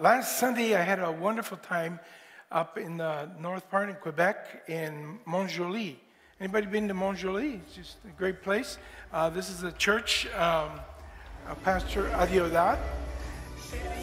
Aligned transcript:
Last 0.00 0.38
Sunday, 0.38 0.74
I 0.74 0.82
had 0.82 0.98
a 0.98 1.12
wonderful 1.12 1.56
time 1.58 2.00
up 2.50 2.78
in 2.78 2.96
the 2.96 3.28
north 3.38 3.70
part 3.70 3.88
in 3.88 3.94
Quebec 3.96 4.64
in 4.66 5.18
Mont-Joli. 5.26 6.00
Anybody 6.40 6.66
been 6.66 6.88
to 6.88 6.94
Mont-Joli? 6.94 7.60
It's 7.66 7.74
just 7.74 7.96
a 8.04 8.12
great 8.18 8.42
place. 8.42 8.78
Uh, 9.12 9.30
this 9.30 9.50
is 9.50 9.62
a 9.62 9.72
church, 9.72 10.26
um, 10.34 10.80
uh, 11.48 11.54
Pastor 11.64 12.10
Adiodat. 12.14 12.78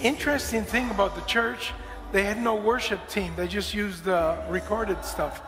Interesting 0.01 0.63
thing 0.63 0.89
about 0.91 1.15
the 1.15 1.21
church, 1.21 1.73
they 2.11 2.23
had 2.23 2.41
no 2.41 2.55
worship 2.55 3.07
team. 3.09 3.33
They 3.35 3.47
just 3.47 3.73
used 3.73 4.03
the 4.03 4.37
recorded 4.49 5.03
stuff. 5.03 5.41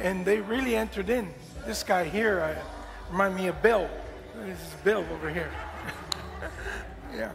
And 0.00 0.24
they 0.24 0.40
really 0.40 0.76
entered 0.76 1.10
in. 1.10 1.28
This 1.66 1.82
guy 1.82 2.04
here 2.04 2.40
uh, 2.40 3.10
remind 3.10 3.34
me 3.34 3.48
of 3.48 3.60
Bill. 3.62 3.90
This 4.44 4.58
is 4.58 4.74
Bill 4.84 5.04
over 5.12 5.28
here. 5.28 5.50
yeah. 7.14 7.32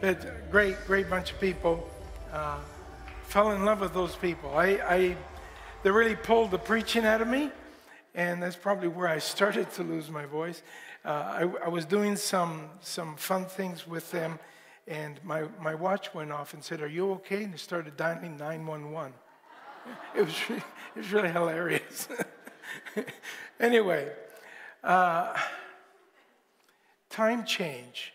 But 0.00 0.48
great, 0.52 0.76
great 0.86 1.10
bunch 1.10 1.32
of 1.32 1.40
people. 1.40 1.84
Uh, 2.32 2.60
fell 3.24 3.50
in 3.50 3.64
love 3.64 3.80
with 3.80 3.92
those 3.92 4.14
people. 4.14 4.56
I, 4.56 4.78
I, 4.88 5.16
they 5.82 5.90
really 5.90 6.14
pulled 6.14 6.52
the 6.52 6.58
preaching 6.58 7.04
out 7.04 7.20
of 7.20 7.26
me, 7.26 7.50
and 8.14 8.40
that's 8.40 8.54
probably 8.54 8.86
where 8.86 9.08
I 9.08 9.18
started 9.18 9.72
to 9.72 9.82
lose 9.82 10.08
my 10.08 10.24
voice. 10.24 10.62
Uh, 11.04 11.08
I, 11.08 11.64
I, 11.64 11.68
was 11.68 11.84
doing 11.84 12.14
some, 12.14 12.70
some 12.80 13.16
fun 13.16 13.46
things 13.46 13.88
with 13.88 14.08
them, 14.12 14.38
and 14.86 15.18
my, 15.24 15.46
my 15.60 15.74
watch 15.74 16.14
went 16.14 16.30
off 16.30 16.54
and 16.54 16.62
said, 16.62 16.80
Are 16.80 16.86
you 16.86 17.10
okay? 17.14 17.42
And 17.42 17.52
it 17.52 17.58
started 17.58 17.96
dialing 17.96 18.36
911. 18.36 19.12
It 20.14 20.22
was, 20.22 20.34
it 20.50 20.62
was 20.94 21.12
really 21.12 21.32
hilarious. 21.32 22.06
anyway, 23.60 24.12
uh, 24.84 25.36
time 27.10 27.44
change. 27.44 28.12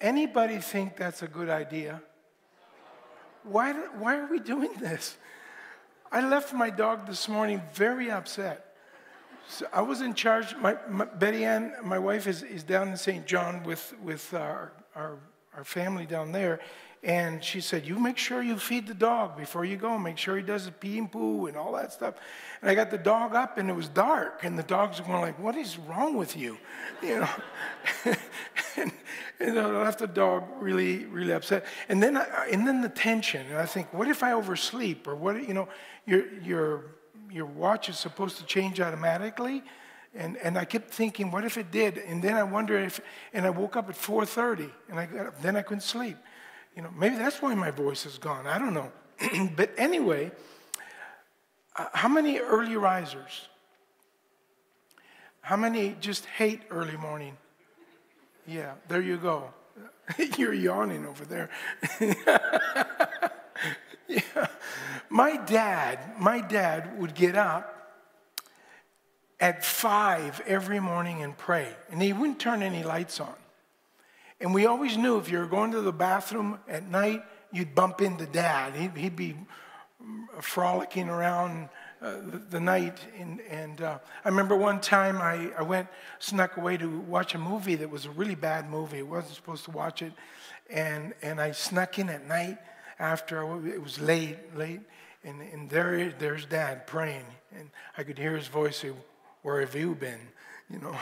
Anybody 0.00 0.58
think 0.58 0.96
that's 0.96 1.22
a 1.22 1.28
good 1.28 1.48
idea? 1.48 2.00
Why, 3.42 3.72
why 3.72 4.18
are 4.18 4.26
we 4.30 4.38
doing 4.38 4.70
this? 4.78 5.16
I 6.12 6.26
left 6.26 6.52
my 6.52 6.70
dog 6.70 7.06
this 7.06 7.28
morning 7.28 7.60
very 7.74 8.10
upset. 8.10 8.76
So 9.48 9.66
I 9.72 9.82
was 9.82 10.00
in 10.00 10.14
charge. 10.14 10.54
My, 10.56 10.76
my, 10.88 11.04
Betty 11.06 11.44
Ann, 11.44 11.72
my 11.82 11.98
wife, 11.98 12.26
is, 12.26 12.42
is 12.42 12.62
down 12.62 12.88
in 12.88 12.96
St. 12.96 13.26
John 13.26 13.64
with, 13.64 13.94
with 14.02 14.32
our, 14.34 14.72
our, 14.94 15.18
our 15.56 15.64
family 15.64 16.06
down 16.06 16.32
there. 16.32 16.60
And 17.02 17.42
she 17.42 17.60
said, 17.60 17.86
You 17.86 17.98
make 17.98 18.18
sure 18.18 18.42
you 18.42 18.58
feed 18.58 18.86
the 18.86 18.94
dog 18.94 19.36
before 19.36 19.64
you 19.64 19.76
go. 19.76 19.96
Make 19.98 20.18
sure 20.18 20.36
he 20.36 20.42
does 20.42 20.66
a 20.66 20.72
pee 20.72 20.98
and 20.98 21.10
poo 21.10 21.46
and 21.46 21.56
all 21.56 21.72
that 21.72 21.92
stuff. 21.92 22.14
And 22.60 22.70
I 22.70 22.74
got 22.74 22.90
the 22.90 22.98
dog 22.98 23.34
up 23.34 23.56
and 23.56 23.70
it 23.70 23.76
was 23.76 23.88
dark. 23.88 24.44
And 24.44 24.58
the 24.58 24.64
dog's 24.64 25.00
were 25.00 25.06
going 25.06 25.20
like, 25.22 25.38
What 25.38 25.56
is 25.56 25.78
wrong 25.78 26.16
with 26.16 26.36
you? 26.36 26.58
You 27.02 27.20
know? 27.20 27.28
and, 29.40 29.56
and 29.56 29.58
I 29.58 29.82
left 29.82 30.00
the 30.00 30.06
dog 30.06 30.44
really, 30.60 31.04
really 31.06 31.32
upset. 31.32 31.64
And 31.88 32.02
then, 32.02 32.16
I, 32.16 32.48
and 32.52 32.66
then 32.66 32.80
the 32.80 32.88
tension. 32.88 33.46
And 33.46 33.56
I 33.56 33.66
think, 33.66 33.92
What 33.92 34.08
if 34.08 34.22
I 34.22 34.32
oversleep? 34.32 35.06
Or 35.06 35.14
what, 35.14 35.46
you 35.46 35.54
know, 35.54 35.68
your, 36.06 36.24
your, 36.42 36.84
your 37.30 37.46
watch 37.46 37.88
is 37.88 37.98
supposed 37.98 38.36
to 38.38 38.44
change 38.44 38.80
automatically. 38.80 39.62
And, 40.14 40.36
and 40.38 40.58
I 40.58 40.64
kept 40.64 40.90
thinking, 40.90 41.30
what 41.30 41.44
if 41.44 41.58
it 41.58 41.70
did? 41.70 41.98
And 41.98 42.22
then 42.22 42.34
I 42.34 42.42
wondered 42.42 42.84
if, 42.84 43.00
and 43.32 43.46
I 43.46 43.50
woke 43.50 43.76
up 43.76 43.88
at 43.88 43.94
4.30, 43.94 44.70
and 44.88 44.98
I 44.98 45.06
got, 45.06 45.26
up, 45.26 45.42
then 45.42 45.54
I 45.54 45.62
couldn't 45.62 45.82
sleep. 45.82 46.16
You 46.74 46.82
know, 46.82 46.90
maybe 46.96 47.16
that's 47.16 47.42
why 47.42 47.54
my 47.54 47.70
voice 47.70 48.06
is 48.06 48.18
gone. 48.18 48.46
I 48.46 48.58
don't 48.58 48.74
know. 48.74 48.90
but 49.56 49.70
anyway, 49.76 50.32
uh, 51.76 51.86
how 51.92 52.08
many 52.08 52.38
early 52.38 52.76
risers? 52.76 53.48
How 55.40 55.56
many 55.56 55.96
just 56.00 56.24
hate 56.26 56.62
early 56.70 56.96
morning? 56.96 57.36
Yeah, 58.48 58.72
there 58.88 59.02
you 59.02 59.18
go. 59.18 59.52
You're 60.38 60.54
yawning 60.54 61.04
over 61.04 61.24
there. 61.26 61.50
yeah. 64.08 64.46
My 65.10 65.36
dad, 65.36 66.18
my 66.18 66.40
dad 66.40 66.98
would 66.98 67.14
get 67.14 67.36
up 67.36 67.74
at 69.38 69.66
five 69.66 70.40
every 70.46 70.80
morning 70.80 71.22
and 71.22 71.36
pray, 71.36 71.68
and 71.90 72.00
he 72.00 72.14
wouldn't 72.14 72.40
turn 72.40 72.62
any 72.62 72.82
lights 72.82 73.20
on. 73.20 73.34
And 74.40 74.54
we 74.54 74.64
always 74.64 74.96
knew 74.96 75.18
if 75.18 75.30
you 75.30 75.38
were 75.40 75.46
going 75.46 75.72
to 75.72 75.82
the 75.82 75.92
bathroom 75.92 76.58
at 76.66 76.88
night, 76.88 77.22
you'd 77.52 77.74
bump 77.74 78.00
into 78.00 78.24
dad. 78.24 78.74
He'd, 78.74 78.96
he'd 78.96 79.16
be 79.16 79.36
mm, 80.02 80.42
frolicking 80.42 81.10
around 81.10 81.68
uh, 82.00 82.12
the, 82.30 82.42
the, 82.50 82.60
night. 82.60 82.98
And, 83.18 83.40
and 83.42 83.80
uh, 83.80 83.98
I 84.24 84.28
remember 84.28 84.56
one 84.56 84.80
time 84.80 85.18
I, 85.18 85.50
I 85.58 85.62
went, 85.62 85.88
snuck 86.18 86.56
away 86.56 86.76
to 86.76 87.00
watch 87.00 87.34
a 87.34 87.38
movie 87.38 87.74
that 87.76 87.90
was 87.90 88.06
a 88.06 88.10
really 88.10 88.34
bad 88.34 88.70
movie. 88.70 88.98
I 88.98 89.02
wasn't 89.02 89.34
supposed 89.34 89.64
to 89.64 89.70
watch 89.70 90.02
it. 90.02 90.12
And, 90.70 91.14
and 91.22 91.40
I 91.40 91.52
snuck 91.52 91.98
in 91.98 92.08
at 92.08 92.26
night 92.26 92.58
after 92.98 93.42
it 93.66 93.82
was 93.82 94.00
late, 94.00 94.56
late. 94.56 94.80
And, 95.24 95.42
and 95.42 95.68
there, 95.70 96.12
there's 96.18 96.44
dad 96.44 96.86
praying. 96.86 97.24
And 97.56 97.70
I 97.96 98.02
could 98.04 98.18
hear 98.18 98.36
his 98.36 98.48
voice 98.48 98.78
say, 98.78 98.92
Where 99.42 99.60
have 99.60 99.74
you 99.74 99.94
been? 99.94 100.20
You 100.70 100.78
know, 100.80 100.96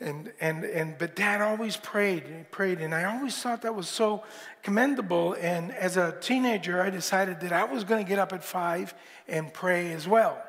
and, 0.00 0.32
and, 0.40 0.64
and, 0.64 0.98
but 0.98 1.14
dad 1.14 1.40
always 1.40 1.76
prayed, 1.76 2.24
he 2.24 2.44
prayed, 2.50 2.80
and 2.80 2.94
I 2.94 3.04
always 3.04 3.36
thought 3.36 3.62
that 3.62 3.74
was 3.74 3.88
so 3.88 4.24
commendable. 4.62 5.34
And 5.34 5.70
as 5.72 5.96
a 5.96 6.16
teenager, 6.20 6.82
I 6.82 6.90
decided 6.90 7.40
that 7.40 7.52
I 7.52 7.64
was 7.64 7.84
going 7.84 8.04
to 8.04 8.08
get 8.08 8.18
up 8.18 8.32
at 8.32 8.42
five 8.42 8.94
and 9.28 9.52
pray 9.52 9.92
as 9.92 10.08
well. 10.08 10.42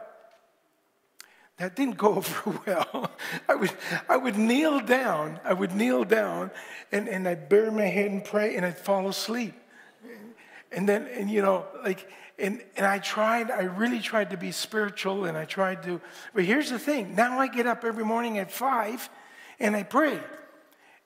That 1.58 1.76
didn't 1.76 1.98
go 1.98 2.16
over 2.16 2.60
well. 2.66 3.12
I 3.48 3.56
would, 3.56 3.72
I 4.10 4.18
would 4.18 4.38
kneel 4.38 4.80
down, 4.80 5.40
I 5.44 5.54
would 5.54 5.76
kneel 5.76 6.04
down, 6.04 6.52
and, 6.92 7.08
and 7.08 7.28
I'd 7.28 7.50
bury 7.50 7.72
my 7.72 7.86
head 7.86 8.12
and 8.12 8.24
pray, 8.24 8.56
and 8.56 8.66
I'd 8.66 8.78
fall 8.78 9.08
asleep. 9.08 9.54
And 10.74 10.90
then, 10.90 11.08
and 11.08 11.30
you 11.30 11.42
know, 11.42 11.66
like, 11.84 12.10
and, 12.40 12.64
and 12.76 12.86
I 12.86 13.00
tried, 13.00 13.52
I 13.52 13.64
really 13.64 14.00
tried 14.00 14.32
to 14.32 14.38
be 14.38 14.52
spiritual, 14.52 15.26
and 15.26 15.38
I 15.38 15.46
tried 15.46 15.84
to, 15.84 16.02
but 16.34 16.44
here's 16.44 16.70
the 16.70 16.80
thing 16.80 17.16
now 17.16 17.40
I 17.40 17.48
get 17.48 17.68
up 17.68 17.84
every 17.84 18.04
morning 18.04 18.40
at 18.40 18.52
five 18.52 19.10
and 19.60 19.76
I 19.76 19.84
pray. 19.84 20.20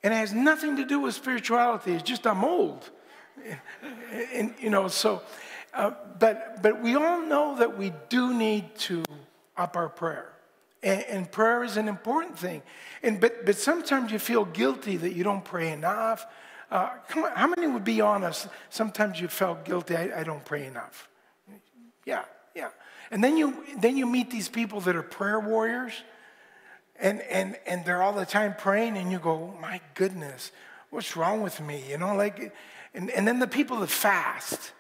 And 0.04 0.14
it 0.14 0.18
has 0.18 0.34
nothing 0.34 0.78
to 0.78 0.86
do 0.86 1.00
with 1.00 1.16
spirituality. 1.16 1.94
It's 1.94 2.04
just 2.04 2.26
I'm 2.26 2.44
old. 2.44 2.90
And, 3.46 3.60
and 4.34 4.54
you 4.60 4.70
know, 4.70 4.88
so, 4.88 5.22
uh, 5.74 5.92
but, 6.20 6.62
but 6.62 6.82
we 6.82 6.96
all 6.96 7.22
know 7.22 7.58
that 7.58 7.78
we 7.78 7.92
do 8.10 8.34
need 8.34 8.76
to 8.80 9.04
up 9.56 9.76
our 9.76 9.90
prayer. 9.90 10.34
And, 10.84 11.04
and, 11.10 11.32
prayer 11.32 11.64
is 11.64 11.78
an 11.78 11.88
important 11.88 12.38
thing. 12.38 12.62
And, 13.02 13.20
but, 13.20 13.46
but 13.46 13.58
sometimes 13.58 14.12
you 14.12 14.20
feel 14.20 14.46
guilty 14.46 14.98
that 14.98 15.14
you 15.14 15.24
don't 15.24 15.44
pray 15.44 15.72
enough. 15.72 16.26
Uh, 16.70 16.90
come 17.08 17.24
on, 17.24 17.32
how 17.32 17.48
many 17.48 17.68
would 17.68 17.86
be 17.86 18.02
honest? 18.02 18.48
Sometimes 18.70 19.20
you 19.22 19.28
felt 19.28 19.64
guilty, 19.64 19.96
I, 19.96 20.22
I 20.22 20.24
don't 20.24 20.44
pray 20.44 20.66
enough. 20.66 21.08
Yeah, 22.06 22.26
yeah. 22.56 22.70
And 23.10 23.24
then 23.24 23.38
you, 23.38 23.64
then 23.80 23.96
you 23.96 24.06
meet 24.06 24.30
these 24.30 24.50
people 24.50 24.82
that 24.82 24.96
are 24.96 25.04
prayer 25.04 25.40
warriors 25.40 25.94
and, 27.00 27.22
and, 27.22 27.58
and 27.66 27.86
they're 27.86 28.02
all 28.02 28.14
the 28.14 28.26
time 28.26 28.56
praying, 28.58 28.98
and 28.98 29.12
you 29.12 29.20
go, 29.20 29.54
my 29.62 29.80
goodness, 29.94 30.52
what's 30.90 31.16
wrong 31.16 31.42
with 31.42 31.62
me? 31.62 31.84
You 31.90 31.98
know, 31.98 32.16
like, 32.16 32.54
and, 32.94 33.10
and 33.12 33.28
then 33.28 33.40
the 33.40 33.48
people 33.48 33.80
that 33.82 33.90
fast, 33.90 34.72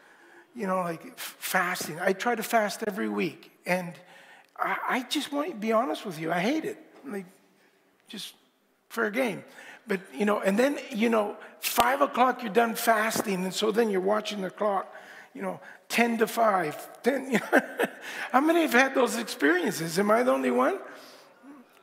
you 0.55 0.65
know, 0.65 0.77
like 0.77 1.17
fasting. 1.17 1.99
I 1.99 2.13
try 2.13 2.35
to 2.35 2.43
fast 2.43 2.83
every 2.87 3.09
week, 3.09 3.51
and 3.65 3.93
I, 4.57 4.77
I 4.89 5.03
just 5.03 5.31
want 5.31 5.49
to 5.51 5.55
be 5.55 5.71
honest 5.71 6.05
with 6.05 6.19
you, 6.19 6.31
I 6.31 6.39
hate 6.39 6.65
it. 6.65 6.77
Like, 7.05 7.25
just 8.07 8.33
a 8.97 9.11
game. 9.11 9.43
But, 9.87 10.01
you 10.13 10.25
know, 10.25 10.39
and 10.39 10.59
then, 10.59 10.79
you 10.91 11.09
know, 11.09 11.37
five 11.59 12.01
o'clock 12.01 12.43
you're 12.43 12.51
done 12.51 12.75
fasting, 12.75 13.43
and 13.45 13.53
so 13.53 13.71
then 13.71 13.89
you're 13.89 14.01
watching 14.01 14.41
the 14.41 14.49
clock, 14.49 14.93
you 15.33 15.41
know, 15.41 15.59
10 15.89 16.17
to 16.19 16.27
5. 16.27 17.03
10, 17.03 17.31
you 17.31 17.39
know, 17.51 17.61
How 18.31 18.41
many 18.41 18.61
have 18.61 18.73
had 18.73 18.95
those 18.95 19.17
experiences? 19.17 19.97
Am 19.97 20.11
I 20.11 20.23
the 20.23 20.31
only 20.31 20.51
one? 20.51 20.79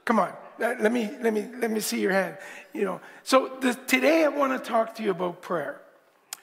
Come 0.05 0.19
on, 0.19 0.29
uh, 0.63 0.75
let 0.81 0.93
me, 0.93 1.11
let 1.23 1.33
me, 1.33 1.49
let 1.59 1.71
me 1.71 1.81
see 1.81 2.01
your 2.01 2.13
hand. 2.13 2.37
You 2.75 2.85
know, 2.85 3.01
so 3.23 3.57
the, 3.61 3.73
today 3.73 4.25
I 4.25 4.29
want 4.29 4.53
to 4.53 4.71
talk 4.71 4.95
to 4.97 5.03
you 5.03 5.11
about 5.11 5.41
prayer. 5.41 5.81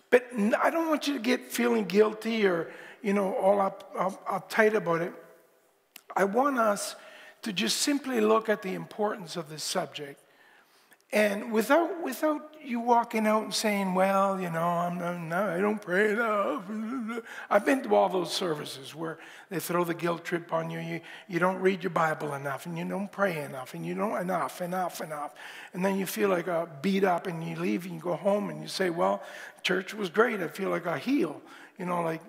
But 0.10 0.26
I 0.62 0.70
don't 0.72 0.90
want 0.90 1.08
you 1.08 1.14
to 1.14 1.20
get 1.20 1.52
feeling 1.52 1.86
guilty 1.86 2.46
or, 2.46 2.72
you 3.02 3.14
know, 3.14 3.36
all 3.36 3.62
up, 3.62 3.94
up, 3.98 4.28
uptight 4.28 4.74
about 4.74 5.02
it. 5.02 5.14
I 6.16 6.26
want 6.26 6.60
us 6.60 6.96
to 7.44 7.54
just 7.54 7.78
simply 7.78 8.20
look 8.20 8.50
at 8.50 8.62
the 8.62 8.74
importance 8.74 9.36
of 9.36 9.50
this 9.50 9.64
subject 9.64 10.21
and 11.14 11.52
without, 11.52 12.02
without 12.04 12.56
you 12.64 12.80
walking 12.80 13.28
out 13.28 13.44
and 13.44 13.54
saying, 13.54 13.94
well, 13.94 14.40
you 14.40 14.50
know, 14.50 14.64
I'm, 14.64 15.28
no, 15.28 15.50
I 15.50 15.60
don't 15.60 15.82
pray 15.82 16.12
enough. 16.12 16.64
I've 17.50 17.66
been 17.66 17.82
to 17.84 17.96
all 17.96 18.08
those 18.08 18.32
services 18.32 18.96
where 18.96 19.18
they 19.50 19.60
throw 19.60 19.84
the 19.84 19.94
guilt 19.94 20.24
trip 20.24 20.54
on 20.54 20.70
you. 20.70 20.80
you. 20.80 21.02
You 21.28 21.40
don't 21.40 21.60
read 21.60 21.84
your 21.84 21.90
Bible 21.90 22.34
enough 22.34 22.66
and 22.66 22.78
you 22.78 22.86
don't 22.86 23.12
pray 23.12 23.42
enough 23.42 23.74
and 23.74 23.86
you 23.86 23.94
don't 23.94 24.22
enough, 24.22 24.62
enough, 24.62 25.02
enough. 25.02 25.34
And 25.74 25.84
then 25.84 25.98
you 25.98 26.06
feel 26.06 26.30
like 26.30 26.48
a 26.48 26.70
beat 26.82 27.04
up 27.04 27.28
and 27.28 27.46
you 27.46 27.58
leave 27.58 27.86
and 27.86 27.96
you 27.96 28.00
go 28.00 28.16
home 28.16 28.50
and 28.50 28.62
you 28.62 28.70
say, 28.70 28.90
well, 28.90 29.22
church 29.64 29.94
was 29.94 30.10
great. 30.10 30.40
I 30.40 30.48
feel 30.48 30.70
like 30.70 30.88
I 30.88 30.98
heal. 30.98 31.42
You 31.78 31.88
know, 31.88 32.02
like 32.04 32.22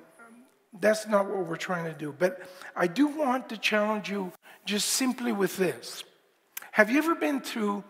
that's 0.80 1.06
not 1.06 1.26
what 1.26 1.46
we're 1.46 1.56
trying 1.56 1.84
to 1.84 1.96
do. 1.96 2.14
But 2.18 2.40
I 2.74 2.88
do 2.88 3.06
want 3.06 3.48
to 3.50 3.56
challenge 3.58 4.10
you 4.10 4.32
just 4.64 4.88
simply 4.88 5.30
with 5.30 5.56
this. 5.56 6.02
Have 6.72 6.90
you 6.90 6.98
ever 6.98 7.14
been 7.14 7.40
through 7.40 7.84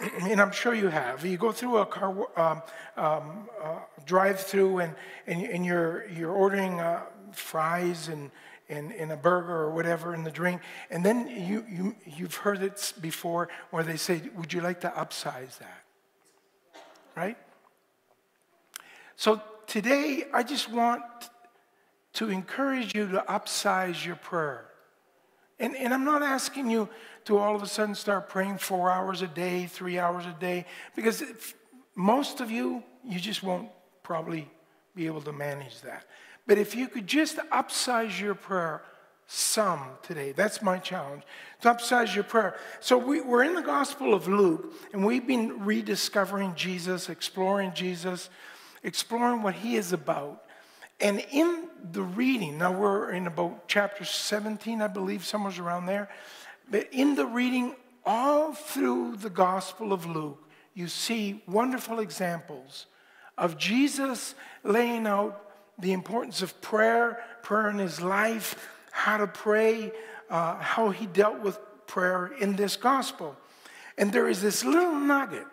and 0.22 0.40
I'm 0.40 0.52
sure 0.52 0.74
you 0.74 0.88
have. 0.88 1.24
You 1.24 1.36
go 1.36 1.52
through 1.52 1.78
a 1.78 1.86
car 1.86 2.10
um, 2.36 2.62
um, 2.96 3.48
uh, 3.62 3.78
drive-through, 4.06 4.78
and, 4.78 4.94
and 5.26 5.42
and 5.42 5.66
you're 5.66 6.08
you're 6.08 6.32
ordering 6.32 6.80
uh, 6.80 7.02
fries 7.32 8.08
and, 8.08 8.30
and 8.68 8.92
and 8.92 9.12
a 9.12 9.16
burger 9.16 9.54
or 9.54 9.70
whatever 9.70 10.14
in 10.14 10.24
the 10.24 10.30
drink, 10.30 10.62
and 10.90 11.04
then 11.04 11.28
you 11.28 11.64
you 11.68 11.96
you've 12.06 12.36
heard 12.36 12.62
it 12.62 12.92
before 13.00 13.48
where 13.70 13.82
they 13.82 13.96
say, 13.96 14.22
"Would 14.36 14.52
you 14.52 14.60
like 14.60 14.80
to 14.80 14.88
upsize 14.90 15.58
that?" 15.58 15.84
Right. 17.16 17.36
So 19.16 19.42
today, 19.66 20.24
I 20.32 20.44
just 20.44 20.70
want 20.70 21.02
to 22.14 22.30
encourage 22.30 22.94
you 22.94 23.08
to 23.08 23.24
upsize 23.28 24.04
your 24.04 24.16
prayer. 24.16 24.67
And, 25.60 25.76
and 25.76 25.92
I'm 25.92 26.04
not 26.04 26.22
asking 26.22 26.70
you 26.70 26.88
to 27.24 27.38
all 27.38 27.54
of 27.54 27.62
a 27.62 27.66
sudden 27.66 27.94
start 27.94 28.28
praying 28.28 28.58
four 28.58 28.90
hours 28.90 29.22
a 29.22 29.26
day, 29.26 29.66
three 29.66 29.98
hours 29.98 30.24
a 30.24 30.36
day, 30.38 30.66
because 30.94 31.22
most 31.94 32.40
of 32.40 32.50
you, 32.50 32.82
you 33.04 33.18
just 33.18 33.42
won't 33.42 33.68
probably 34.02 34.48
be 34.94 35.06
able 35.06 35.20
to 35.22 35.32
manage 35.32 35.80
that. 35.82 36.04
But 36.46 36.58
if 36.58 36.74
you 36.74 36.88
could 36.88 37.06
just 37.06 37.36
upsize 37.52 38.18
your 38.20 38.34
prayer 38.34 38.82
some 39.26 39.80
today, 40.02 40.32
that's 40.32 40.62
my 40.62 40.78
challenge, 40.78 41.22
to 41.60 41.68
upsize 41.68 42.14
your 42.14 42.24
prayer. 42.24 42.56
So 42.80 42.96
we, 42.96 43.20
we're 43.20 43.44
in 43.44 43.54
the 43.54 43.62
Gospel 43.62 44.14
of 44.14 44.26
Luke, 44.26 44.72
and 44.92 45.04
we've 45.04 45.26
been 45.26 45.64
rediscovering 45.64 46.54
Jesus, 46.54 47.10
exploring 47.10 47.72
Jesus, 47.74 48.30
exploring 48.82 49.42
what 49.42 49.54
he 49.54 49.76
is 49.76 49.92
about. 49.92 50.44
And 51.00 51.24
in 51.30 51.68
the 51.92 52.02
reading, 52.02 52.58
now 52.58 52.72
we're 52.72 53.12
in 53.12 53.26
about 53.26 53.68
chapter 53.68 54.04
17, 54.04 54.82
I 54.82 54.88
believe, 54.88 55.24
somewhere 55.24 55.52
around 55.60 55.86
there. 55.86 56.08
But 56.70 56.88
in 56.92 57.14
the 57.14 57.26
reading, 57.26 57.76
all 58.04 58.52
through 58.52 59.16
the 59.16 59.30
Gospel 59.30 59.92
of 59.92 60.06
Luke, 60.06 60.42
you 60.74 60.88
see 60.88 61.42
wonderful 61.46 62.00
examples 62.00 62.86
of 63.36 63.56
Jesus 63.56 64.34
laying 64.64 65.06
out 65.06 65.44
the 65.78 65.92
importance 65.92 66.42
of 66.42 66.60
prayer, 66.60 67.22
prayer 67.42 67.70
in 67.70 67.78
his 67.78 68.00
life, 68.00 68.68
how 68.90 69.16
to 69.16 69.26
pray, 69.26 69.92
uh, 70.28 70.56
how 70.56 70.90
he 70.90 71.06
dealt 71.06 71.40
with 71.40 71.58
prayer 71.86 72.32
in 72.40 72.56
this 72.56 72.76
gospel. 72.76 73.36
And 73.96 74.12
there 74.12 74.28
is 74.28 74.42
this 74.42 74.64
little 74.64 74.94
nugget 74.94 75.46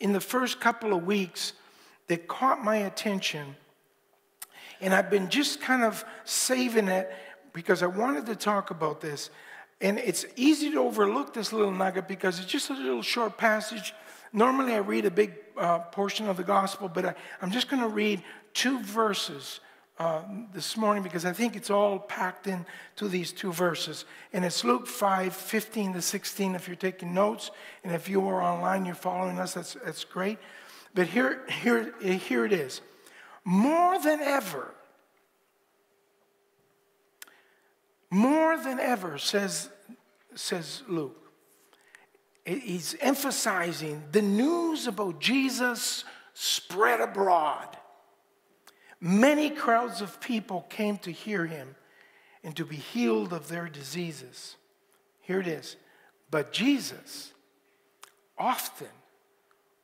in 0.00 0.12
the 0.12 0.20
first 0.20 0.60
couple 0.60 0.92
of 0.92 1.04
weeks 1.04 1.54
that 2.08 2.28
caught 2.28 2.62
my 2.62 2.76
attention 2.76 3.56
and 4.80 4.94
I've 4.94 5.10
been 5.10 5.28
just 5.28 5.60
kind 5.60 5.82
of 5.82 6.04
saving 6.24 6.88
it 6.88 7.12
because 7.52 7.82
I 7.82 7.86
wanted 7.86 8.26
to 8.26 8.36
talk 8.36 8.70
about 8.70 9.00
this. 9.00 9.30
And 9.80 9.98
it's 9.98 10.24
easy 10.36 10.70
to 10.70 10.78
overlook 10.78 11.34
this 11.34 11.52
little 11.52 11.72
nugget 11.72 12.08
because 12.08 12.38
it's 12.38 12.50
just 12.50 12.70
a 12.70 12.74
little 12.74 13.02
short 13.02 13.36
passage. 13.36 13.94
Normally, 14.32 14.74
I 14.74 14.78
read 14.78 15.04
a 15.04 15.10
big 15.10 15.34
uh, 15.56 15.80
portion 15.80 16.28
of 16.28 16.36
the 16.36 16.42
gospel, 16.42 16.88
but 16.88 17.06
I, 17.06 17.14
am 17.42 17.50
just 17.50 17.68
going 17.68 17.82
to 17.82 17.88
read 17.88 18.22
two 18.52 18.80
verses 18.80 19.60
uh, 19.98 20.22
this 20.52 20.76
morning 20.76 21.02
because 21.02 21.24
I 21.24 21.32
think 21.32 21.54
it's 21.54 21.70
all 21.70 21.98
packed 21.98 22.46
into 22.46 23.08
these 23.08 23.30
two 23.32 23.52
verses. 23.52 24.04
And 24.32 24.44
it's 24.44 24.64
Luke 24.64 24.86
5 24.86 25.34
15 25.34 25.94
to 25.94 26.02
16 26.02 26.54
if 26.54 26.66
you're 26.66 26.76
taking 26.76 27.14
notes. 27.14 27.50
And 27.84 27.94
if 27.94 28.08
you 28.08 28.26
are 28.26 28.42
online, 28.42 28.84
you're 28.84 28.94
following 28.94 29.38
us, 29.38 29.54
that's, 29.54 29.74
that's 29.84 30.04
great. 30.04 30.38
But 30.94 31.06
here, 31.08 31.42
here, 31.48 31.94
here 32.00 32.44
it 32.44 32.52
is 32.52 32.80
more 33.44 33.98
than 33.98 34.20
ever, 34.20 34.74
more 38.10 38.56
than 38.56 38.80
ever, 38.80 39.18
says, 39.18 39.68
says 40.34 40.82
Luke. 40.88 41.20
He's 42.44 42.94
emphasizing 43.00 44.02
the 44.12 44.22
news 44.22 44.86
about 44.86 45.18
Jesus 45.18 46.04
spread 46.34 47.00
abroad. 47.00 47.76
Many 49.00 49.50
crowds 49.50 50.00
of 50.00 50.20
people 50.20 50.66
came 50.68 50.98
to 50.98 51.10
hear 51.10 51.46
him 51.46 51.74
and 52.42 52.54
to 52.56 52.64
be 52.64 52.76
healed 52.76 53.32
of 53.32 53.48
their 53.48 53.68
diseases. 53.68 54.56
Here 55.20 55.40
it 55.40 55.46
is. 55.46 55.76
But 56.30 56.52
Jesus 56.52 57.32
often 58.36 58.88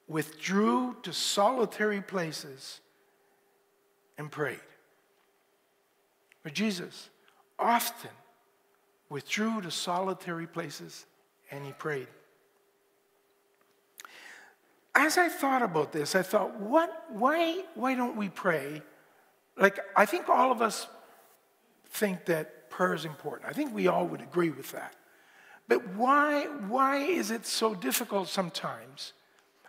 withdrew 0.06 0.96
to 1.02 1.12
solitary 1.12 2.02
places 2.02 2.80
and 4.20 4.30
prayed. 4.30 4.60
But 6.42 6.52
Jesus 6.52 7.08
often 7.58 8.10
withdrew 9.08 9.62
to 9.62 9.70
solitary 9.70 10.46
places 10.46 11.06
and 11.50 11.64
he 11.64 11.72
prayed. 11.72 12.06
As 14.94 15.16
I 15.16 15.30
thought 15.30 15.62
about 15.62 15.92
this, 15.92 16.14
I 16.14 16.22
thought, 16.22 16.60
what, 16.60 17.06
why, 17.08 17.64
why 17.74 17.94
don't 17.94 18.16
we 18.16 18.28
pray? 18.28 18.82
Like, 19.56 19.78
I 19.96 20.04
think 20.04 20.28
all 20.28 20.52
of 20.52 20.60
us 20.60 20.86
think 21.86 22.26
that 22.26 22.68
prayer 22.68 22.92
is 22.92 23.06
important. 23.06 23.48
I 23.48 23.52
think 23.54 23.74
we 23.74 23.88
all 23.88 24.06
would 24.06 24.20
agree 24.20 24.50
with 24.50 24.70
that. 24.72 24.94
But 25.66 25.94
why, 25.94 26.44
why 26.44 26.98
is 26.98 27.30
it 27.30 27.46
so 27.46 27.74
difficult 27.74 28.28
sometimes? 28.28 29.14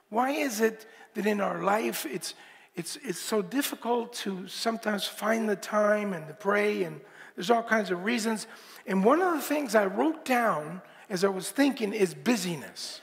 Why 0.10 0.32
is 0.32 0.60
it 0.60 0.86
that 1.14 1.26
in 1.26 1.40
our 1.40 1.64
life 1.64 2.06
it's, 2.06 2.34
it's, 2.76 2.98
it's 3.04 3.20
so 3.20 3.42
difficult 3.42 4.14
to 4.14 4.48
sometimes 4.48 5.06
find 5.06 5.48
the 5.48 5.56
time 5.56 6.14
and 6.14 6.28
to 6.28 6.34
pray, 6.34 6.84
and 6.84 7.02
there's 7.36 7.50
all 7.50 7.64
kinds 7.64 7.92
of 7.92 8.04
reasons. 8.06 8.48
And 8.88 9.04
one 9.04 9.22
of 9.22 9.34
the 9.34 9.42
things 9.42 9.76
I 9.76 9.86
wrote 9.86 10.24
down 10.24 10.82
as 11.10 11.24
I 11.24 11.28
was 11.28 11.50
thinking 11.50 11.94
is 11.94 12.14
busyness. 12.14 13.02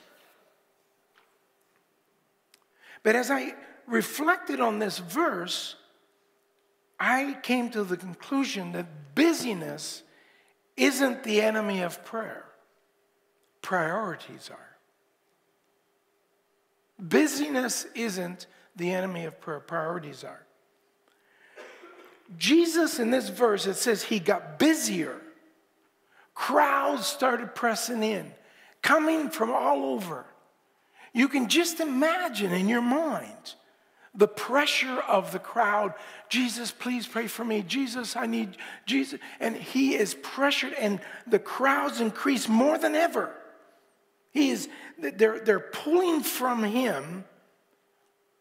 But 3.03 3.15
as 3.15 3.29
I 3.29 3.53
reflected 3.87 4.59
on 4.59 4.79
this 4.79 4.99
verse, 4.99 5.75
I 6.99 7.37
came 7.43 7.69
to 7.71 7.83
the 7.83 7.95
conclusion 7.95 8.71
that 8.73 9.15
busyness 9.15 10.03
isn't 10.75 11.23
the 11.23 11.41
enemy 11.41 11.81
of 11.81 12.03
prayer, 12.03 12.45
priorities 13.61 14.49
are. 14.51 14.77
Busyness 16.99 17.85
isn't 17.95 18.47
the 18.79 18.91
enemy 18.91 19.25
of 19.25 19.39
prayer. 19.39 19.59
Priorities 19.59 20.23
are. 20.23 20.41
Jesus, 22.37 22.99
in 22.99 23.11
this 23.11 23.29
verse, 23.29 23.67
it 23.67 23.75
says 23.75 24.03
he 24.03 24.19
got 24.19 24.57
busier. 24.57 25.15
Crowds 26.33 27.05
started 27.05 27.53
pressing 27.53 28.01
in, 28.01 28.31
coming 28.81 29.29
from 29.29 29.51
all 29.51 29.85
over. 29.85 30.25
You 31.13 31.27
can 31.27 31.49
just 31.49 31.79
imagine 31.79 32.51
in 32.51 32.67
your 32.67 32.81
mind 32.81 33.55
the 34.15 34.27
pressure 34.27 34.99
of 35.07 35.31
the 35.31 35.39
crowd. 35.39 35.93
Jesus, 36.29 36.71
please 36.71 37.07
pray 37.07 37.27
for 37.27 37.43
me. 37.43 37.61
Jesus, 37.61 38.15
I 38.15 38.25
need 38.25 38.57
Jesus. 38.85 39.19
And 39.39 39.55
he 39.55 39.95
is 39.95 40.13
pressured, 40.13 40.73
and 40.73 40.99
the 41.27 41.39
crowds 41.39 41.99
increase 41.99 42.47
more 42.47 42.77
than 42.77 42.95
ever. 42.95 43.31
He 44.31 44.51
is, 44.51 44.69
they're, 44.97 45.39
they're 45.39 45.59
pulling 45.59 46.21
from 46.21 46.63
him 46.63 47.25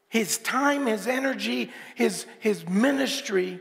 his 0.09 0.38
time, 0.38 0.87
his 0.87 1.07
energy, 1.07 1.71
his, 1.95 2.27
his 2.41 2.67
ministry. 2.69 3.61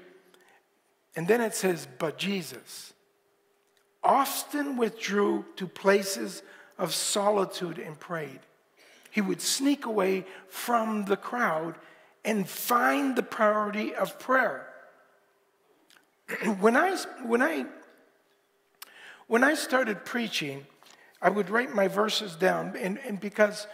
And 1.16 1.28
then 1.28 1.42
it 1.42 1.56
says, 1.56 1.88
but 2.00 2.18
Jesus 2.18 2.94
often 4.04 4.78
withdrew 4.78 5.46
to 5.58 5.68
places 5.68 6.42
of 6.78 6.94
solitude 6.94 7.78
and 7.78 8.00
prayed. 8.00 8.40
He 9.12 9.22
would 9.22 9.42
sneak 9.42 9.86
away 9.86 10.26
from 10.48 11.06
the 11.06 11.18
crowd 11.18 11.76
and 12.24 12.48
find 12.48 13.16
the 13.16 13.24
priority 13.24 13.94
of 13.94 14.20
prayer. 14.20 14.68
when, 16.60 16.78
I, 16.78 16.96
when, 17.26 17.42
I, 17.42 17.66
when 19.28 19.44
I 19.44 19.56
started 19.56 20.06
preaching, 20.06 20.66
I 21.22 21.30
would 21.30 21.50
write 21.50 21.74
my 21.74 21.88
verses 21.88 22.36
down, 22.36 22.76
and, 22.78 23.00
and 23.00 23.20
because 23.20 23.68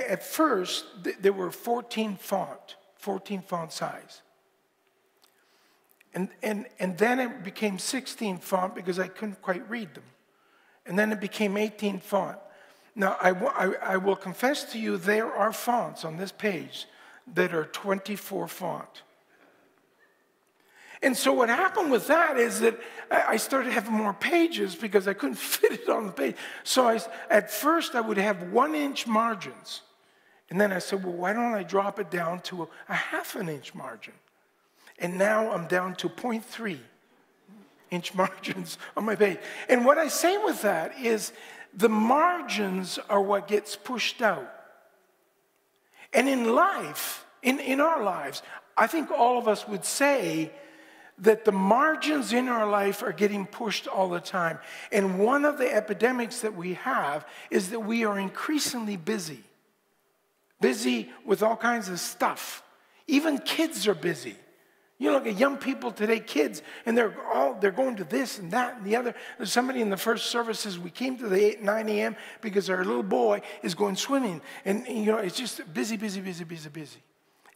at 0.00 0.22
first, 0.22 0.84
there 1.20 1.32
were 1.32 1.50
14 1.50 2.16
font, 2.16 2.76
14 2.96 3.42
font 3.42 3.72
size. 3.72 4.22
And, 6.14 6.28
and, 6.42 6.66
and 6.78 6.96
then 6.96 7.18
it 7.18 7.42
became 7.42 7.78
16 7.78 8.38
font 8.38 8.74
because 8.74 8.98
I 8.98 9.08
couldn't 9.08 9.42
quite 9.42 9.68
read 9.68 9.94
them. 9.94 10.04
And 10.86 10.98
then 10.98 11.12
it 11.12 11.20
became 11.20 11.56
18 11.56 12.00
font. 12.00 12.38
Now, 12.94 13.16
I, 13.20 13.30
I, 13.30 13.74
I 13.94 13.96
will 13.96 14.16
confess 14.16 14.64
to 14.72 14.78
you, 14.78 14.96
there 14.96 15.32
are 15.32 15.52
fonts 15.52 16.04
on 16.04 16.16
this 16.16 16.30
page 16.30 16.86
that 17.34 17.52
are 17.52 17.64
24 17.64 18.46
font. 18.46 19.02
And 21.04 21.14
so 21.14 21.34
what 21.34 21.50
happened 21.50 21.90
with 21.90 22.06
that 22.06 22.38
is 22.38 22.60
that 22.60 22.80
I 23.10 23.36
started 23.36 23.72
having 23.72 23.92
more 23.92 24.14
pages 24.14 24.74
because 24.74 25.06
I 25.06 25.12
couldn't 25.12 25.36
fit 25.38 25.72
it 25.72 25.88
on 25.88 26.06
the 26.06 26.12
page. 26.12 26.36
So 26.64 26.88
I, 26.88 26.98
at 27.28 27.50
first 27.50 27.94
I 27.94 28.00
would 28.00 28.16
have 28.16 28.50
one 28.50 28.74
inch 28.74 29.06
margins. 29.06 29.82
And 30.48 30.58
then 30.58 30.72
I 30.72 30.78
said, 30.78 31.04
well, 31.04 31.12
why 31.12 31.34
don't 31.34 31.52
I 31.52 31.62
drop 31.62 32.00
it 32.00 32.10
down 32.10 32.40
to 32.42 32.68
a 32.88 32.94
half 32.94 33.36
an 33.36 33.50
inch 33.50 33.74
margin? 33.74 34.14
And 34.98 35.18
now 35.18 35.52
I'm 35.52 35.66
down 35.66 35.94
to 35.96 36.08
0.3 36.08 36.78
inch 37.90 38.14
margins 38.22 38.78
on 38.96 39.04
my 39.04 39.14
page. 39.14 39.38
And 39.68 39.84
what 39.84 39.98
I 39.98 40.08
say 40.08 40.38
with 40.38 40.62
that 40.62 40.98
is 40.98 41.32
the 41.74 41.90
margins 41.90 42.98
are 43.10 43.20
what 43.20 43.46
gets 43.46 43.76
pushed 43.76 44.22
out. 44.22 44.50
And 46.14 46.28
in 46.28 46.54
life, 46.54 47.26
in, 47.42 47.60
in 47.60 47.80
our 47.80 48.02
lives, 48.02 48.42
I 48.76 48.86
think 48.86 49.10
all 49.10 49.36
of 49.38 49.48
us 49.48 49.68
would 49.68 49.84
say 49.84 50.50
that 51.18 51.44
the 51.44 51.52
margins 51.52 52.32
in 52.32 52.48
our 52.48 52.68
life 52.68 53.02
are 53.02 53.12
getting 53.12 53.46
pushed 53.46 53.86
all 53.86 54.08
the 54.08 54.20
time. 54.20 54.58
And 54.90 55.18
one 55.18 55.44
of 55.44 55.58
the 55.58 55.72
epidemics 55.72 56.40
that 56.40 56.54
we 56.54 56.74
have 56.74 57.26
is 57.50 57.70
that 57.70 57.80
we 57.80 58.04
are 58.04 58.18
increasingly 58.18 58.96
busy. 58.96 59.42
Busy 60.60 61.10
with 61.24 61.42
all 61.42 61.56
kinds 61.56 61.88
of 61.88 62.00
stuff. 62.00 62.62
Even 63.06 63.38
kids 63.38 63.86
are 63.86 63.94
busy. 63.94 64.36
You 64.98 65.10
look 65.10 65.26
at 65.26 65.36
young 65.36 65.56
people 65.56 65.90
today, 65.90 66.20
kids, 66.20 66.62
and 66.86 66.96
they're 66.96 67.14
all 67.32 67.54
they're 67.54 67.72
going 67.72 67.96
to 67.96 68.04
this 68.04 68.38
and 68.38 68.52
that 68.52 68.76
and 68.76 68.86
the 68.86 68.96
other. 68.96 69.14
There's 69.36 69.52
somebody 69.52 69.80
in 69.80 69.90
the 69.90 69.96
first 69.96 70.26
service 70.26 70.60
says 70.60 70.78
We 70.78 70.90
came 70.90 71.18
to 71.18 71.28
the 71.28 71.44
8, 71.56 71.62
9 71.62 71.88
a.m. 71.88 72.16
because 72.40 72.70
our 72.70 72.84
little 72.84 73.02
boy 73.02 73.42
is 73.62 73.74
going 73.74 73.96
swimming. 73.96 74.40
And, 74.64 74.86
and 74.86 74.98
you 74.98 75.06
know, 75.06 75.18
it's 75.18 75.36
just 75.36 75.60
busy, 75.74 75.96
busy, 75.96 76.20
busy, 76.20 76.44
busy, 76.44 76.68
busy. 76.68 77.02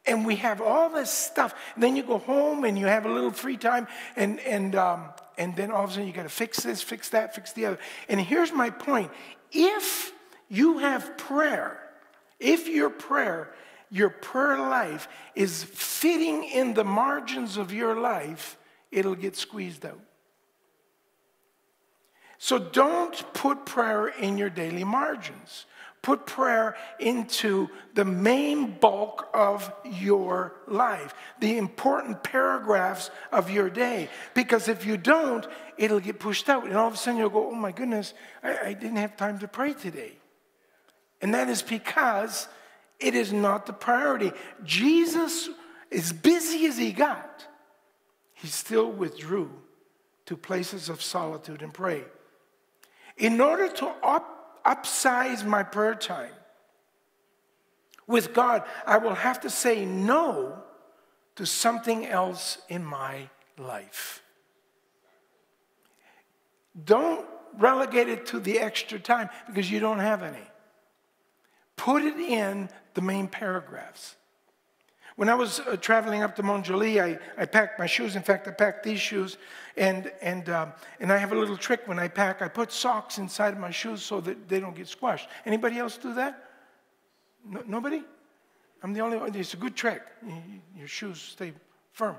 And 0.09 0.27
we 0.27 0.37
have 0.37 0.61
all 0.61 0.91
this 0.91 1.11
stuff. 1.11 1.55
And 1.75 1.83
then 1.83 1.97
you 1.97 2.03
go 2.03 2.19
home 2.19 2.65
and 2.65 2.79
you 2.79 2.87
have 2.87 3.07
a 3.07 3.13
little 3.13 3.31
free 3.31 3.57
time, 3.57 3.87
and 4.17 4.41
and 4.41 4.75
um, 4.75 5.11
and 5.37 5.55
then 5.55 5.71
all 5.71 5.85
of 5.85 5.91
a 5.91 5.93
sudden 5.93 6.07
you 6.07 6.13
got 6.13 6.25
to 6.25 6.29
fix 6.29 6.61
this, 6.61 6.83
fix 6.83 7.11
that, 7.11 7.35
fix 7.35 7.53
the 7.53 7.67
other. 7.67 7.79
And 8.09 8.21
here's 8.21 8.53
my 8.53 8.71
point: 8.71 9.11
if 9.53 10.13
you 10.49 10.79
have 10.79 11.17
prayer, 11.19 11.79
if 12.41 12.69
your 12.69 12.91
prayer 12.91 13.53
your 13.91 14.11
prayer 14.11 14.59
life 14.59 15.09
is 15.35 15.65
fitting 15.65 16.45
in 16.45 16.75
the 16.75 16.85
margins 16.85 17.57
of 17.57 17.73
your 17.73 17.99
life, 17.99 18.59
it'll 18.91 19.15
get 19.15 19.37
squeezed 19.37 19.85
out. 19.87 20.01
So 22.39 22.59
don't 22.59 23.33
put 23.33 23.67
prayer 23.67 24.09
in 24.09 24.39
your 24.39 24.51
daily 24.51 24.85
margins. 24.85 25.67
Put 26.03 26.27
prayer 26.27 26.77
into 27.01 27.69
the 27.95 28.05
main 28.05 28.79
bulk 28.79 29.29
of 29.35 29.73
your 29.85 30.55
life, 30.67 31.13
the 31.41 31.59
important 31.59 32.23
paragraphs 32.23 33.11
of 33.33 33.51
your 33.51 33.69
day. 33.69 34.09
Because 34.33 34.69
if 34.69 34.87
you 34.87 34.97
don't, 34.97 35.47
it'll 35.77 36.01
get 36.01 36.21
pushed 36.21 36.49
out. 36.49 36.65
And 36.65 36.77
all 36.77 36.89
of 36.89 36.95
a 36.95 36.97
sudden 36.97 37.19
you'll 37.19 37.31
go, 37.31 37.51
oh 37.51 37.55
my 37.55 37.73
goodness, 37.73 38.15
I, 38.43 38.59
I 38.59 38.73
didn't 38.75 38.97
have 38.97 39.17
time 39.17 39.39
to 39.41 39.49
pray 39.49 39.73
today. 39.73 40.13
And 41.21 41.35
that 41.35 41.49
is 41.49 41.63
because 41.63 42.49
it 43.01 43.15
is 43.15 43.33
not 43.33 43.67
the 43.67 43.73
priority. 43.73 44.33
Jesus, 44.65 45.49
as 45.91 46.13
busy 46.13 46.67
as 46.67 46.79
he 46.79 46.93
got, 46.93 47.47
he 48.35 48.47
still 48.47 48.91
withdrew 48.91 49.51
to 50.27 50.37
places 50.37 50.89
of 50.89 51.03
solitude 51.03 51.63
and 51.63 51.75
pray. 51.75 52.05
In 53.17 53.41
order 53.41 53.69
to 53.69 53.87
up, 54.03 54.38
upsize 54.65 55.45
my 55.45 55.63
prayer 55.63 55.95
time 55.95 56.31
with 58.09 58.33
God, 58.33 58.65
I 58.87 58.99
will 58.99 59.15
have 59.15 59.41
to 59.43 59.51
say 59.51 59.85
no 59.85 60.61
to 61.37 61.47
something 61.47 62.07
else 62.07 62.59
in 62.69 62.85
my 62.85 63.29
life. 63.59 64.23
Don't 66.85 67.25
relegate 67.59 68.09
it 68.09 68.27
to 68.27 68.41
the 68.41 68.59
extra 68.59 68.99
time 68.99 69.29
because 69.47 69.71
you 69.71 69.79
don't 69.79 69.99
have 69.99 70.23
any. 70.23 70.39
Put 71.77 72.03
it 72.03 72.17
in 72.17 72.71
the 72.95 73.03
main 73.03 73.29
paragraphs. 73.29 74.17
When 75.19 75.29
I 75.29 75.35
was 75.35 75.59
uh, 75.59 75.77
traveling 75.81 76.23
up 76.23 76.37
to 76.37 76.45
Mont-Joli, 76.45 77.01
I, 77.01 77.19
I 77.37 77.45
packed 77.45 77.77
my 77.77 77.87
shoes. 77.87 78.15
In 78.15 78.23
fact, 78.23 78.47
I 78.47 78.53
packed 78.53 78.85
these 78.85 79.01
shoes. 79.01 79.37
And, 79.77 80.13
and, 80.23 80.49
um, 80.49 80.73
and 81.01 81.13
I 81.13 81.17
have 81.17 81.33
a 81.33 81.35
little 81.35 81.57
trick 81.57 81.89
when 81.89 81.99
I 81.99 82.07
pack. 82.07 82.41
I 82.41 82.47
put 82.47 82.71
socks 82.71 83.19
inside 83.19 83.53
of 83.53 83.59
my 83.59 83.73
shoes 83.73 84.01
so 84.01 84.21
that 84.21 84.49
they 84.49 84.61
don't 84.61 84.77
get 84.77 84.87
squashed. 84.87 85.29
Anybody 85.45 85.77
else 85.77 85.99
do 85.99 86.15
that? 86.15 86.45
No, 87.45 87.65
nobody? 87.67 88.05
I'm 88.81 88.93
the 88.93 89.01
only 89.01 89.17
one. 89.17 89.35
It's 89.35 89.55
a 89.55 89.57
good 89.57 89.75
trick. 89.75 90.03
Your 90.77 90.87
shoes 90.87 91.21
stay 91.21 91.53
firm. 91.91 92.15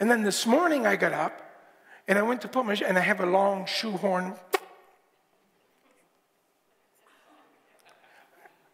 And 0.00 0.10
then 0.10 0.22
this 0.22 0.46
morning 0.46 0.86
I 0.86 0.96
got 0.96 1.12
up 1.12 1.42
and 2.08 2.18
I 2.18 2.22
went 2.22 2.40
to 2.40 2.48
put 2.48 2.64
my, 2.64 2.76
and 2.76 2.96
I 2.96 3.02
have 3.02 3.20
a 3.20 3.26
long 3.26 3.66
shoehorn 3.66 4.36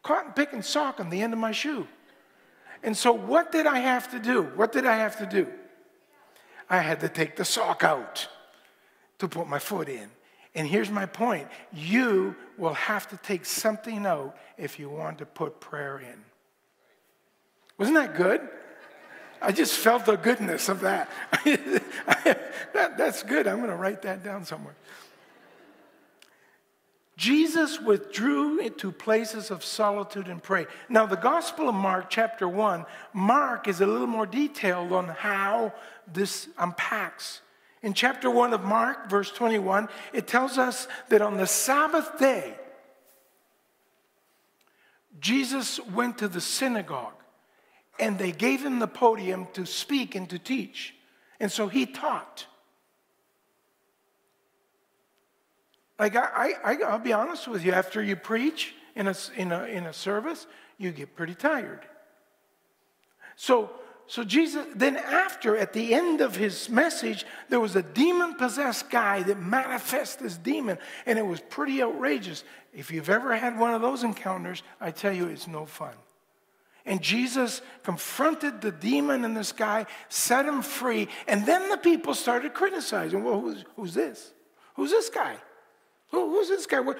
cotton 0.04 0.30
picking 0.30 0.62
sock 0.62 1.00
on 1.00 1.10
the 1.10 1.20
end 1.20 1.32
of 1.32 1.40
my 1.40 1.50
shoe. 1.50 1.88
And 2.82 2.96
so, 2.96 3.12
what 3.12 3.52
did 3.52 3.66
I 3.66 3.80
have 3.80 4.10
to 4.12 4.18
do? 4.18 4.42
What 4.42 4.72
did 4.72 4.86
I 4.86 4.96
have 4.96 5.18
to 5.18 5.26
do? 5.26 5.48
I 6.68 6.78
had 6.78 7.00
to 7.00 7.08
take 7.08 7.36
the 7.36 7.44
sock 7.44 7.84
out 7.84 8.28
to 9.18 9.28
put 9.28 9.48
my 9.48 9.58
foot 9.58 9.88
in. 9.88 10.10
And 10.54 10.66
here's 10.66 10.90
my 10.90 11.06
point 11.06 11.48
you 11.72 12.34
will 12.56 12.74
have 12.74 13.08
to 13.08 13.16
take 13.18 13.44
something 13.44 14.06
out 14.06 14.36
if 14.56 14.78
you 14.78 14.88
want 14.88 15.18
to 15.18 15.26
put 15.26 15.60
prayer 15.60 15.98
in. 15.98 16.24
Wasn't 17.78 17.96
that 17.96 18.16
good? 18.16 18.40
I 19.40 19.52
just 19.52 19.74
felt 19.74 20.06
the 20.06 20.16
goodness 20.16 20.68
of 20.70 20.80
that. 20.80 21.10
that 21.44 22.96
that's 22.96 23.22
good. 23.22 23.46
I'm 23.46 23.58
going 23.58 23.68
to 23.70 23.76
write 23.76 24.02
that 24.02 24.24
down 24.24 24.44
somewhere. 24.44 24.74
Jesus 27.16 27.80
withdrew 27.80 28.58
into 28.58 28.92
places 28.92 29.50
of 29.50 29.64
solitude 29.64 30.28
and 30.28 30.42
pray. 30.42 30.66
Now, 30.88 31.06
the 31.06 31.16
Gospel 31.16 31.68
of 31.68 31.74
Mark, 31.74 32.10
chapter 32.10 32.46
1, 32.46 32.84
Mark 33.14 33.68
is 33.68 33.80
a 33.80 33.86
little 33.86 34.06
more 34.06 34.26
detailed 34.26 34.92
on 34.92 35.08
how 35.08 35.72
this 36.12 36.48
unpacks. 36.58 37.40
In 37.82 37.94
chapter 37.94 38.30
1 38.30 38.52
of 38.52 38.64
Mark, 38.64 39.08
verse 39.08 39.30
21, 39.30 39.88
it 40.12 40.26
tells 40.26 40.58
us 40.58 40.88
that 41.08 41.22
on 41.22 41.38
the 41.38 41.46
Sabbath 41.46 42.18
day, 42.18 42.54
Jesus 45.18 45.80
went 45.94 46.18
to 46.18 46.28
the 46.28 46.40
synagogue 46.40 47.14
and 47.98 48.18
they 48.18 48.32
gave 48.32 48.62
him 48.62 48.78
the 48.78 48.86
podium 48.86 49.46
to 49.54 49.64
speak 49.64 50.14
and 50.14 50.28
to 50.28 50.38
teach. 50.38 50.94
And 51.40 51.50
so 51.50 51.68
he 51.68 51.86
taught. 51.86 52.46
Like, 55.98 56.14
I, 56.16 56.52
I, 56.62 56.76
I'll 56.86 56.98
be 56.98 57.12
honest 57.12 57.48
with 57.48 57.64
you, 57.64 57.72
after 57.72 58.02
you 58.02 58.16
preach 58.16 58.74
in 58.94 59.06
a, 59.08 59.14
in, 59.36 59.52
a, 59.52 59.64
in 59.64 59.86
a 59.86 59.92
service, 59.92 60.46
you 60.78 60.90
get 60.90 61.16
pretty 61.16 61.34
tired. 61.34 61.80
So, 63.36 63.70
so 64.06 64.22
Jesus, 64.22 64.66
then 64.74 64.96
after, 64.96 65.56
at 65.56 65.72
the 65.72 65.94
end 65.94 66.20
of 66.20 66.36
his 66.36 66.68
message, 66.68 67.24
there 67.48 67.60
was 67.60 67.76
a 67.76 67.82
demon 67.82 68.34
possessed 68.34 68.90
guy 68.90 69.22
that 69.22 69.40
manifests 69.40 70.16
this 70.16 70.36
demon, 70.36 70.78
and 71.06 71.18
it 71.18 71.26
was 71.26 71.40
pretty 71.40 71.82
outrageous. 71.82 72.44
If 72.74 72.90
you've 72.90 73.10
ever 73.10 73.34
had 73.34 73.58
one 73.58 73.74
of 73.74 73.80
those 73.80 74.04
encounters, 74.04 74.62
I 74.80 74.90
tell 74.90 75.12
you, 75.12 75.26
it's 75.26 75.48
no 75.48 75.66
fun. 75.66 75.94
And 76.84 77.02
Jesus 77.02 77.62
confronted 77.82 78.60
the 78.60 78.70
demon 78.70 79.24
in 79.24 79.34
this 79.34 79.50
guy, 79.50 79.86
set 80.08 80.46
him 80.46 80.62
free, 80.62 81.08
and 81.26 81.44
then 81.44 81.68
the 81.68 81.76
people 81.76 82.14
started 82.14 82.54
criticizing. 82.54 83.24
Well, 83.24 83.40
who's, 83.40 83.64
who's 83.74 83.94
this? 83.94 84.32
Who's 84.74 84.90
this 84.90 85.08
guy? 85.08 85.36
Who, 86.10 86.30
who's 86.30 86.48
this 86.48 86.66
guy? 86.66 86.80
Well, 86.80 86.96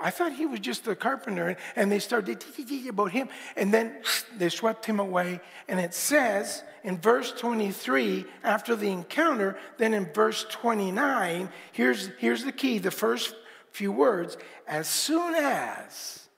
I 0.00 0.10
thought 0.10 0.32
he 0.32 0.46
was 0.46 0.60
just 0.60 0.86
a 0.86 0.94
carpenter. 0.94 1.56
And 1.74 1.90
they 1.90 1.98
started 1.98 2.44
about 2.88 3.10
him. 3.10 3.28
And 3.56 3.74
then 3.74 3.96
they 4.38 4.48
swept 4.48 4.86
him 4.86 5.00
away. 5.00 5.40
And 5.68 5.80
it 5.80 5.94
says 5.94 6.62
in 6.84 6.98
verse 6.98 7.32
23, 7.32 8.24
after 8.44 8.76
the 8.76 8.90
encounter, 8.90 9.58
then 9.78 9.92
in 9.92 10.06
verse 10.12 10.46
29, 10.48 11.48
here's, 11.72 12.10
here's 12.18 12.44
the 12.44 12.52
key 12.52 12.78
the 12.78 12.90
first 12.90 13.34
few 13.72 13.92
words. 13.92 14.36
As 14.66 14.88
soon 14.88 15.34
as 15.34 16.28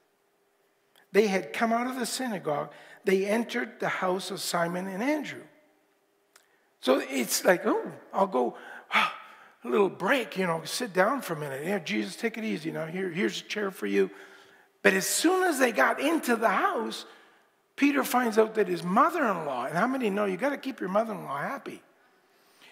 they 1.12 1.26
had 1.26 1.52
come 1.52 1.72
out 1.72 1.86
of 1.86 1.98
the 1.98 2.06
synagogue, 2.06 2.72
they 3.04 3.26
entered 3.26 3.80
the 3.80 3.88
house 3.88 4.30
of 4.30 4.40
Simon 4.40 4.86
and 4.88 5.02
Andrew. 5.02 5.42
So 6.80 7.02
it's 7.08 7.44
like, 7.44 7.62
oh, 7.66 7.92
I'll 8.12 8.26
go. 8.26 8.56
Oh, 8.94 9.12
a 9.64 9.68
little 9.68 9.88
break, 9.88 10.36
you 10.36 10.46
know, 10.46 10.62
sit 10.64 10.92
down 10.92 11.20
for 11.20 11.34
a 11.34 11.38
minute. 11.38 11.64
Yeah, 11.64 11.78
Jesus, 11.78 12.16
take 12.16 12.38
it 12.38 12.44
easy. 12.44 12.70
Now, 12.70 12.86
here, 12.86 13.10
here's 13.10 13.40
a 13.40 13.44
chair 13.44 13.70
for 13.70 13.86
you. 13.86 14.10
But 14.82 14.94
as 14.94 15.06
soon 15.06 15.42
as 15.42 15.58
they 15.58 15.72
got 15.72 16.00
into 16.00 16.36
the 16.36 16.48
house, 16.48 17.04
Peter 17.74 18.04
finds 18.04 18.38
out 18.38 18.54
that 18.54 18.68
his 18.68 18.82
mother 18.82 19.20
in 19.20 19.44
law, 19.44 19.66
and 19.66 19.76
how 19.76 19.86
many 19.86 20.10
know 20.10 20.24
you 20.24 20.36
got 20.36 20.50
to 20.50 20.56
keep 20.56 20.80
your 20.80 20.88
mother 20.88 21.12
in 21.12 21.24
law 21.24 21.38
happy? 21.38 21.82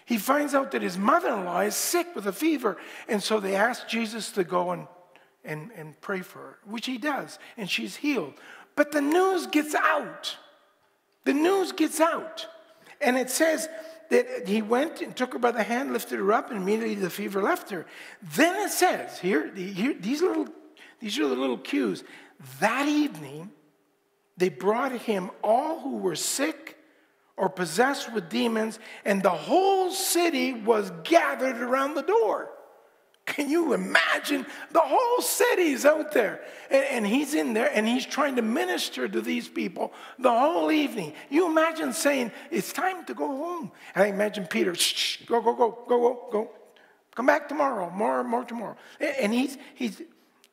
He 0.05 0.17
finds 0.17 0.55
out 0.55 0.71
that 0.71 0.81
his 0.81 0.97
mother 0.97 1.29
in 1.33 1.43
law 1.43 1.59
is 1.59 1.75
sick 1.75 2.07
with 2.15 2.27
a 2.27 2.31
fever. 2.31 2.77
And 3.09 3.21
so 3.21 3.41
they 3.41 3.55
ask 3.55 3.87
Jesus 3.89 4.31
to 4.31 4.45
go 4.45 4.71
and, 4.71 4.87
and, 5.43 5.69
and 5.75 5.99
pray 5.99 6.21
for 6.21 6.39
her, 6.39 6.57
which 6.65 6.85
he 6.85 6.97
does, 6.97 7.39
and 7.57 7.69
she's 7.69 7.97
healed. 7.97 8.33
But 8.77 8.93
the 8.93 9.01
news 9.01 9.47
gets 9.47 9.75
out. 9.75 10.37
The 11.25 11.33
news 11.33 11.73
gets 11.73 11.99
out. 11.99 12.47
And 13.01 13.17
it 13.17 13.29
says 13.29 13.67
that 14.09 14.47
he 14.47 14.61
went 14.61 15.01
and 15.01 15.15
took 15.15 15.33
her 15.33 15.39
by 15.39 15.51
the 15.51 15.63
hand, 15.63 15.93
lifted 15.93 16.17
her 16.17 16.33
up, 16.33 16.49
and 16.49 16.61
immediately 16.61 16.95
the 16.95 17.09
fever 17.09 17.41
left 17.41 17.69
her. 17.69 17.85
Then 18.35 18.55
it 18.65 18.71
says, 18.71 19.19
here, 19.19 19.53
here 19.53 19.93
these, 19.93 20.21
little, 20.21 20.47
these 20.99 21.17
are 21.19 21.27
the 21.27 21.35
little 21.35 21.57
cues. 21.57 22.03
That 22.59 22.87
evening, 22.87 23.51
they 24.37 24.49
brought 24.49 24.91
him 24.91 25.31
all 25.43 25.79
who 25.79 25.97
were 25.97 26.15
sick 26.15 26.77
or 27.35 27.49
possessed 27.49 28.13
with 28.13 28.29
demons, 28.29 28.79
and 29.05 29.21
the 29.21 29.29
whole 29.29 29.91
city 29.91 30.53
was 30.53 30.91
gathered 31.03 31.57
around 31.57 31.93
the 31.93 32.01
door. 32.01 32.49
Can 33.27 33.49
you 33.49 33.73
imagine? 33.73 34.45
The 34.71 34.79
whole 34.79 35.21
city's 35.21 35.85
out 35.85 36.13
there. 36.13 36.41
And, 36.71 36.85
and, 36.85 37.07
he's 37.07 37.33
in 37.33 37.53
there 37.53 37.69
and 37.71 37.85
he's 37.85 38.05
trying 38.05 38.37
to 38.37 38.41
minister 38.41 39.07
to 39.07 39.21
these 39.21 39.49
people 39.49 39.91
the 40.17 40.31
whole 40.31 40.71
evening. 40.71 41.13
You 41.29 41.47
imagine 41.47 41.91
saying, 41.91 42.31
It's 42.49 42.71
time 42.71 43.05
to 43.05 43.13
go 43.13 43.27
home. 43.27 43.71
And 43.93 44.03
I 44.05 44.07
imagine 44.07 44.47
Peter, 44.47 44.73
shh, 44.73 44.95
shh, 44.95 45.25
go, 45.25 45.41
go, 45.41 45.53
go, 45.53 45.77
go, 45.87 45.99
go, 45.99 46.27
go. 46.31 46.51
Come 47.15 47.25
back 47.25 47.49
tomorrow, 47.49 47.89
more, 47.89 48.23
more 48.23 48.45
tomorrow. 48.45 48.77
And 48.99 49.33
he's, 49.33 49.57
he's, 49.75 50.01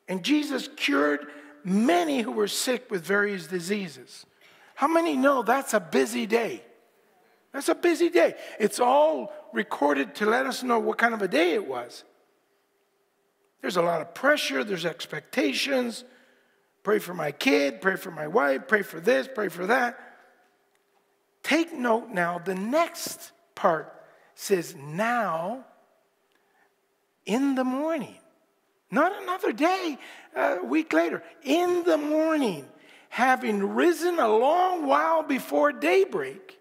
and 0.09 0.25
Jesus 0.25 0.69
cured 0.77 1.27
many 1.63 2.23
who 2.23 2.33
were 2.33 2.49
sick 2.49 2.91
with 2.91 3.05
various 3.05 3.47
diseases. 3.47 4.27
How 4.75 4.89
many 4.89 5.15
know 5.15 5.45
that's 5.45 5.75
a 5.75 5.81
busy 5.81 6.27
day? 6.27 6.63
That's 7.53 7.69
a 7.69 7.75
busy 7.77 8.09
day. 8.09 8.35
It's 8.59 8.81
all 8.81 9.33
recorded 9.53 10.17
to 10.17 10.27
let 10.27 10.47
us 10.47 10.65
know 10.65 10.81
what 10.81 10.99
kind 10.99 11.15
of 11.15 11.23
a 11.23 11.29
day 11.29 11.53
it 11.53 11.65
was. 11.65 12.03
There's 13.65 13.79
a 13.79 13.83
lot 13.83 14.03
of 14.03 14.13
pressure, 14.13 14.63
there's 14.63 14.85
expectations. 14.85 16.05
Pray 16.83 16.99
for 16.99 17.15
my 17.15 17.33
kid, 17.33 17.81
pray 17.81 17.97
for 17.97 18.11
my 18.11 18.27
wife, 18.27 18.69
pray 18.69 18.83
for 18.83 19.01
this, 19.01 19.27
pray 19.35 19.49
for 19.49 19.69
that. 19.69 19.99
Take 21.43 21.73
note 21.73 22.11
now, 22.11 22.39
the 22.39 22.55
next 22.55 23.33
part 23.55 23.91
says, 24.35 24.77
Now, 24.77 25.65
in 27.25 27.55
the 27.55 27.65
morning, 27.65 28.19
not 28.91 29.23
another 29.23 29.51
day, 29.51 29.97
uh, 30.37 30.59
a 30.61 30.65
week 30.67 30.93
later, 30.93 31.23
in 31.43 31.85
the 31.85 31.97
morning, 31.97 32.69
having 33.09 33.75
risen 33.75 34.19
a 34.19 34.29
long 34.29 34.87
while 34.87 35.23
before 35.23 35.73
daybreak, 35.73 36.59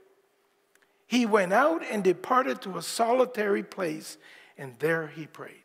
he 1.06 1.26
went 1.26 1.52
out 1.52 1.84
and 1.92 2.02
departed 2.02 2.62
to 2.62 2.78
a 2.78 2.82
solitary 2.82 3.62
place, 3.62 4.18
and 4.58 4.80
there 4.80 5.08
he 5.08 5.28
prayed. 5.28 5.63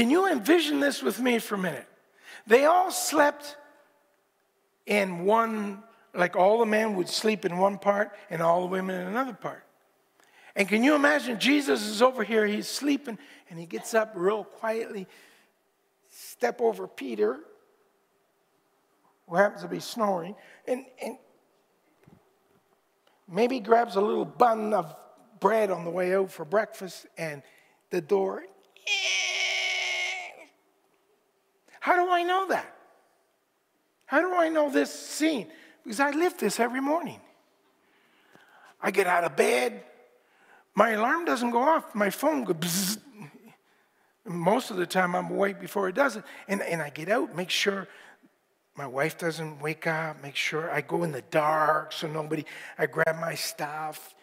Can 0.00 0.08
you 0.08 0.26
envision 0.26 0.80
this 0.80 1.02
with 1.02 1.20
me 1.20 1.38
for 1.38 1.56
a 1.56 1.58
minute? 1.58 1.86
They 2.46 2.64
all 2.64 2.90
slept 2.90 3.58
in 4.86 5.26
one, 5.26 5.82
like 6.14 6.36
all 6.36 6.58
the 6.58 6.64
men 6.64 6.94
would 6.94 7.06
sleep 7.10 7.44
in 7.44 7.58
one 7.58 7.76
part 7.76 8.16
and 8.30 8.40
all 8.40 8.62
the 8.62 8.68
women 8.68 8.98
in 8.98 9.08
another 9.08 9.34
part. 9.34 9.62
And 10.56 10.66
can 10.66 10.82
you 10.82 10.94
imagine 10.94 11.38
Jesus 11.38 11.86
is 11.86 12.00
over 12.00 12.24
here, 12.24 12.46
he's 12.46 12.66
sleeping, 12.66 13.18
and 13.50 13.58
he 13.58 13.66
gets 13.66 13.92
up 13.92 14.12
real 14.14 14.42
quietly, 14.42 15.06
step 16.08 16.62
over 16.62 16.88
Peter, 16.88 17.38
who 19.28 19.36
happens 19.36 19.60
to 19.60 19.68
be 19.68 19.80
snoring, 19.80 20.34
and, 20.66 20.86
and 21.04 21.18
maybe 23.28 23.60
grabs 23.60 23.96
a 23.96 24.00
little 24.00 24.24
bun 24.24 24.72
of 24.72 24.96
bread 25.40 25.70
on 25.70 25.84
the 25.84 25.90
way 25.90 26.14
out 26.14 26.32
for 26.32 26.46
breakfast, 26.46 27.04
and 27.18 27.42
the 27.90 28.00
door. 28.00 28.44
Eh, 28.86 29.29
How 31.80 31.96
do 31.96 32.10
I 32.10 32.22
know 32.22 32.46
that? 32.48 32.76
How 34.06 34.20
do 34.20 34.34
I 34.34 34.48
know 34.48 34.70
this 34.70 34.92
scene? 34.92 35.48
Because 35.82 36.00
I 36.00 36.10
live 36.10 36.36
this 36.38 36.60
every 36.60 36.80
morning. 36.80 37.20
I 38.80 38.90
get 38.90 39.06
out 39.06 39.24
of 39.24 39.36
bed, 39.36 39.82
my 40.74 40.90
alarm 40.90 41.24
doesn't 41.24 41.50
go 41.50 41.60
off, 41.60 41.94
my 41.94 42.10
phone 42.10 42.44
goes 42.44 42.98
Most 44.24 44.70
of 44.70 44.76
the 44.76 44.86
time 44.86 45.14
I'm 45.14 45.30
awake 45.30 45.60
before 45.60 45.88
it 45.88 45.94
does 45.94 46.16
it. 46.16 46.24
And, 46.48 46.62
and 46.62 46.80
I 46.80 46.90
get 46.90 47.08
out, 47.08 47.34
make 47.34 47.50
sure 47.50 47.88
my 48.76 48.86
wife 48.86 49.18
doesn't 49.18 49.60
wake 49.60 49.86
up, 49.86 50.22
make 50.22 50.36
sure 50.36 50.70
I 50.70 50.80
go 50.80 51.02
in 51.02 51.12
the 51.12 51.22
dark 51.22 51.92
so 51.92 52.06
nobody, 52.06 52.44
I 52.78 52.86
grab 52.86 53.18
my 53.20 53.34
stuff 53.34 54.14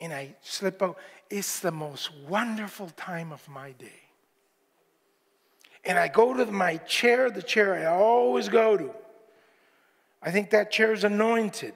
and 0.00 0.12
I 0.12 0.34
slip 0.42 0.82
out. 0.82 0.98
It's 1.30 1.60
the 1.60 1.70
most 1.70 2.10
wonderful 2.28 2.90
time 2.96 3.32
of 3.32 3.46
my 3.48 3.72
day. 3.72 4.05
And 5.86 5.98
I 5.98 6.08
go 6.08 6.34
to 6.34 6.46
my 6.46 6.78
chair, 6.78 7.30
the 7.30 7.42
chair 7.42 7.74
I 7.74 7.86
always 7.86 8.48
go 8.48 8.76
to. 8.76 8.90
I 10.20 10.32
think 10.32 10.50
that 10.50 10.72
chair 10.72 10.92
is 10.92 11.04
anointed. 11.04 11.74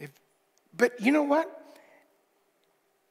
If, 0.00 0.10
but 0.74 0.98
you 1.00 1.12
know 1.12 1.24
what? 1.24 1.52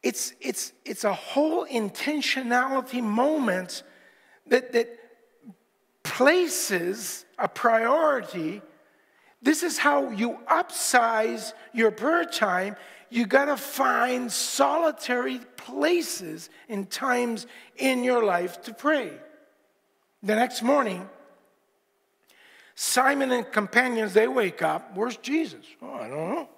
It's, 0.01 0.33
it's, 0.39 0.73
it's 0.83 1.03
a 1.03 1.13
whole 1.13 1.65
intentionality 1.65 3.01
moment 3.01 3.83
that, 4.47 4.71
that 4.73 4.89
places 6.03 7.25
a 7.37 7.47
priority. 7.47 8.61
This 9.45 9.61
is 9.61 9.77
how 9.77 10.09
you 10.09 10.39
upsize 10.47 11.53
your 11.71 11.91
prayer 11.91 12.25
time. 12.25 12.75
You 13.11 13.27
got 13.27 13.45
to 13.45 13.57
find 13.57 14.31
solitary 14.31 15.39
places 15.55 16.49
and 16.67 16.89
times 16.89 17.45
in 17.77 18.03
your 18.03 18.23
life 18.23 18.63
to 18.63 18.73
pray. 18.73 19.11
The 20.23 20.33
next 20.33 20.63
morning, 20.63 21.07
Simon 22.73 23.31
and 23.31 23.51
companions, 23.51 24.15
they 24.15 24.27
wake 24.27 24.63
up. 24.63 24.97
Where's 24.97 25.17
Jesus? 25.17 25.63
Oh, 25.79 25.93
I 25.93 26.07
don't 26.07 26.33
know. 26.33 26.49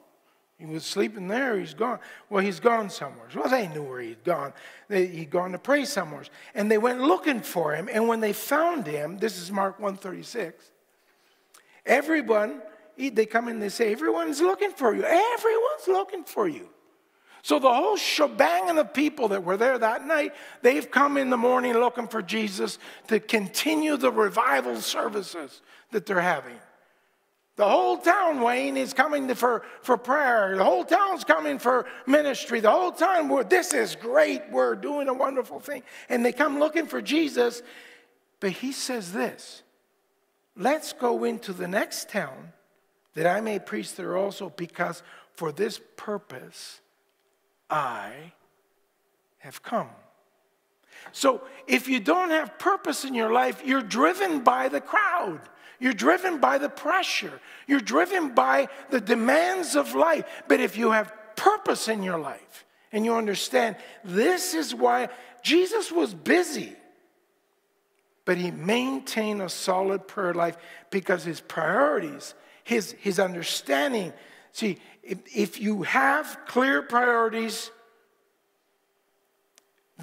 He 0.57 0.65
was 0.65 0.85
sleeping 0.85 1.27
there, 1.27 1.59
he's 1.59 1.73
gone. 1.73 1.99
Well, 2.29 2.41
he's 2.41 2.61
gone 2.61 2.89
somewhere. 2.89 3.27
Well, 3.35 3.49
they 3.49 3.67
knew 3.67 3.83
where 3.83 3.99
he'd 3.99 4.23
gone. 4.23 4.53
They, 4.87 5.07
he'd 5.07 5.29
gone 5.29 5.51
to 5.51 5.59
pray 5.59 5.83
somewhere. 5.83 6.23
And 6.55 6.71
they 6.71 6.77
went 6.77 7.01
looking 7.01 7.41
for 7.41 7.75
him. 7.75 7.89
And 7.91 8.07
when 8.07 8.21
they 8.21 8.31
found 8.31 8.87
him, 8.87 9.17
this 9.17 9.37
is 9.37 9.51
Mark 9.51 9.77
136, 9.77 10.71
everyone, 11.85 12.61
they 12.97 13.25
come 13.25 13.47
in, 13.47 13.59
they 13.59 13.69
say, 13.69 13.91
everyone's 13.91 14.41
looking 14.41 14.71
for 14.71 14.95
you. 14.95 15.03
Everyone's 15.03 15.87
looking 15.87 16.23
for 16.23 16.47
you. 16.47 16.69
So 17.43 17.59
the 17.59 17.73
whole 17.73 17.95
shebang 17.95 18.77
of 18.77 18.93
people 18.93 19.29
that 19.29 19.43
were 19.43 19.55
there 19.55 19.77
that 19.77 20.05
night, 20.05 20.33
they've 20.61 20.89
come 20.89 21.15
in 21.15 21.29
the 21.29 21.37
morning 21.37 21.73
looking 21.73 22.07
for 22.07 22.21
Jesus 22.21 22.77
to 23.07 23.19
continue 23.19 23.95
the 23.95 24.11
revival 24.11 24.81
services 24.81 25.61
that 25.91 26.05
they're 26.05 26.19
having. 26.19 26.57
The 27.55 27.67
whole 27.67 27.97
town, 27.97 28.41
Wayne, 28.41 28.77
is 28.77 28.93
coming 28.93 29.33
for, 29.33 29.63
for 29.81 29.97
prayer. 29.97 30.55
The 30.57 30.63
whole 30.63 30.85
town's 30.85 31.23
coming 31.23 31.57
for 31.57 31.85
ministry. 32.05 32.59
The 32.59 32.69
whole 32.69 32.91
town, 32.91 33.31
this 33.49 33.73
is 33.73 33.95
great. 33.95 34.43
We're 34.51 34.75
doing 34.75 35.07
a 35.07 35.13
wonderful 35.13 35.59
thing. 35.59 35.83
And 36.09 36.23
they 36.23 36.31
come 36.31 36.59
looking 36.59 36.85
for 36.85 37.01
Jesus. 37.01 37.63
But 38.39 38.51
he 38.51 38.71
says 38.71 39.11
this 39.11 39.63
Let's 40.55 40.93
go 40.93 41.23
into 41.23 41.53
the 41.53 41.67
next 41.67 42.09
town 42.09 42.53
that 43.17 43.25
I 43.25 43.41
may 43.41 43.57
preach 43.57 43.95
there 43.95 44.15
also, 44.15 44.53
because 44.55 45.01
for 45.33 45.51
this 45.51 45.81
purpose 45.95 46.81
I 47.67 48.11
have 49.39 49.63
come. 49.63 49.89
So 51.13 51.41
if 51.65 51.87
you 51.87 51.99
don't 51.99 52.29
have 52.29 52.59
purpose 52.59 53.05
in 53.05 53.15
your 53.15 53.31
life, 53.33 53.63
you're 53.65 53.81
driven 53.81 54.41
by 54.43 54.69
the 54.69 54.81
crowd. 54.81 55.41
You're 55.79 55.93
driven 55.93 56.39
by 56.39 56.59
the 56.59 56.69
pressure. 56.69 57.41
You're 57.65 57.79
driven 57.79 58.35
by 58.35 58.67
the 58.91 59.01
demands 59.01 59.75
of 59.75 59.95
life. 59.95 60.25
But 60.47 60.59
if 60.59 60.77
you 60.77 60.91
have 60.91 61.11
purpose 61.35 61.87
in 61.87 62.03
your 62.03 62.19
life 62.19 62.65
and 62.91 63.03
you 63.03 63.15
understand 63.15 63.77
this 64.03 64.53
is 64.53 64.75
why 64.75 65.09
Jesus 65.41 65.91
was 65.91 66.13
busy, 66.13 66.75
but 68.25 68.37
he 68.37 68.51
maintained 68.51 69.41
a 69.41 69.49
solid 69.49 70.07
prayer 70.07 70.35
life 70.35 70.57
because 70.91 71.23
his 71.23 71.41
priorities, 71.41 72.35
his, 72.67 72.91
his 72.99 73.17
understanding. 73.17 74.11
See, 74.51 74.77
if, 75.01 75.19
if 75.33 75.61
you 75.61 75.83
have 75.83 76.37
clear 76.45 76.81
priorities, 76.81 77.71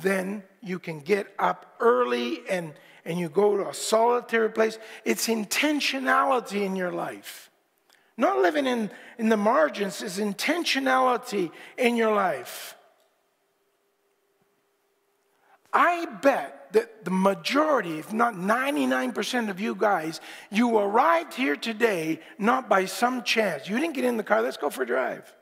then 0.02 0.42
you 0.62 0.78
can 0.78 1.00
get 1.00 1.26
up 1.38 1.76
early 1.78 2.40
and 2.48 2.72
and 3.04 3.18
you 3.18 3.28
go 3.28 3.56
to 3.56 3.68
a 3.68 3.74
solitary 3.74 4.50
place. 4.50 4.78
It's 5.04 5.28
intentionality 5.28 6.64
in 6.64 6.74
your 6.74 6.90
life. 6.90 7.50
Not 8.16 8.38
living 8.38 8.66
in, 8.66 8.90
in 9.18 9.28
the 9.28 9.36
margins 9.36 10.00
is 10.00 10.18
intentionality 10.18 11.50
in 11.76 11.96
your 11.96 12.14
life. 12.14 12.76
I 15.72 16.06
bet 16.22 16.63
that 16.74 17.04
the 17.04 17.10
majority, 17.10 17.98
if 17.98 18.12
not 18.12 18.34
99% 18.34 19.48
of 19.48 19.58
you 19.58 19.74
guys, 19.74 20.20
you 20.50 20.78
arrived 20.78 21.34
here 21.34 21.56
today 21.56 22.20
not 22.38 22.68
by 22.68 22.84
some 22.84 23.22
chance. 23.22 23.68
You 23.68 23.78
didn't 23.78 23.94
get 23.94 24.04
in 24.04 24.16
the 24.16 24.22
car, 24.22 24.42
let's 24.42 24.56
go 24.56 24.70
for 24.70 24.82
a 24.82 24.86
drive. 24.86 25.32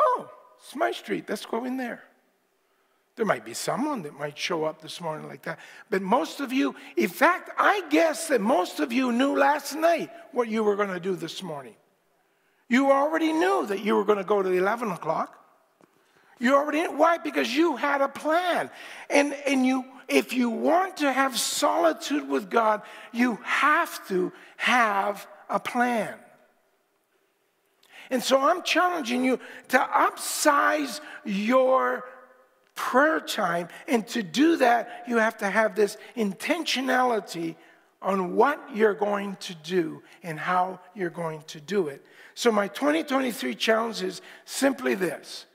Oh, 0.00 0.30
it's 0.58 0.74
my 0.74 0.90
street, 0.92 1.24
let's 1.28 1.46
go 1.46 1.64
in 1.64 1.76
there. 1.76 2.02
There 3.16 3.26
might 3.26 3.44
be 3.44 3.54
someone 3.54 4.02
that 4.02 4.16
might 4.16 4.38
show 4.38 4.64
up 4.64 4.80
this 4.80 5.00
morning 5.00 5.26
like 5.26 5.42
that. 5.42 5.58
But 5.90 6.02
most 6.02 6.40
of 6.40 6.52
you, 6.52 6.76
in 6.96 7.08
fact, 7.08 7.50
I 7.58 7.82
guess 7.90 8.28
that 8.28 8.40
most 8.40 8.78
of 8.78 8.92
you 8.92 9.10
knew 9.10 9.36
last 9.36 9.74
night 9.74 10.10
what 10.30 10.48
you 10.48 10.62
were 10.62 10.76
going 10.76 10.90
to 10.90 11.00
do 11.00 11.16
this 11.16 11.42
morning. 11.42 11.74
You 12.68 12.92
already 12.92 13.32
knew 13.32 13.66
that 13.66 13.84
you 13.84 13.96
were 13.96 14.04
going 14.04 14.18
to 14.18 14.24
go 14.24 14.40
to 14.40 14.48
the 14.48 14.58
11 14.58 14.92
o'clock. 14.92 15.34
You 16.38 16.56
already. 16.56 16.82
Why? 16.84 17.18
Because 17.18 17.54
you 17.54 17.76
had 17.76 18.00
a 18.00 18.08
plan. 18.08 18.70
And, 19.10 19.34
and 19.46 19.66
you, 19.66 19.84
if 20.08 20.32
you 20.32 20.50
want 20.50 20.98
to 20.98 21.12
have 21.12 21.38
solitude 21.38 22.28
with 22.28 22.48
God, 22.48 22.82
you 23.12 23.38
have 23.42 24.06
to 24.08 24.32
have 24.56 25.26
a 25.48 25.58
plan. 25.58 26.14
And 28.10 28.22
so 28.22 28.40
I'm 28.40 28.62
challenging 28.62 29.24
you 29.24 29.38
to 29.68 29.78
upsize 29.78 31.00
your 31.24 32.04
prayer 32.74 33.20
time. 33.20 33.68
And 33.86 34.06
to 34.08 34.22
do 34.22 34.56
that, 34.58 35.04
you 35.08 35.16
have 35.18 35.36
to 35.38 35.50
have 35.50 35.74
this 35.74 35.96
intentionality 36.16 37.56
on 38.00 38.36
what 38.36 38.60
you're 38.74 38.94
going 38.94 39.36
to 39.40 39.54
do 39.56 40.02
and 40.22 40.38
how 40.38 40.80
you're 40.94 41.10
going 41.10 41.42
to 41.48 41.60
do 41.60 41.88
it. 41.88 42.04
So, 42.34 42.52
my 42.52 42.68
2023 42.68 43.56
challenge 43.56 44.02
is 44.02 44.22
simply 44.44 44.94
this 44.94 45.46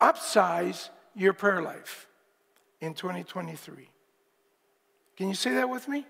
upsize 0.00 0.90
your 1.14 1.32
prayer 1.32 1.62
life 1.62 2.06
in 2.80 2.94
2023. 2.94 3.88
Can 5.16 5.28
you 5.28 5.34
say 5.34 5.54
that 5.54 5.68
with 5.68 5.88
me? 5.88 6.06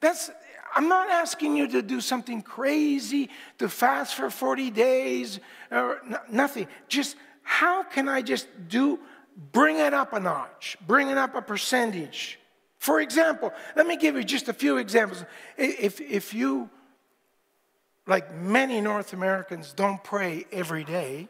That's, 0.00 0.30
I'm 0.74 0.88
not 0.88 1.08
asking 1.08 1.56
you 1.56 1.66
to 1.68 1.80
do 1.80 2.00
something 2.00 2.42
crazy, 2.42 3.30
to 3.58 3.68
fast 3.68 4.14
for 4.14 4.28
40 4.28 4.70
days 4.70 5.40
or 5.70 6.02
nothing. 6.30 6.68
Just 6.88 7.16
how 7.42 7.82
can 7.82 8.08
I 8.08 8.20
just 8.20 8.46
do, 8.68 9.00
bring 9.52 9.78
it 9.78 9.94
up 9.94 10.12
a 10.12 10.20
notch, 10.20 10.76
bring 10.86 11.08
it 11.08 11.16
up 11.16 11.34
a 11.34 11.42
percentage? 11.42 12.38
For 12.78 13.00
example, 13.00 13.50
let 13.76 13.86
me 13.86 13.96
give 13.96 14.14
you 14.14 14.22
just 14.22 14.48
a 14.48 14.52
few 14.52 14.76
examples. 14.76 15.24
If, 15.56 16.02
if 16.02 16.34
you, 16.34 16.68
like 18.06 18.34
many 18.34 18.80
North 18.80 19.12
Americans, 19.12 19.72
don't 19.72 20.02
pray 20.02 20.46
every 20.52 20.84
day, 20.84 21.28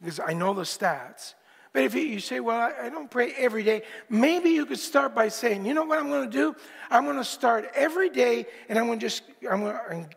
because 0.00 0.20
I 0.20 0.32
know 0.32 0.54
the 0.54 0.62
stats, 0.62 1.34
but 1.72 1.82
if 1.82 1.94
you 1.94 2.18
say, 2.18 2.40
well, 2.40 2.72
I, 2.80 2.88
don't 2.88 3.10
pray 3.10 3.32
every 3.36 3.62
day, 3.62 3.82
maybe 4.08 4.50
you 4.50 4.64
could 4.64 4.78
start 4.78 5.14
by 5.14 5.28
saying, 5.28 5.66
you 5.66 5.74
know 5.74 5.84
what 5.84 5.98
I'm 5.98 6.08
going 6.08 6.28
to 6.28 6.36
do? 6.36 6.56
I'm 6.90 7.04
going 7.04 7.18
to 7.18 7.24
start 7.24 7.70
every 7.74 8.08
day, 8.08 8.46
and 8.68 8.78
I'm 8.78 8.86
going 8.86 8.98
to 8.98 9.06
just, 9.06 9.22
I'm 9.48 9.60
going 9.60 9.74
to, 9.74 10.08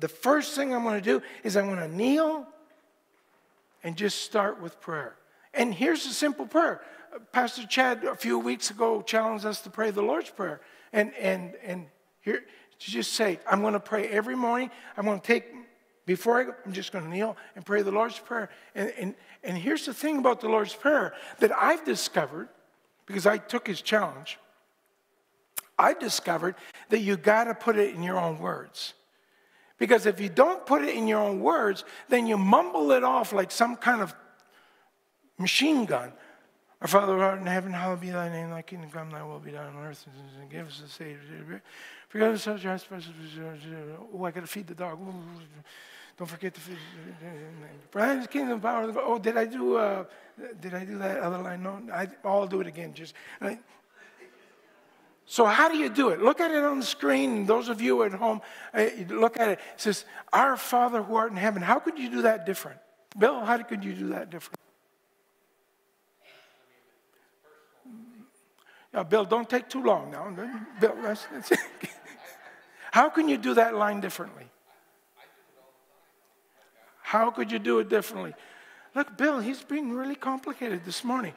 the 0.00 0.08
first 0.08 0.54
thing 0.56 0.74
I'm 0.74 0.82
going 0.82 1.00
to 1.00 1.04
do 1.04 1.22
is 1.42 1.56
I'm 1.56 1.66
going 1.66 1.78
to 1.78 1.94
kneel 1.94 2.46
and 3.82 3.96
just 3.96 4.22
start 4.22 4.60
with 4.60 4.80
prayer. 4.80 5.14
And 5.52 5.74
here's 5.74 6.06
a 6.06 6.12
simple 6.12 6.46
prayer. 6.46 6.80
Pastor 7.32 7.66
Chad 7.66 8.04
a 8.04 8.16
few 8.16 8.38
weeks 8.38 8.70
ago 8.70 9.02
challenged 9.02 9.44
us 9.44 9.60
to 9.60 9.70
pray 9.70 9.90
the 9.90 10.02
Lord's 10.02 10.30
Prayer. 10.30 10.60
And, 10.92 11.14
and, 11.14 11.54
and 11.62 11.86
here, 12.22 12.44
to 12.80 12.90
just 12.90 13.12
say, 13.12 13.38
I'm 13.50 13.60
going 13.60 13.74
to 13.74 13.80
pray 13.80 14.08
every 14.08 14.36
morning. 14.36 14.70
I'm 14.96 15.04
going 15.04 15.20
to 15.20 15.26
take 15.26 15.44
before 16.06 16.40
I 16.40 16.44
go, 16.44 16.54
I'm 16.66 16.72
just 16.72 16.92
going 16.92 17.04
to 17.04 17.10
kneel 17.10 17.36
and 17.56 17.64
pray 17.64 17.82
the 17.82 17.90
Lord's 17.90 18.18
Prayer. 18.18 18.50
And, 18.74 18.92
and, 18.98 19.14
and 19.42 19.56
here's 19.56 19.86
the 19.86 19.94
thing 19.94 20.18
about 20.18 20.40
the 20.40 20.48
Lord's 20.48 20.74
Prayer 20.74 21.14
that 21.38 21.50
I've 21.56 21.84
discovered, 21.84 22.48
because 23.06 23.26
I 23.26 23.38
took 23.38 23.66
his 23.66 23.80
challenge, 23.80 24.38
I 25.78 25.94
discovered 25.94 26.56
that 26.90 27.00
you 27.00 27.16
got 27.16 27.44
to 27.44 27.54
put 27.54 27.76
it 27.76 27.94
in 27.94 28.02
your 28.02 28.18
own 28.18 28.38
words. 28.38 28.94
Because 29.78 30.06
if 30.06 30.20
you 30.20 30.28
don't 30.28 30.64
put 30.66 30.82
it 30.82 30.94
in 30.94 31.08
your 31.08 31.20
own 31.20 31.40
words, 31.40 31.84
then 32.08 32.26
you 32.26 32.36
mumble 32.36 32.92
it 32.92 33.02
off 33.02 33.32
like 33.32 33.50
some 33.50 33.76
kind 33.76 34.00
of 34.00 34.14
machine 35.36 35.84
gun. 35.84 36.12
Our 36.84 36.88
Father 36.88 37.14
who 37.14 37.20
art 37.20 37.40
in 37.40 37.46
heaven, 37.46 37.72
hallowed 37.72 38.02
be 38.02 38.10
thy 38.10 38.28
name, 38.28 38.50
thy 38.50 38.60
kingdom 38.60 38.90
come, 38.90 39.08
thy 39.08 39.22
will 39.22 39.38
be 39.38 39.52
done 39.52 39.74
on 39.74 39.86
earth. 39.86 40.06
And 40.38 40.50
give 40.50 40.68
us 40.68 40.82
the 40.82 40.88
Savior. 40.90 41.62
Forgive 42.10 42.34
us 42.34 42.46
our 42.46 42.58
trespasses. 42.58 43.10
Oh, 44.12 44.22
I 44.22 44.30
got 44.30 44.42
to 44.42 44.46
feed 44.46 44.66
the 44.66 44.74
dog. 44.74 44.98
Don't 46.18 46.26
forget 46.26 46.52
to 46.52 46.60
feed. 46.60 46.76
For 47.90 48.26
kingdom, 48.26 48.60
power. 48.60 48.92
Oh, 48.98 49.18
did 49.18 49.38
I 49.38 49.46
do? 49.46 49.78
Uh, 49.78 50.04
did 50.60 50.74
I 50.74 50.84
do 50.84 50.98
that 50.98 51.20
other 51.20 51.38
line? 51.38 51.62
No, 51.62 51.80
I, 51.90 52.06
I'll 52.22 52.46
do 52.46 52.60
it 52.60 52.66
again. 52.66 52.92
Just. 52.92 53.14
Right? 53.40 53.62
So 55.24 55.46
how 55.46 55.70
do 55.70 55.78
you 55.78 55.88
do 55.88 56.10
it? 56.10 56.20
Look 56.20 56.38
at 56.38 56.50
it 56.50 56.62
on 56.62 56.80
the 56.80 56.84
screen. 56.84 57.46
Those 57.46 57.70
of 57.70 57.80
you 57.80 58.02
at 58.02 58.12
home, 58.12 58.42
uh, 58.74 58.88
look 59.08 59.40
at 59.40 59.48
it. 59.48 59.58
It 59.72 59.80
says, 59.80 60.04
"Our 60.34 60.58
Father 60.58 61.02
who 61.02 61.16
art 61.16 61.30
in 61.30 61.38
heaven." 61.38 61.62
How 61.62 61.78
could 61.78 61.98
you 61.98 62.10
do 62.10 62.22
that 62.22 62.44
different, 62.44 62.78
Bill? 63.18 63.42
How 63.42 63.56
could 63.62 63.82
you 63.82 63.94
do 63.94 64.08
that 64.08 64.28
different? 64.28 64.53
Now, 68.94 69.02
Bill, 69.02 69.24
don't 69.24 69.50
take 69.50 69.68
too 69.68 69.82
long 69.82 70.12
now. 70.12 70.30
Bill, 70.80 70.94
that's, 71.02 71.26
that's 71.32 71.52
how 72.92 73.10
can 73.10 73.28
you 73.28 73.36
do 73.36 73.54
that 73.54 73.74
line 73.74 74.00
differently? 74.00 74.46
How 77.02 77.32
could 77.32 77.50
you 77.50 77.58
do 77.58 77.80
it 77.80 77.88
differently? 77.88 78.34
Look, 78.94 79.16
Bill, 79.16 79.40
he's 79.40 79.62
being 79.62 79.92
really 79.92 80.14
complicated 80.14 80.84
this 80.84 81.02
morning. 81.02 81.34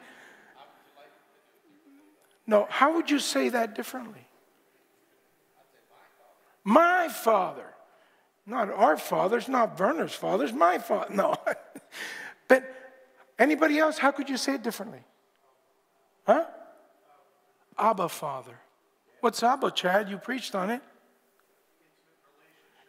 No, 2.46 2.68
how 2.70 2.94
would 2.94 3.10
you 3.10 3.18
say 3.18 3.48
that 3.48 3.74
differently? 3.74 4.26
My 6.62 7.08
father. 7.08 7.66
Not 8.46 8.70
our 8.70 8.96
fathers, 8.96 9.48
not 9.48 9.78
Werner's 9.78 10.14
fathers, 10.14 10.52
my 10.52 10.78
father. 10.78 11.12
No. 11.14 11.34
but 12.46 12.64
anybody 13.38 13.78
else, 13.78 13.98
how 13.98 14.12
could 14.12 14.30
you 14.30 14.36
say 14.36 14.54
it 14.54 14.62
differently? 14.62 15.00
Huh? 16.24 16.44
Abba 17.78 18.08
Father. 18.08 18.58
What's 19.20 19.42
Abba, 19.42 19.70
Chad? 19.70 20.08
You 20.08 20.18
preached 20.18 20.54
on 20.54 20.70
it. 20.70 20.82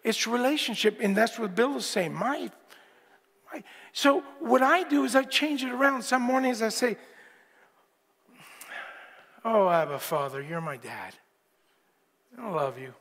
It's 0.03 0.27
relationship, 0.27 0.99
and 1.01 1.15
that's 1.15 1.37
what 1.37 1.55
Bill 1.55 1.75
is 1.77 1.85
saying. 1.85 2.13
My 2.13 2.49
so 3.91 4.23
what 4.39 4.61
I 4.61 4.83
do 4.83 5.03
is 5.03 5.15
I 5.15 5.23
change 5.23 5.63
it 5.63 5.71
around. 5.71 6.03
Some 6.03 6.21
mornings 6.21 6.61
I 6.61 6.69
say, 6.69 6.97
Oh, 9.43 9.69
Abba 9.69 9.99
Father, 9.99 10.41
you're 10.41 10.61
my 10.61 10.77
dad. 10.77 11.13
I 12.37 12.49
love 12.49 12.77
you. 12.77 12.93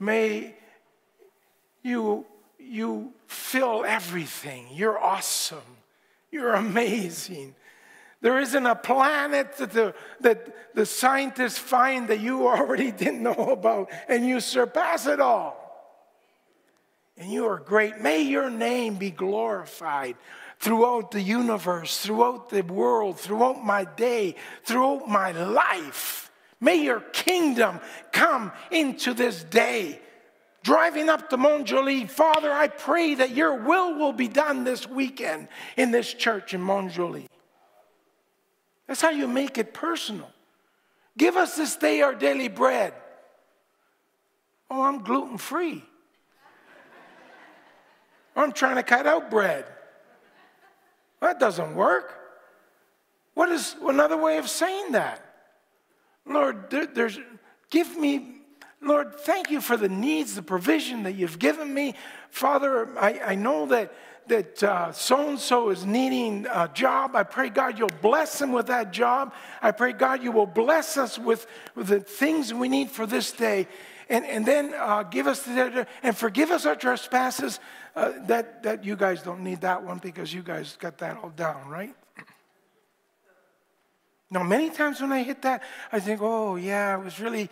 May 0.00 0.54
you, 1.82 2.26
you 2.58 3.12
fill 3.26 3.84
everything. 3.84 4.68
You're 4.72 4.98
awesome. 4.98 5.58
You're 6.30 6.54
amazing. 6.54 7.54
There 8.20 8.40
isn't 8.40 8.66
a 8.66 8.74
planet 8.74 9.56
that 9.58 9.70
the, 9.70 9.94
that 10.20 10.74
the 10.74 10.86
scientists 10.86 11.58
find 11.58 12.08
that 12.08 12.20
you 12.20 12.48
already 12.48 12.90
didn't 13.04 13.22
know 13.22 13.50
about, 13.52 13.90
and 14.08 14.26
you 14.26 14.40
surpass 14.40 15.06
it 15.06 15.20
all 15.20 15.68
and 17.18 17.32
you 17.32 17.46
are 17.46 17.58
great. 17.58 18.00
May 18.00 18.22
your 18.22 18.48
name 18.48 18.94
be 18.94 19.10
glorified 19.10 20.16
throughout 20.60 21.10
the 21.10 21.20
universe, 21.20 21.98
throughout 21.98 22.48
the 22.48 22.62
world, 22.62 23.18
throughout 23.18 23.64
my 23.64 23.84
day, 23.84 24.36
throughout 24.64 25.08
my 25.08 25.32
life. 25.32 26.30
May 26.60 26.82
your 26.82 27.00
kingdom 27.00 27.80
come 28.12 28.52
into 28.70 29.14
this 29.14 29.42
day. 29.44 30.00
Driving 30.62 31.08
up 31.08 31.30
to 31.30 31.36
Mont-Joli, 31.36 32.06
Father, 32.06 32.52
I 32.52 32.68
pray 32.68 33.14
that 33.14 33.30
your 33.30 33.54
will 33.54 33.94
will 33.94 34.12
be 34.12 34.28
done 34.28 34.64
this 34.64 34.88
weekend 34.88 35.48
in 35.76 35.92
this 35.92 36.12
church 36.12 36.52
in 36.52 36.60
Mont-Joli. 36.60 37.26
That's 38.88 39.02
how 39.02 39.10
you 39.10 39.28
make 39.28 39.58
it 39.58 39.72
personal. 39.72 40.30
Give 41.16 41.36
us 41.36 41.56
this 41.56 41.76
day 41.76 42.00
our 42.00 42.14
daily 42.14 42.48
bread. 42.48 42.94
Oh, 44.70 44.82
I'm 44.82 45.02
gluten 45.04 45.38
free. 45.38 45.84
I'm 48.34 48.52
trying 48.52 48.76
to 48.76 48.82
cut 48.82 49.06
out 49.06 49.30
bread. 49.30 49.64
That 51.20 51.38
doesn't 51.38 51.74
work. 51.74 52.14
What 53.34 53.50
is 53.50 53.76
another 53.82 54.16
way 54.16 54.38
of 54.38 54.48
saying 54.48 54.92
that? 54.92 55.24
Lord, 56.24 56.70
there, 56.70 56.86
there's, 56.86 57.18
give 57.70 57.96
me, 57.96 58.36
Lord, 58.80 59.18
thank 59.20 59.50
you 59.50 59.60
for 59.60 59.76
the 59.76 59.88
needs, 59.88 60.34
the 60.34 60.42
provision 60.42 61.02
that 61.02 61.12
you've 61.12 61.38
given 61.38 61.72
me. 61.72 61.94
Father, 62.30 62.88
I, 62.98 63.20
I 63.20 63.34
know 63.34 63.66
that 63.66 63.92
that 64.28 64.94
so 64.94 65.28
and 65.28 65.38
so 65.38 65.70
is 65.70 65.84
needing 65.84 66.46
a 66.52 66.68
job. 66.72 67.16
I 67.16 67.22
pray, 67.22 67.48
God, 67.50 67.78
you'll 67.78 67.88
bless 68.02 68.38
them 68.38 68.52
with 68.52 68.66
that 68.66 68.92
job. 68.92 69.32
I 69.62 69.70
pray, 69.70 69.92
God, 69.92 70.22
you 70.22 70.32
will 70.32 70.46
bless 70.46 70.96
us 70.96 71.18
with, 71.18 71.46
with 71.74 71.88
the 71.88 72.00
things 72.00 72.52
we 72.52 72.68
need 72.68 72.90
for 72.90 73.06
this 73.06 73.32
day 73.32 73.68
and, 74.08 74.24
and 74.24 74.46
then 74.46 74.72
uh, 74.74 75.02
give 75.02 75.26
us 75.26 75.42
the, 75.42 75.86
and 76.02 76.16
forgive 76.16 76.50
us 76.50 76.66
our 76.66 76.76
trespasses. 76.76 77.60
Uh, 77.94 78.12
that, 78.26 78.62
that 78.62 78.84
you 78.84 78.94
guys 78.94 79.22
don't 79.22 79.42
need 79.42 79.60
that 79.60 79.82
one 79.82 79.98
because 79.98 80.32
you 80.32 80.42
guys 80.42 80.76
got 80.78 80.98
that 80.98 81.16
all 81.22 81.30
down, 81.30 81.68
right? 81.68 81.94
Now, 84.30 84.42
many 84.42 84.70
times 84.70 85.00
when 85.00 85.10
I 85.10 85.22
hit 85.22 85.42
that, 85.42 85.62
I 85.90 86.00
think, 86.00 86.20
oh, 86.22 86.56
yeah, 86.56 86.92
I 86.92 86.96
was 86.96 87.18
really, 87.18 87.50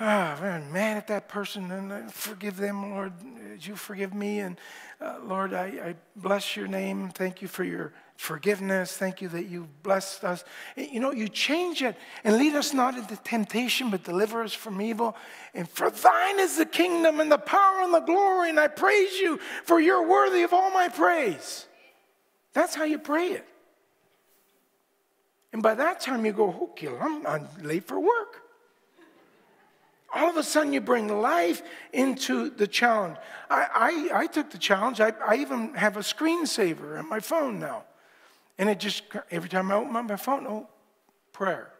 oh, 0.00 0.04
man, 0.04 0.72
mad 0.72 0.96
at 0.96 1.06
that 1.08 1.28
person, 1.28 1.70
and 1.70 1.92
uh, 1.92 2.08
forgive 2.08 2.56
them, 2.56 2.90
Lord, 2.90 3.12
you 3.60 3.76
forgive 3.76 4.14
me, 4.14 4.40
and 4.40 4.58
uh, 5.00 5.18
Lord, 5.24 5.54
I, 5.54 5.66
I 5.66 5.94
bless 6.16 6.56
your 6.56 6.66
name. 6.66 7.10
Thank 7.10 7.42
you 7.42 7.48
for 7.48 7.64
your 7.64 7.92
forgiveness. 8.16 8.96
Thank 8.96 9.22
you 9.22 9.28
that 9.30 9.46
you 9.46 9.66
blessed 9.82 10.24
us. 10.24 10.44
You 10.76 11.00
know, 11.00 11.10
you 11.10 11.26
change 11.26 11.82
it 11.82 11.96
and 12.22 12.36
lead 12.36 12.54
us 12.54 12.74
not 12.74 12.94
into 12.94 13.16
temptation, 13.16 13.88
but 13.88 14.04
deliver 14.04 14.42
us 14.42 14.52
from 14.52 14.82
evil. 14.82 15.16
And 15.54 15.66
for 15.66 15.90
thine 15.90 16.38
is 16.38 16.58
the 16.58 16.66
kingdom 16.66 17.20
and 17.20 17.32
the 17.32 17.38
power 17.38 17.80
and 17.80 17.94
the 17.94 18.00
glory. 18.00 18.50
And 18.50 18.60
I 18.60 18.68
praise 18.68 19.18
you 19.18 19.38
for 19.64 19.80
you're 19.80 20.06
worthy 20.06 20.42
of 20.42 20.52
all 20.52 20.70
my 20.70 20.88
praise. 20.88 21.66
That's 22.52 22.74
how 22.74 22.84
you 22.84 22.98
pray 22.98 23.28
it. 23.28 23.46
And 25.54 25.62
by 25.62 25.74
that 25.74 26.00
time 26.00 26.26
you 26.26 26.32
go, 26.32 26.70
okay, 26.72 26.88
I'm, 26.88 27.26
I'm 27.26 27.48
late 27.62 27.84
for 27.84 27.98
work. 27.98 28.42
All 30.12 30.28
of 30.28 30.36
a 30.36 30.42
sudden, 30.42 30.72
you 30.72 30.80
bring 30.80 31.08
life 31.20 31.62
into 31.92 32.50
the 32.50 32.66
challenge. 32.66 33.16
I, 33.48 34.08
I, 34.12 34.20
I 34.22 34.26
took 34.26 34.50
the 34.50 34.58
challenge. 34.58 35.00
I, 35.00 35.12
I 35.24 35.36
even 35.36 35.74
have 35.74 35.96
a 35.96 36.00
screensaver 36.00 36.98
on 36.98 37.08
my 37.08 37.20
phone 37.20 37.60
now. 37.60 37.84
And 38.58 38.68
it 38.68 38.80
just, 38.80 39.04
every 39.30 39.48
time 39.48 39.70
I 39.70 39.76
open 39.76 39.92
my 39.92 40.16
phone, 40.16 40.46
oh, 40.46 40.68
prayer. 41.32 41.72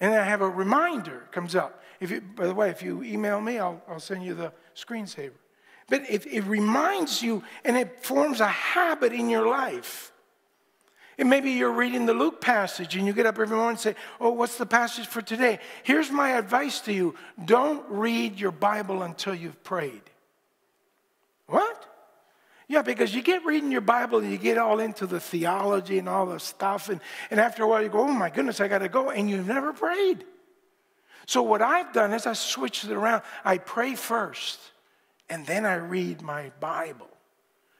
And 0.00 0.14
I 0.14 0.24
have 0.24 0.40
a 0.40 0.48
reminder 0.48 1.28
comes 1.32 1.54
up. 1.54 1.82
If 2.00 2.10
you, 2.10 2.20
by 2.20 2.46
the 2.46 2.54
way, 2.54 2.70
if 2.70 2.82
you 2.82 3.02
email 3.02 3.40
me, 3.40 3.58
I'll, 3.58 3.82
I'll 3.88 4.00
send 4.00 4.24
you 4.24 4.34
the 4.34 4.52
screensaver. 4.74 5.32
But 5.88 6.08
it, 6.08 6.26
it 6.26 6.42
reminds 6.42 7.22
you 7.22 7.42
and 7.64 7.76
it 7.76 8.04
forms 8.04 8.40
a 8.40 8.48
habit 8.48 9.12
in 9.12 9.28
your 9.28 9.48
life. 9.48 10.12
And 11.18 11.28
maybe 11.28 11.50
you're 11.50 11.72
reading 11.72 12.06
the 12.06 12.14
Luke 12.14 12.40
passage 12.40 12.94
and 12.94 13.04
you 13.04 13.12
get 13.12 13.26
up 13.26 13.38
every 13.38 13.56
morning 13.56 13.70
and 13.70 13.80
say, 13.80 13.96
Oh, 14.20 14.30
what's 14.30 14.56
the 14.56 14.66
passage 14.66 15.06
for 15.06 15.20
today? 15.20 15.58
Here's 15.82 16.10
my 16.10 16.30
advice 16.38 16.80
to 16.82 16.92
you 16.92 17.16
don't 17.44 17.84
read 17.88 18.38
your 18.38 18.52
Bible 18.52 19.02
until 19.02 19.34
you've 19.34 19.62
prayed. 19.64 20.02
What? 21.46 21.86
Yeah, 22.68 22.82
because 22.82 23.14
you 23.14 23.22
get 23.22 23.44
reading 23.44 23.72
your 23.72 23.80
Bible 23.80 24.18
and 24.18 24.30
you 24.30 24.38
get 24.38 24.58
all 24.58 24.78
into 24.78 25.06
the 25.06 25.18
theology 25.18 25.98
and 25.98 26.08
all 26.08 26.26
the 26.26 26.38
stuff. 26.38 26.88
And, 26.88 27.00
and 27.30 27.40
after 27.40 27.64
a 27.64 27.68
while, 27.68 27.82
you 27.82 27.88
go, 27.88 28.00
Oh 28.00 28.12
my 28.12 28.30
goodness, 28.30 28.60
I 28.60 28.68
got 28.68 28.78
to 28.78 28.88
go. 28.88 29.10
And 29.10 29.28
you've 29.28 29.48
never 29.48 29.72
prayed. 29.72 30.24
So, 31.26 31.42
what 31.42 31.60
I've 31.60 31.92
done 31.92 32.14
is 32.14 32.26
I 32.26 32.32
switched 32.32 32.84
it 32.84 32.92
around. 32.92 33.22
I 33.44 33.58
pray 33.58 33.96
first 33.96 34.60
and 35.28 35.44
then 35.46 35.66
I 35.66 35.74
read 35.74 36.22
my 36.22 36.52
Bible. 36.60 37.10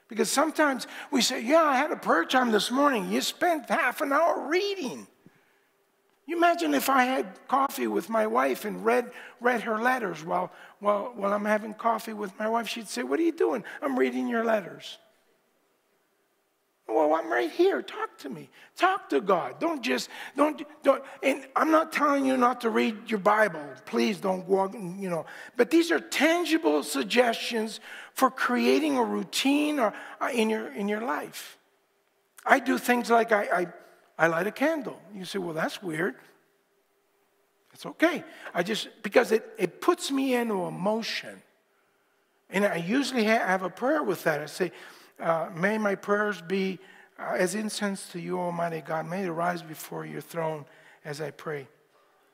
Because 0.09 0.29
sometimes 0.29 0.87
we 1.11 1.21
say, 1.21 1.41
Yeah, 1.41 1.63
I 1.63 1.77
had 1.77 1.91
a 1.91 1.95
prayer 1.95 2.25
time 2.25 2.51
this 2.51 2.69
morning. 2.69 3.09
You 3.09 3.21
spent 3.21 3.69
half 3.69 4.01
an 4.01 4.11
hour 4.11 4.49
reading. 4.49 5.07
You 6.25 6.37
imagine 6.37 6.73
if 6.73 6.89
I 6.89 7.05
had 7.05 7.47
coffee 7.47 7.87
with 7.87 8.09
my 8.09 8.27
wife 8.27 8.65
and 8.65 8.85
read, 8.85 9.11
read 9.39 9.61
her 9.61 9.81
letters 9.81 10.23
while, 10.23 10.51
while, 10.79 11.11
while 11.15 11.33
I'm 11.33 11.45
having 11.45 11.73
coffee 11.73 12.13
with 12.13 12.37
my 12.37 12.47
wife. 12.47 12.67
She'd 12.67 12.87
say, 12.87 13.03
What 13.03 13.19
are 13.19 13.23
you 13.23 13.31
doing? 13.31 13.63
I'm 13.81 13.97
reading 13.97 14.27
your 14.27 14.43
letters. 14.43 14.97
Well, 16.89 17.13
I'm 17.13 17.31
right 17.31 17.51
here. 17.51 17.83
Talk 17.83 18.17
to 18.19 18.29
me. 18.29 18.49
Talk 18.75 19.09
to 19.09 19.21
God. 19.21 19.59
Don't 19.59 19.83
just, 19.83 20.09
don't, 20.35 20.63
don't, 20.81 21.03
and 21.21 21.45
I'm 21.55 21.69
not 21.69 21.91
telling 21.91 22.25
you 22.25 22.35
not 22.35 22.61
to 22.61 22.71
read 22.71 23.09
your 23.09 23.19
Bible. 23.19 23.63
Please 23.85 24.17
don't 24.17 24.47
walk, 24.47 24.73
you 24.73 25.09
know. 25.09 25.25
But 25.55 25.69
these 25.69 25.91
are 25.91 25.99
tangible 25.99 26.81
suggestions 26.81 27.79
for 28.19 28.29
creating 28.29 28.97
a 28.97 29.03
routine 29.03 29.79
or, 29.79 29.93
uh, 30.19 30.29
in, 30.33 30.49
your, 30.49 30.67
in 30.73 30.89
your 30.89 30.99
life. 30.99 31.57
I 32.45 32.59
do 32.59 32.77
things 32.77 33.09
like 33.09 33.31
I, 33.31 33.43
I, 33.61 33.67
I 34.25 34.27
light 34.27 34.45
a 34.45 34.51
candle. 34.51 34.99
You 35.15 35.23
say, 35.23 35.39
well, 35.39 35.53
that's 35.53 35.81
weird. 35.81 36.15
It's 37.73 37.85
okay. 37.85 38.25
I 38.53 38.61
just, 38.61 38.89
because 39.03 39.31
it, 39.31 39.47
it 39.57 39.79
puts 39.79 40.11
me 40.11 40.35
into 40.35 40.65
a 40.65 40.71
motion. 40.71 41.41
And 42.49 42.65
I 42.65 42.75
usually 42.75 43.23
have 43.23 43.63
a 43.63 43.69
prayer 43.69 44.03
with 44.03 44.25
that. 44.25 44.41
I 44.41 44.47
say, 44.47 44.73
uh, 45.17 45.49
may 45.55 45.77
my 45.77 45.95
prayers 45.95 46.41
be 46.41 46.77
uh, 47.17 47.35
as 47.37 47.55
incense 47.55 48.09
to 48.09 48.19
you, 48.19 48.37
Almighty 48.37 48.81
God. 48.81 49.07
May 49.07 49.21
they 49.21 49.29
rise 49.29 49.61
before 49.61 50.05
your 50.05 50.19
throne 50.19 50.65
as 51.05 51.21
I 51.21 51.31
pray. 51.31 51.69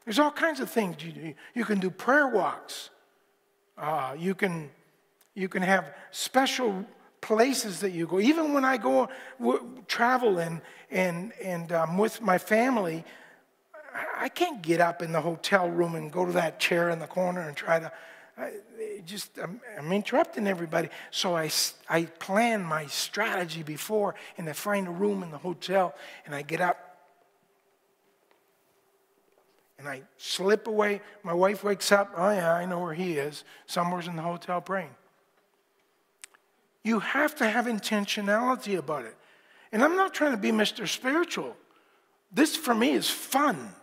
There's 0.03 0.17
all 0.17 0.31
kinds 0.31 0.59
of 0.61 0.71
things 0.71 1.03
you 1.03 1.11
do. 1.11 1.33
You 1.53 1.63
can 1.63 1.79
do 1.79 1.91
prayer 1.91 2.27
walks. 2.27 2.89
Uh, 3.77 4.15
you, 4.17 4.33
can, 4.33 4.71
you 5.35 5.47
can 5.47 5.61
have 5.61 5.93
special 6.11 6.85
places 7.21 7.81
that 7.81 7.91
you 7.91 8.07
go. 8.07 8.19
Even 8.19 8.53
when 8.53 8.65
I 8.65 8.77
go 8.77 9.09
w- 9.39 9.83
travel 9.87 10.39
and, 10.39 10.61
and, 10.89 11.33
and 11.43 11.71
um, 11.71 11.97
with 11.97 12.21
my 12.21 12.37
family, 12.37 13.03
I 14.17 14.29
can't 14.29 14.61
get 14.61 14.81
up 14.81 15.01
in 15.01 15.11
the 15.11 15.21
hotel 15.21 15.69
room 15.69 15.95
and 15.95 16.11
go 16.11 16.25
to 16.25 16.31
that 16.33 16.59
chair 16.59 16.89
in 16.89 16.99
the 16.99 17.07
corner 17.07 17.41
and 17.41 17.55
try 17.55 17.79
to 17.79 17.91
I, 18.37 18.51
just 19.05 19.37
I'm, 19.39 19.61
I'm, 19.77 19.91
interrupting 19.93 20.45
everybody. 20.45 20.89
So 21.09 21.37
I, 21.37 21.49
I 21.89 22.03
plan 22.03 22.63
my 22.63 22.85
strategy 22.87 23.63
before, 23.63 24.15
and 24.37 24.49
I 24.49 24.53
find 24.53 24.87
a 24.87 24.91
room 24.91 25.23
in 25.23 25.31
the 25.31 25.37
hotel, 25.37 25.95
and 26.25 26.35
I 26.35 26.41
get 26.41 26.59
up, 26.59 26.97
and 29.79 29.87
I 29.87 30.01
slip 30.17 30.67
away. 30.67 30.99
My 31.23 31.33
wife 31.33 31.63
wakes 31.63 31.93
up. 31.93 32.11
Oh 32.17 32.29
yeah, 32.29 32.53
I 32.53 32.65
know 32.65 32.79
where 32.79 32.93
he 32.93 33.13
is. 33.13 33.45
Somewhere's 33.67 34.07
in 34.07 34.17
the 34.17 34.21
hotel 34.21 34.59
praying. 34.59 34.93
You 36.85 36.99
have 36.99 37.33
to 37.37 37.49
have 37.49 37.65
intentionality 37.65 38.77
about 38.77 39.05
it. 39.05 39.17
And 39.71 39.83
I'm 39.83 39.95
not 39.95 40.13
trying 40.13 40.31
to 40.33 40.37
be 40.37 40.51
Mr. 40.51 40.87
Spiritual. 40.87 41.57
This 42.31 42.55
for 42.55 42.75
me 42.75 42.91
is 42.91 43.09
fun. 43.09 43.73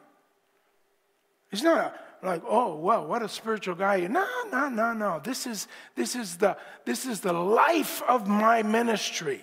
It's 1.50 1.64
not 1.64 1.96
like, 2.22 2.42
oh, 2.46 2.76
well, 2.76 3.04
what 3.04 3.20
a 3.20 3.28
spiritual 3.28 3.74
guy. 3.74 4.06
No, 4.06 4.24
no, 4.52 4.68
no, 4.68 4.92
no. 4.92 5.20
This 5.24 5.48
is, 5.48 5.66
this 5.96 6.14
is, 6.14 6.36
the, 6.36 6.56
this 6.84 7.04
is 7.04 7.20
the 7.20 7.32
life 7.32 8.02
of 8.02 8.28
my 8.28 8.62
ministry. 8.62 9.42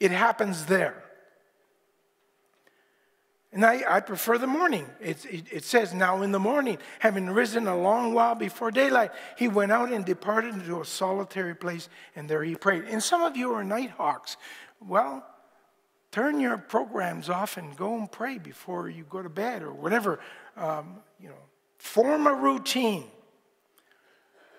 It 0.00 0.10
happens 0.10 0.64
there. 0.64 1.04
And 3.52 3.64
I, 3.64 3.82
I 3.88 4.00
prefer 4.00 4.36
the 4.36 4.46
morning. 4.46 4.86
It, 5.00 5.24
it, 5.24 5.44
it, 5.50 5.64
says, 5.64 5.94
Now 5.94 6.22
in 6.22 6.32
the 6.32 6.38
morning, 6.38 6.78
having 6.98 7.30
risen 7.30 7.66
a 7.66 7.76
long 7.76 8.12
while 8.12 8.34
before 8.34 8.70
daylight, 8.70 9.10
he 9.36 9.48
went 9.48 9.72
out 9.72 9.90
and 9.90 10.04
departed 10.04 10.54
into 10.54 10.80
a 10.80 10.84
solitary 10.84 11.54
place, 11.54 11.88
and 12.14 12.28
there 12.28 12.44
he 12.44 12.54
prayed. 12.54 12.84
And 12.84 13.02
some 13.02 13.22
of 13.22 13.36
you 13.36 13.52
are 13.52 13.64
night 13.64 13.90
hawks. 13.90 14.36
Well, 14.86 15.26
turn 16.10 16.40
your 16.40 16.58
programs 16.58 17.30
off 17.30 17.56
and 17.56 17.74
go 17.76 17.96
and 17.96 18.12
pray 18.12 18.36
before 18.36 18.90
you 18.90 19.04
go 19.08 19.22
to 19.22 19.30
bed 19.30 19.62
or 19.62 19.72
whatever, 19.72 20.20
um, 20.56 20.98
you 21.18 21.28
know, 21.28 21.34
Form 21.78 22.26
a 22.26 22.34
routine. 22.34 23.04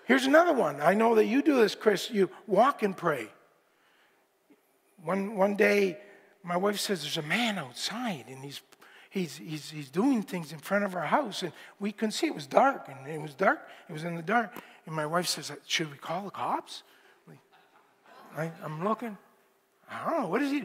Here's 0.06 0.24
another 0.24 0.52
one. 0.52 0.80
I 0.80 0.94
know 0.94 1.14
that 1.14 1.26
you 1.26 1.42
do 1.42 1.56
this, 1.56 1.74
Chris. 1.74 2.10
You 2.10 2.30
walk 2.46 2.82
and 2.82 2.96
pray. 2.96 3.28
One, 5.04 5.36
one 5.36 5.54
day, 5.54 5.98
my 6.42 6.56
wife 6.56 6.80
says, 6.80 7.02
There's 7.02 7.18
a 7.18 7.22
man 7.22 7.58
outside, 7.58 8.24
and 8.28 8.42
he's, 8.42 8.60
he's, 9.10 9.36
he's, 9.36 9.70
he's 9.70 9.90
doing 9.90 10.22
things 10.22 10.52
in 10.52 10.58
front 10.58 10.84
of 10.84 10.96
our 10.96 11.06
house. 11.06 11.42
And 11.42 11.52
we 11.78 11.92
couldn't 11.92 12.12
see. 12.12 12.28
It 12.28 12.34
was 12.34 12.46
dark, 12.46 12.88
and 12.88 13.06
it 13.06 13.20
was 13.20 13.34
dark. 13.34 13.68
It 13.88 13.92
was 13.92 14.04
in 14.04 14.16
the 14.16 14.22
dark. 14.22 14.54
And 14.86 14.94
my 14.94 15.04
wife 15.04 15.26
says, 15.26 15.52
Should 15.66 15.90
we 15.90 15.98
call 15.98 16.24
the 16.24 16.30
cops? 16.30 16.82
I, 18.36 18.50
I'm 18.62 18.84
looking. 18.84 19.18
I 19.90 20.08
don't 20.08 20.22
know. 20.22 20.28
What 20.28 20.40
is 20.40 20.52
he? 20.52 20.64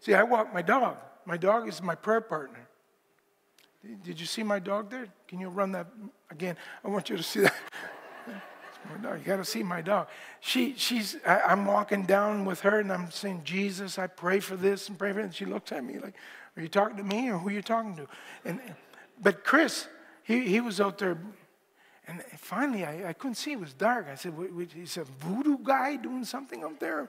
See, 0.00 0.14
I 0.14 0.22
walk 0.22 0.52
my 0.54 0.62
dog. 0.62 0.96
My 1.26 1.36
dog 1.36 1.68
is 1.68 1.82
my 1.82 1.94
prayer 1.94 2.22
partner. 2.22 2.66
Did 4.02 4.18
you 4.18 4.26
see 4.26 4.42
my 4.42 4.58
dog 4.58 4.90
there? 4.90 5.06
Can 5.28 5.40
you 5.40 5.48
run 5.48 5.72
that 5.72 5.86
again? 6.30 6.56
I 6.84 6.88
want 6.88 7.10
you 7.10 7.16
to 7.16 7.22
see 7.22 7.40
that. 7.40 7.54
You 9.02 9.18
got 9.24 9.36
to 9.36 9.44
see 9.44 9.62
my 9.62 9.82
dog. 9.82 10.08
She, 10.40 10.74
she's. 10.76 11.16
I, 11.26 11.52
am 11.52 11.66
walking 11.66 12.04
down 12.04 12.44
with 12.44 12.60
her, 12.60 12.80
and 12.80 12.92
I'm 12.92 13.10
saying, 13.10 13.42
"Jesus, 13.44 13.98
I 13.98 14.06
pray 14.06 14.40
for 14.40 14.56
this 14.56 14.88
and 14.88 14.98
pray 14.98 15.12
for 15.12 15.18
that." 15.18 15.24
And 15.24 15.34
she 15.34 15.44
looks 15.44 15.72
at 15.72 15.84
me 15.84 15.98
like, 15.98 16.14
"Are 16.56 16.62
you 16.62 16.68
talking 16.68 16.96
to 16.96 17.02
me, 17.02 17.30
or 17.30 17.38
who 17.38 17.48
are 17.48 17.52
you 17.52 17.62
talking 17.62 17.96
to?" 17.96 18.06
And, 18.44 18.60
but 19.22 19.44
Chris, 19.44 19.86
he, 20.22 20.40
he 20.40 20.60
was 20.60 20.80
out 20.80 20.98
there, 20.98 21.18
and 22.06 22.22
finally, 22.38 22.84
I, 22.84 23.10
I 23.10 23.12
couldn't 23.12 23.36
see. 23.36 23.52
It 23.52 23.60
was 23.60 23.74
dark. 23.74 24.06
I 24.10 24.14
said, 24.14 24.34
"He's 24.74 24.96
a 24.96 25.04
voodoo 25.04 25.58
guy 25.62 25.96
doing 25.96 26.24
something 26.24 26.64
up 26.64 26.78
there, 26.80 27.08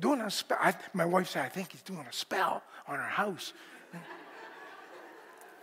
doing 0.00 0.20
a 0.20 0.30
spell." 0.30 0.58
I, 0.60 0.74
my 0.92 1.06
wife 1.06 1.30
said, 1.30 1.44
"I 1.44 1.48
think 1.48 1.72
he's 1.72 1.82
doing 1.82 2.06
a 2.08 2.12
spell 2.12 2.62
on 2.86 2.96
our 2.96 3.08
house." 3.08 3.52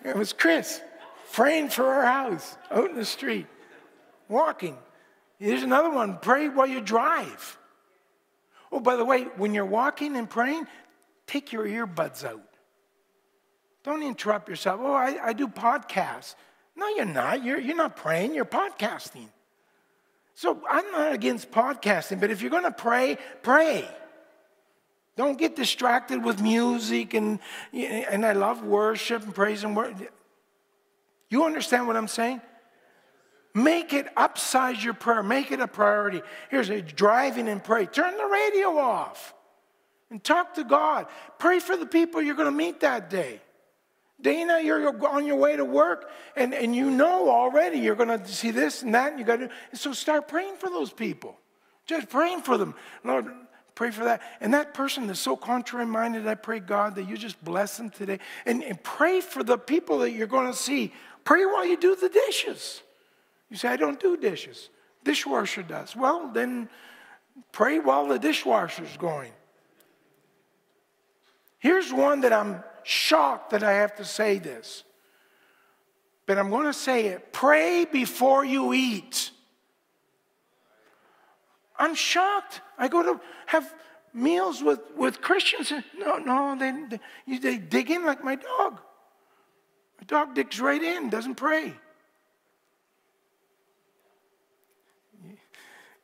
It 0.04 0.16
was 0.16 0.34
Chris 0.34 0.82
praying 1.34 1.70
for 1.70 1.86
our 1.86 2.06
house 2.06 2.58
out 2.70 2.92
in 2.92 2.96
the 2.96 3.06
street, 3.06 3.48
walking. 4.30 4.78
Here's 5.40 5.64
another 5.64 5.90
one 5.90 6.20
pray 6.20 6.50
while 6.50 6.68
you 6.68 6.82
drive. 6.82 7.58
Oh, 8.72 8.80
by 8.80 8.96
the 8.96 9.06
way, 9.06 9.24
when 9.38 9.54
you're 9.54 9.66
walking 9.66 10.16
and 10.16 10.30
praying, 10.30 10.66
take 11.28 11.52
your 11.52 11.66
earbuds 11.66 12.24
out. 12.24 12.42
Don't 13.84 14.04
interrupt 14.04 14.50
yourself. 14.50 14.80
Oh, 14.84 14.94
I, 14.94 15.18
I 15.28 15.34
do 15.34 15.48
podcasts. 15.48 16.36
No, 16.76 16.88
you're 16.90 17.06
not. 17.06 17.44
You're, 17.44 17.60
you're 17.60 17.76
not 17.76 17.96
praying, 17.96 18.34
you're 18.34 18.46
podcasting. 18.46 19.28
So 20.34 20.62
I'm 20.70 20.92
not 20.92 21.14
against 21.14 21.52
podcasting, 21.52 22.20
but 22.20 22.32
if 22.32 22.42
you're 22.42 22.52
going 22.52 22.64
to 22.64 22.72
pray, 22.72 23.18
pray. 23.42 23.88
Don't 25.16 25.38
get 25.38 25.56
distracted 25.56 26.24
with 26.24 26.42
music 26.42 27.14
and, 27.14 27.40
and 27.72 28.26
I 28.26 28.34
love 28.34 28.62
worship 28.64 29.24
and 29.24 29.34
praise 29.34 29.64
and 29.64 29.76
worship. 29.76 30.12
You 31.30 31.46
understand 31.46 31.88
what 31.88 31.96
I'm 31.96 32.10
saying? 32.10 32.42
Make 33.56 33.94
it 33.94 34.14
upsize 34.16 34.84
your 34.84 34.94
prayer. 34.94 35.24
Make 35.24 35.50
it 35.52 35.62
a 35.62 35.68
priority. 35.68 36.22
Here's 36.52 36.70
a 36.70 36.82
driving 36.82 37.48
and 37.48 37.64
pray. 37.64 37.86
Turn 37.86 38.18
the 38.18 38.26
radio 38.26 38.78
off 38.78 39.34
and 40.12 40.22
talk 40.22 40.56
to 40.56 40.66
God. 40.66 41.08
Pray 41.40 41.60
for 41.60 41.78
the 41.78 41.86
people 41.86 42.22
you're 42.22 42.36
going 42.36 42.52
to 42.52 42.56
meet 42.56 42.82
that 42.82 43.10
day. 43.10 43.40
Dana, 44.20 44.60
you're 44.62 45.08
on 45.08 45.26
your 45.26 45.38
way 45.38 45.56
to 45.56 45.64
work, 45.64 46.10
and, 46.36 46.54
and 46.54 46.76
you 46.76 46.92
know 46.92 47.30
already 47.30 47.80
you're 47.80 47.96
going 47.96 48.20
to 48.20 48.28
see 48.28 48.52
this 48.52 48.82
and 48.82 48.94
that, 48.94 49.12
and 49.12 49.20
you 49.20 49.26
got 49.26 49.38
to. 49.38 49.50
and 49.72 49.80
So 49.80 49.94
start 49.94 50.28
praying 50.28 50.58
for 50.58 50.70
those 50.70 50.92
people. 50.92 51.38
Just 51.86 52.10
praying 52.10 52.42
for 52.42 52.58
them. 52.58 52.76
Lord, 53.06 53.28
pray 53.74 53.92
for 53.92 54.04
that. 54.04 54.22
And 54.42 54.54
that 54.54 54.74
person 54.74 55.08
that's 55.08 55.20
so 55.20 55.38
contrary 55.38 55.86
minded, 55.86 56.28
I 56.28 56.36
pray, 56.36 56.60
God, 56.60 56.96
that 56.96 57.04
you 57.04 57.18
just 57.18 57.42
bless 57.44 57.78
them 57.78 57.90
today. 57.90 58.20
And, 58.46 58.64
and 58.64 58.82
pray 58.84 59.22
for 59.22 59.44
the 59.44 59.58
people 59.58 60.00
that 60.00 60.12
you're 60.12 60.28
going 60.28 60.48
to 60.48 60.58
see. 60.58 60.94
Pray 61.24 61.46
while 61.46 61.66
you 61.66 61.78
do 61.78 61.96
the 61.96 62.10
dishes. 62.10 62.82
You 63.50 63.58
say, 63.58 63.70
I 63.70 63.76
don't 63.76 64.00
do 64.00 64.18
dishes. 64.18 64.70
Dishwasher 65.04 65.64
does. 65.64 65.96
Well, 65.96 66.32
then 66.34 66.70
pray 67.52 67.80
while 67.80 68.08
the 68.08 68.20
dishwasher's 68.20 68.98
going. 68.98 69.32
Here's 71.60 71.94
one 71.94 72.22
that 72.22 72.34
I'm 72.34 72.64
shocked 72.84 73.52
that 73.52 73.64
I 73.64 73.74
have 73.74 73.96
to 73.96 74.06
say 74.06 74.40
this, 74.40 74.84
but 76.26 76.38
I'm 76.38 76.50
going 76.50 76.66
to 76.66 76.74
say 76.74 77.08
it. 77.08 77.34
Pray 77.34 77.86
before 77.86 78.44
you 78.46 78.74
eat. 78.74 79.32
I'm 81.78 81.96
shocked. 81.96 82.62
I 82.78 82.88
go 82.88 83.04
to 83.04 83.22
have 83.48 83.74
meals 84.14 84.64
with, 84.64 84.80
with 84.96 85.22
Christians. 85.22 85.72
No, 85.98 86.18
no, 86.18 86.56
they, 86.58 86.98
they, 87.28 87.38
they 87.38 87.58
dig 87.58 87.92
in 87.92 88.06
like 88.06 88.24
my 88.24 88.36
dog. 88.36 88.80
My 90.00 90.06
dog 90.08 90.36
digs 90.36 90.60
right 90.60 90.82
in, 90.82 91.10
doesn't 91.10 91.36
pray. 91.36 91.74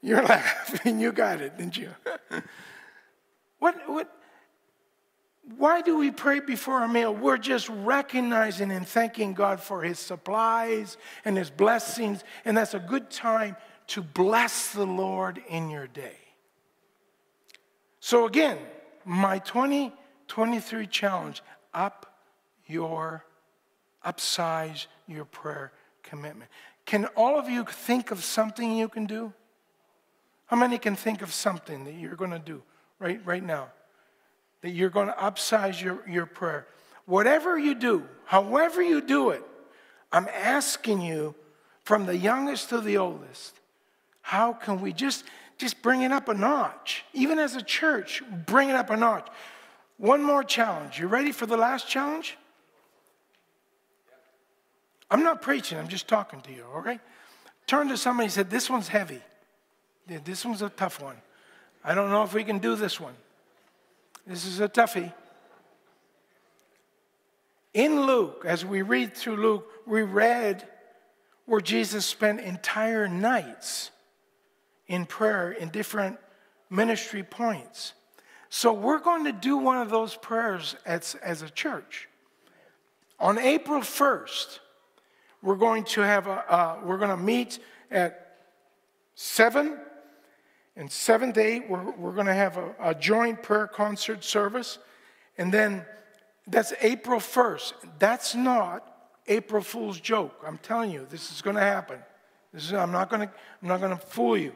You're 0.02 0.24
laughing. 0.24 1.00
You 1.00 1.12
got 1.12 1.42
it, 1.42 1.58
didn't 1.58 1.78
you? 1.78 1.90
what, 3.60 3.76
what, 3.88 4.12
why 5.58 5.82
do 5.82 5.98
we 5.98 6.12
pray 6.12 6.40
before 6.40 6.84
a 6.84 6.88
meal? 6.88 7.14
We're 7.14 7.38
just 7.38 7.70
recognizing 7.70 8.72
and 8.72 8.88
thanking 8.88 9.34
God 9.34 9.60
for 9.60 9.82
His 9.82 10.00
supplies 10.00 10.98
and 11.26 11.38
His 11.38 11.50
blessings, 11.50 12.24
and 12.46 12.58
that's 12.58 12.74
a 12.74 12.80
good 12.80 13.10
time 13.10 13.56
to 13.88 14.02
bless 14.02 14.72
the 14.72 14.86
Lord 14.86 15.42
in 15.50 15.70
your 15.70 15.88
day. 15.88 16.16
So, 18.00 18.26
again, 18.26 18.58
my 19.06 19.40
2023 19.40 20.88
challenge 20.88 21.44
up 21.74 22.16
your, 22.66 23.26
upsize 24.06 24.88
your 25.08 25.26
prayer 25.26 25.72
commitment. 26.02 26.50
Can 26.86 27.06
all 27.16 27.38
of 27.38 27.50
you 27.50 27.64
think 27.66 28.12
of 28.12 28.24
something 28.24 28.76
you 28.76 28.90
can 28.90 29.06
do? 29.06 29.34
How 30.52 30.58
many 30.58 30.78
can 30.78 30.98
think 30.98 31.22
of 31.22 31.34
something 31.34 31.86
that 31.86 31.94
you're 31.94 32.18
going 32.18 32.32
to 32.32 32.40
do 32.40 32.62
right, 33.00 33.22
right 33.24 33.44
now? 33.44 33.70
That 34.60 34.72
you're 34.72 34.90
going 34.90 35.08
to 35.08 35.14
upsize 35.14 35.82
your, 35.82 36.08
your 36.08 36.26
prayer. 36.26 36.68
Whatever 37.06 37.58
you 37.58 37.74
do, 37.74 38.04
however 38.26 38.82
you 38.82 39.00
do 39.00 39.30
it, 39.30 39.44
I'm 40.12 40.28
asking 40.28 41.02
you 41.02 41.36
from 41.86 42.06
the 42.06 42.18
youngest 42.18 42.68
to 42.70 42.82
the 42.82 42.98
oldest 42.98 43.56
how 44.24 44.54
can 44.54 44.80
we 44.82 44.94
just, 44.94 45.26
just 45.58 45.82
bring 45.82 46.04
it 46.04 46.12
up 46.12 46.30
a 46.30 46.34
notch? 46.34 47.04
Even 47.12 47.40
as 47.40 47.56
a 47.56 47.62
church, 47.62 48.22
bring 48.46 48.70
it 48.70 48.76
up 48.76 48.92
a 48.92 48.96
notch. 48.96 49.28
One 49.98 50.22
more 50.22 50.44
challenge. 50.44 51.00
You 51.00 51.08
ready 51.08 51.32
for 51.32 51.48
the 51.48 51.58
last 51.58 51.90
challenge? 51.90 52.38
I'm 55.10 55.24
not 55.24 55.42
preaching, 55.42 55.80
I'm 55.80 55.88
just 55.88 56.08
talking 56.08 56.40
to 56.42 56.54
you, 56.54 56.66
right? 56.66 57.02
Turn 57.68 57.88
to 57.88 57.98
somebody 57.98 58.26
and 58.26 58.34
said, 58.34 58.50
This 58.50 58.70
one's 58.70 58.88
heavy. 58.88 59.22
Yeah, 60.08 60.20
this 60.24 60.46
one's 60.46 60.62
a 60.62 60.70
tough 60.70 61.02
one. 61.02 61.18
I 61.84 61.96
don't 61.96 62.10
know 62.10 62.24
if 62.24 62.34
we 62.34 62.44
can 62.44 62.60
do 62.60 62.76
this 62.76 63.00
one. 63.00 63.14
This 64.26 64.46
is 64.46 64.60
a 64.60 64.70
toughie. 64.70 65.14
In 67.74 68.02
Luke, 68.02 68.44
as 68.46 68.66
we 68.66 68.82
read 68.82 69.16
through 69.16 69.38
Luke, 69.38 69.68
we 69.88 70.02
read 70.02 70.68
where 71.46 71.62
Jesus 71.62 72.06
spent 72.06 72.42
entire 72.42 73.08
nights 73.08 73.92
in 74.88 75.06
prayer 75.06 75.52
in 75.52 75.70
different 75.70 76.18
ministry 76.70 77.24
points. 77.24 77.94
So 78.50 78.74
we're 78.74 79.00
going 79.00 79.24
to 79.26 79.32
do 79.32 79.58
one 79.58 79.78
of 79.78 79.90
those 79.90 80.16
prayers 80.16 80.76
as, 80.86 81.16
as 81.24 81.42
a 81.42 81.50
church. 81.50 82.10
On 83.20 83.38
April 83.38 83.80
1st, 83.80 84.60
we're 85.42 85.56
going 85.56 85.86
to 85.86 86.02
have 86.02 86.28
a, 86.28 86.54
uh, 86.54 86.80
we're 86.84 86.98
going 86.98 87.10
to 87.10 87.24
meet 87.24 87.60
at 87.90 88.38
7 89.16 89.78
and 90.76 90.92
7 90.92 91.32
day, 91.32 91.60
we're, 91.68 91.92
we're 91.92 92.14
going 92.14 92.28
to 92.28 92.34
have 92.34 92.58
a, 92.58 92.74
a 92.80 92.96
joint 92.96 93.44
prayer 93.44 93.68
concert 93.68 94.24
service. 94.24 94.80
And 95.38 95.54
then 95.54 95.86
that's 96.48 96.74
April 96.82 97.20
1st. 97.20 97.74
That's 98.00 98.36
not 98.36 98.88
April 99.28 99.62
Fool's 99.62 100.00
joke. 100.00 100.44
I'm 100.46 100.58
telling 100.60 100.92
you, 100.92 101.06
this 101.10 101.32
is 101.32 101.42
going 101.42 101.56
to 101.56 101.62
happen. 101.62 102.00
This 102.54 102.66
is, 102.66 102.74
I'm 102.74 102.92
not 102.92 103.10
going 103.10 103.28
to, 103.28 103.34
I'm 103.62 103.68
not 103.68 103.80
going 103.80 103.98
to 103.98 104.06
fool 104.06 104.38
you. 104.38 104.54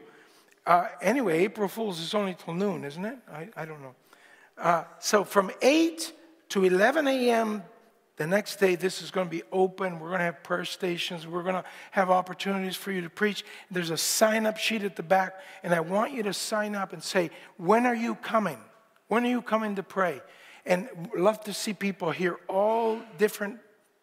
Uh, 0.66 0.88
anyway, 1.00 1.44
April 1.44 1.68
Fool's 1.68 2.00
is 2.00 2.12
only 2.14 2.34
till 2.34 2.54
noon, 2.54 2.84
isn't 2.84 3.04
it? 3.04 3.18
I, 3.30 3.48
I 3.56 3.64
don't 3.64 3.80
know. 3.80 3.94
Uh, 4.58 4.84
so 4.98 5.22
from 5.22 5.50
8 5.62 6.12
to 6.50 6.64
11 6.64 7.06
a.m. 7.06 7.62
the 8.16 8.26
next 8.26 8.56
day, 8.56 8.76
this 8.76 9.02
is 9.02 9.10
going 9.10 9.26
to 9.26 9.30
be 9.30 9.42
open. 9.52 10.00
We're 10.00 10.08
going 10.08 10.20
to 10.20 10.24
have 10.24 10.42
prayer 10.42 10.64
stations. 10.64 11.26
We're 11.26 11.42
going 11.42 11.56
to 11.56 11.64
have 11.90 12.10
opportunities 12.10 12.74
for 12.74 12.90
you 12.90 13.02
to 13.02 13.10
preach. 13.10 13.44
There's 13.70 13.90
a 13.90 13.98
sign 13.98 14.46
up 14.46 14.56
sheet 14.56 14.84
at 14.84 14.96
the 14.96 15.02
back, 15.02 15.34
and 15.62 15.74
I 15.74 15.80
want 15.80 16.14
you 16.14 16.22
to 16.22 16.32
sign 16.32 16.74
up 16.74 16.94
and 16.94 17.02
say, 17.02 17.30
When 17.58 17.84
are 17.84 17.94
you 17.94 18.14
coming? 18.14 18.58
When 19.08 19.24
are 19.26 19.28
you 19.28 19.42
coming 19.42 19.74
to 19.76 19.82
pray? 19.82 20.22
And 20.64 20.88
love 21.14 21.44
to 21.44 21.52
see 21.52 21.74
people 21.74 22.10
here 22.10 22.38
all 22.48 23.00
different 23.18 23.58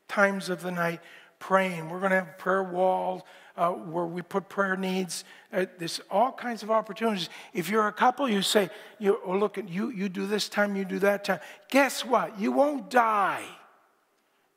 times 0.08 0.48
of 0.48 0.62
the 0.62 0.72
night 0.72 1.02
praying. 1.40 1.90
We're 1.90 2.00
going 2.00 2.12
to 2.12 2.18
have 2.18 2.38
prayer 2.38 2.64
walls 2.64 3.24
uh, 3.58 3.72
where 3.72 4.06
we 4.06 4.22
put 4.22 4.48
prayer 4.48 4.78
needs. 4.78 5.26
Uh, 5.52 5.66
there's 5.80 6.00
all 6.12 6.32
kinds 6.32 6.62
of 6.62 6.70
opportunities. 6.70 7.30
If 7.52 7.68
you're 7.68 7.88
a 7.88 7.92
couple, 7.92 8.30
you 8.30 8.44
say, 8.44 8.70
you, 9.00 9.20
oh, 9.26 9.36
look, 9.36 9.58
you, 9.68 9.90
you 9.90 10.08
do 10.08 10.28
this 10.28 10.48
time, 10.48 10.76
you 10.76 10.86
do 10.86 11.00
that 11.00 11.26
time. 11.26 11.40
Guess 11.70 12.06
what? 12.06 12.40
You 12.40 12.52
won't 12.52 12.90
die 12.92 13.44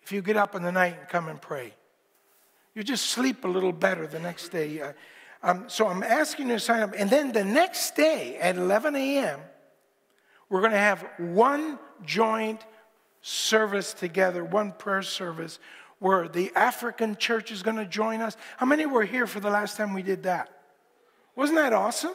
if 0.06 0.12
you 0.12 0.22
get 0.22 0.36
up 0.36 0.54
in 0.54 0.62
the 0.62 0.70
night 0.70 0.96
and 1.00 1.08
come 1.08 1.26
and 1.26 1.42
pray. 1.42 1.74
You 2.76 2.84
just 2.84 3.06
sleep 3.06 3.44
a 3.44 3.48
little 3.48 3.72
better 3.72 4.06
the 4.06 4.20
next 4.20 4.50
day. 4.50 4.80
Uh, 4.80 4.92
um, 5.42 5.64
so 5.66 5.88
I'm 5.88 6.04
asking 6.04 6.46
you 6.46 6.54
to 6.54 6.60
sign 6.60 6.78
up. 6.78 6.94
And 6.96 7.10
then 7.10 7.32
the 7.32 7.44
next 7.44 7.96
day 7.96 8.36
at 8.36 8.56
11 8.56 8.94
a.m., 8.94 9.40
we're 10.48 10.60
going 10.60 10.70
to 10.70 10.78
have 10.78 11.04
one 11.18 11.80
joint 12.04 12.64
service 13.20 13.94
together, 13.94 14.44
one 14.44 14.70
prayer 14.70 15.02
service 15.02 15.58
where 15.98 16.28
the 16.28 16.52
African 16.54 17.16
church 17.16 17.50
is 17.50 17.64
going 17.64 17.78
to 17.78 17.84
join 17.84 18.20
us. 18.20 18.36
How 18.58 18.66
many 18.66 18.86
were 18.86 19.04
here 19.04 19.26
for 19.26 19.40
the 19.40 19.50
last 19.50 19.76
time 19.76 19.92
we 19.92 20.04
did 20.04 20.22
that? 20.22 20.52
Wasn't 21.34 21.58
that 21.58 21.72
awesome? 21.72 22.14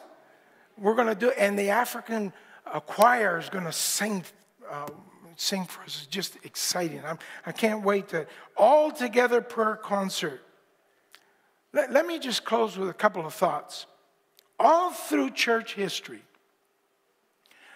We're 0.78 0.96
going 0.96 1.10
to 1.10 1.16
do, 1.16 1.32
and 1.32 1.60
the 1.60 1.72
African 1.72 2.32
uh, 2.66 2.80
choir 2.80 3.38
is 3.38 3.50
going 3.50 3.66
to 3.66 3.74
sing, 3.74 4.24
uh, 4.70 4.88
sing 5.36 5.66
for 5.66 5.84
us. 5.84 6.02
is 6.02 6.08
just 6.08 6.38
exciting. 6.44 7.02
I'm, 7.06 7.20
I 7.46 7.52
can 7.52 7.72
not 7.72 7.84
wait 7.84 8.10
to 8.10 8.28
all 8.58 8.92
together 8.92 9.42
prayer 9.42 9.76
concert. 9.76 10.42
Let, 11.74 11.92
let 11.92 12.06
me 12.06 12.20
just 12.20 12.44
close 12.44 12.78
with 12.78 12.90
a 12.90 12.94
couple 12.94 13.26
of 13.26 13.34
thoughts. 13.34 13.86
All 14.60 14.92
through 14.92 15.32
church 15.32 15.74
history. 15.74 16.22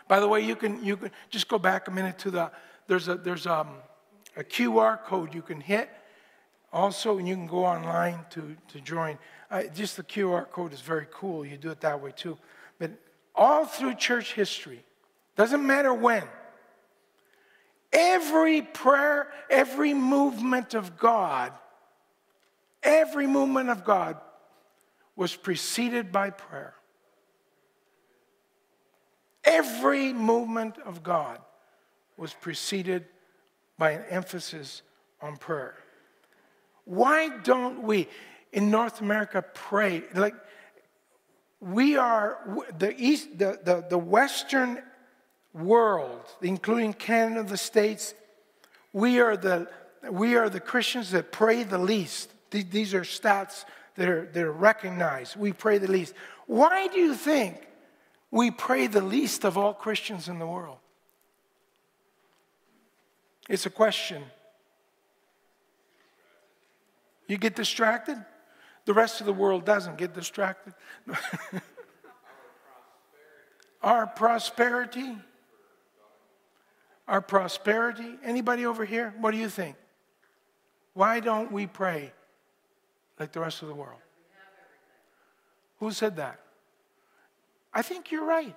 By 0.07 0.19
the 0.19 0.27
way, 0.27 0.41
you 0.41 0.55
can 0.55 0.83
you 0.83 0.97
can 0.97 1.11
just 1.29 1.47
go 1.47 1.57
back 1.57 1.87
a 1.87 1.91
minute 1.91 2.19
to 2.19 2.31
the 2.31 2.51
there's 2.87 3.07
a 3.07 3.15
there's 3.15 3.47
um 3.47 3.69
a 4.37 4.43
QR 4.43 5.01
code 5.03 5.33
you 5.33 5.41
can 5.41 5.61
hit. 5.61 5.89
Also, 6.73 7.17
and 7.17 7.27
you 7.27 7.35
can 7.35 7.47
go 7.47 7.65
online 7.65 8.19
to, 8.31 8.55
to 8.67 8.81
join. 8.81 9.17
Uh, 9.49 9.63
just 9.73 9.95
the 9.95 10.03
QR 10.03 10.49
code 10.49 10.73
is 10.73 10.81
very 10.81 11.07
cool. 11.09 11.45
You 11.45 11.55
do 11.55 11.71
it 11.71 11.79
that 11.81 12.01
way 12.01 12.11
too. 12.13 12.37
But 12.79 12.91
all 13.33 13.65
through 13.65 13.95
church 13.95 14.33
history, 14.33 14.83
doesn't 15.37 15.65
matter 15.65 15.93
when, 15.93 16.23
every 17.91 18.61
prayer, 18.61 19.27
every 19.49 19.93
movement 19.93 20.73
of 20.73 20.97
God, 20.97 21.53
every 22.83 23.27
movement 23.27 23.69
of 23.69 23.83
God 23.83 24.17
was 25.15 25.35
preceded 25.35 26.11
by 26.11 26.29
prayer. 26.29 26.73
Every 29.43 30.11
movement 30.11 30.77
of 30.85 31.03
God 31.03 31.39
was 32.17 32.33
preceded 32.33 33.05
by 33.77 33.91
an 33.91 34.03
emphasis 34.09 34.81
on 35.21 35.37
prayer. 35.37 35.75
Why 36.85 37.29
don't 37.29 37.83
we 37.83 38.07
in 38.51 38.71
North 38.71 39.01
America 39.01 39.43
pray? 39.53 40.03
Like, 40.13 40.35
we 41.59 41.97
are 41.97 42.65
the 42.77 42.93
east 42.97 43.37
the, 43.37 43.59
the, 43.63 43.86
the 43.89 43.97
western 43.97 44.81
world 45.56 46.26
including 46.41 46.93
canada 46.93 47.43
the 47.43 47.58
states 47.58 48.14
we 48.93 49.20
are 49.20 49.38
the 49.38 49.68
we 50.10 50.36
are 50.36 50.49
the 50.49 50.60
christians 50.60 51.12
that 51.12 51.32
pray 51.32 51.64
the 51.64 51.78
least 51.78 52.30
these 52.51 52.93
are 52.93 53.01
stats 53.01 53.66
that 53.95 54.08
are, 54.08 54.26
that 54.34 54.43
are 54.43 54.51
recognized 54.51 55.36
we 55.36 55.53
pray 55.53 55.78
the 55.78 55.89
least 55.89 56.14
why 56.45 56.88
do 56.88 56.99
you 56.99 57.16
think 57.16 57.68
we 58.32 58.51
pray 58.51 58.88
the 58.88 59.01
least 59.01 59.45
of 59.45 59.58
all 59.58 59.74
christians 59.74 60.28
in 60.28 60.39
the 60.39 60.47
world 60.47 60.78
it's 63.47 63.66
a 63.66 63.70
question. 63.70 64.24
You 67.28 67.38
get 67.38 67.56
distracted? 67.56 68.18
The 68.86 68.93
rest 68.93 69.20
of 69.20 69.26
the 69.26 69.34
world 69.34 69.66
doesn't 69.66 69.97
get 69.97 70.14
distracted. 70.14 70.74
our 73.84 74.08
prosperity? 74.08 75.18
Our 77.08 77.22
prosperity? 77.22 78.18
Anybody 78.24 78.66
over 78.66 78.86
here? 78.86 79.14
What 79.20 79.32
do 79.32 79.38
you 79.38 79.49
think? 79.49 79.76
Why 80.93 81.20
don't 81.20 81.51
we 81.51 81.68
pray 81.68 82.14
like 83.20 83.32
the 83.32 83.39
rest 83.39 83.62
of 83.62 83.68
the 83.68 83.76
world? 83.76 83.99
Who 85.80 85.91
said 85.91 86.16
that? 86.16 86.39
I 87.74 87.82
think 87.82 88.12
you're 88.12 88.26
right. 88.26 88.56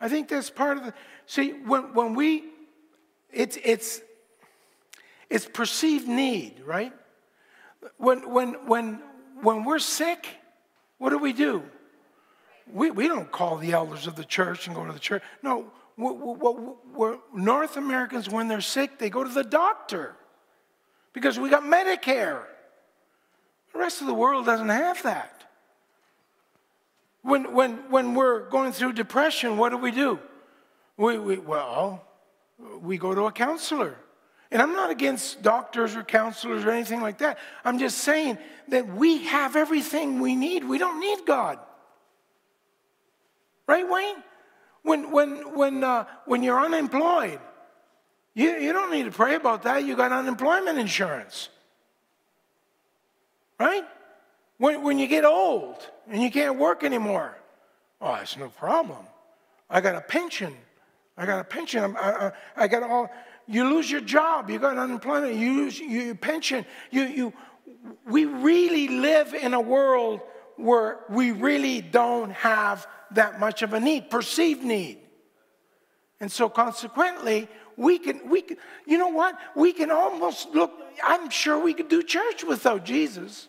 I 0.00 0.08
think 0.08 0.28
that's 0.28 0.50
part 0.50 0.78
of 0.78 0.84
the. 0.84 0.94
See, 1.26 1.50
when, 1.50 1.94
when 1.94 2.14
we, 2.14 2.44
it's, 3.30 3.58
it's, 3.62 4.00
it's 5.30 5.46
perceived 5.46 6.08
need, 6.08 6.62
right? 6.64 6.92
When, 7.98 8.30
when, 8.30 8.66
when, 8.66 9.02
when 9.40 9.64
we're 9.64 9.78
sick, 9.78 10.26
what 10.98 11.10
do 11.10 11.18
we 11.18 11.32
do? 11.32 11.62
We, 12.72 12.90
we 12.90 13.08
don't 13.08 13.30
call 13.30 13.58
the 13.58 13.72
elders 13.72 14.06
of 14.06 14.16
the 14.16 14.24
church 14.24 14.66
and 14.66 14.74
go 14.74 14.86
to 14.86 14.92
the 14.92 14.98
church. 14.98 15.22
No, 15.42 15.70
North 15.96 17.76
Americans, 17.76 18.28
when 18.28 18.48
they're 18.48 18.60
sick, 18.60 18.98
they 18.98 19.10
go 19.10 19.22
to 19.22 19.30
the 19.30 19.44
doctor 19.44 20.16
because 21.12 21.38
we 21.38 21.50
got 21.50 21.62
Medicare. 21.62 22.44
The 23.72 23.78
rest 23.78 24.00
of 24.00 24.06
the 24.06 24.14
world 24.14 24.46
doesn't 24.46 24.68
have 24.68 25.02
that. 25.02 25.44
When, 27.22 27.54
when, 27.54 27.90
when 27.90 28.14
we're 28.14 28.48
going 28.48 28.72
through 28.72 28.94
depression, 28.94 29.56
what 29.56 29.70
do 29.70 29.78
we 29.78 29.92
do? 29.92 30.18
We, 30.96 31.18
we, 31.18 31.38
well, 31.38 32.04
we 32.80 32.98
go 32.98 33.14
to 33.14 33.26
a 33.26 33.32
counselor. 33.32 33.96
And 34.50 34.60
I'm 34.60 34.74
not 34.74 34.90
against 34.90 35.42
doctors 35.42 35.96
or 35.96 36.02
counselors 36.02 36.64
or 36.64 36.70
anything 36.70 37.00
like 37.00 37.18
that. 37.18 37.38
I'm 37.64 37.78
just 37.78 37.98
saying 37.98 38.38
that 38.68 38.86
we 38.86 39.24
have 39.24 39.56
everything 39.56 40.20
we 40.20 40.36
need. 40.36 40.64
We 40.64 40.78
don't 40.78 41.00
need 41.00 41.24
God. 41.24 41.58
Right, 43.66 43.88
Wayne? 43.88 44.16
When, 44.82 45.10
when, 45.10 45.54
when, 45.54 45.84
uh, 45.84 46.06
when 46.26 46.42
you're 46.42 46.60
unemployed, 46.60 47.38
you, 48.34 48.50
you 48.52 48.72
don't 48.72 48.90
need 48.90 49.04
to 49.04 49.10
pray 49.10 49.34
about 49.34 49.62
that. 49.62 49.84
You 49.84 49.96
got 49.96 50.10
unemployment 50.12 50.78
insurance. 50.78 51.48
Right? 53.60 53.84
When, 54.58 54.82
when 54.82 54.98
you 54.98 55.06
get 55.06 55.24
old 55.24 55.76
and 56.08 56.22
you 56.22 56.30
can't 56.30 56.58
work 56.58 56.82
anymore, 56.82 57.36
oh, 58.00 58.14
that's 58.14 58.36
no 58.36 58.48
problem. 58.48 59.04
I 59.70 59.80
got 59.80 59.94
a 59.94 60.00
pension. 60.00 60.54
I 61.16 61.26
got 61.26 61.40
a 61.40 61.44
pension. 61.44 61.96
I, 61.96 62.10
I, 62.10 62.32
I 62.56 62.68
got 62.68 62.82
all. 62.82 63.10
You 63.46 63.68
lose 63.68 63.90
your 63.90 64.00
job. 64.00 64.50
You 64.50 64.58
got 64.58 64.78
unemployment. 64.78 65.34
You 65.34 65.54
lose 65.54 65.78
your 65.78 66.14
pension. 66.14 66.64
You, 66.90 67.02
you, 67.04 67.32
we 68.06 68.24
really 68.24 68.88
live 68.88 69.34
in 69.34 69.54
a 69.54 69.60
world 69.60 70.20
where 70.56 71.00
we 71.08 71.32
really 71.32 71.80
don't 71.80 72.30
have 72.32 72.86
that 73.14 73.40
much 73.40 73.62
of 73.62 73.72
a 73.72 73.80
need, 73.80 74.10
perceived 74.10 74.62
need. 74.62 74.98
And 76.20 76.30
so 76.30 76.48
consequently, 76.48 77.48
we 77.76 77.98
can, 77.98 78.28
we 78.28 78.42
can, 78.42 78.56
you 78.86 78.98
know 78.98 79.08
what? 79.08 79.36
We 79.56 79.72
can 79.72 79.90
almost 79.90 80.50
look, 80.50 80.72
I'm 81.02 81.30
sure 81.30 81.58
we 81.58 81.74
could 81.74 81.88
do 81.88 82.02
church 82.02 82.44
without 82.44 82.84
Jesus. 82.84 83.48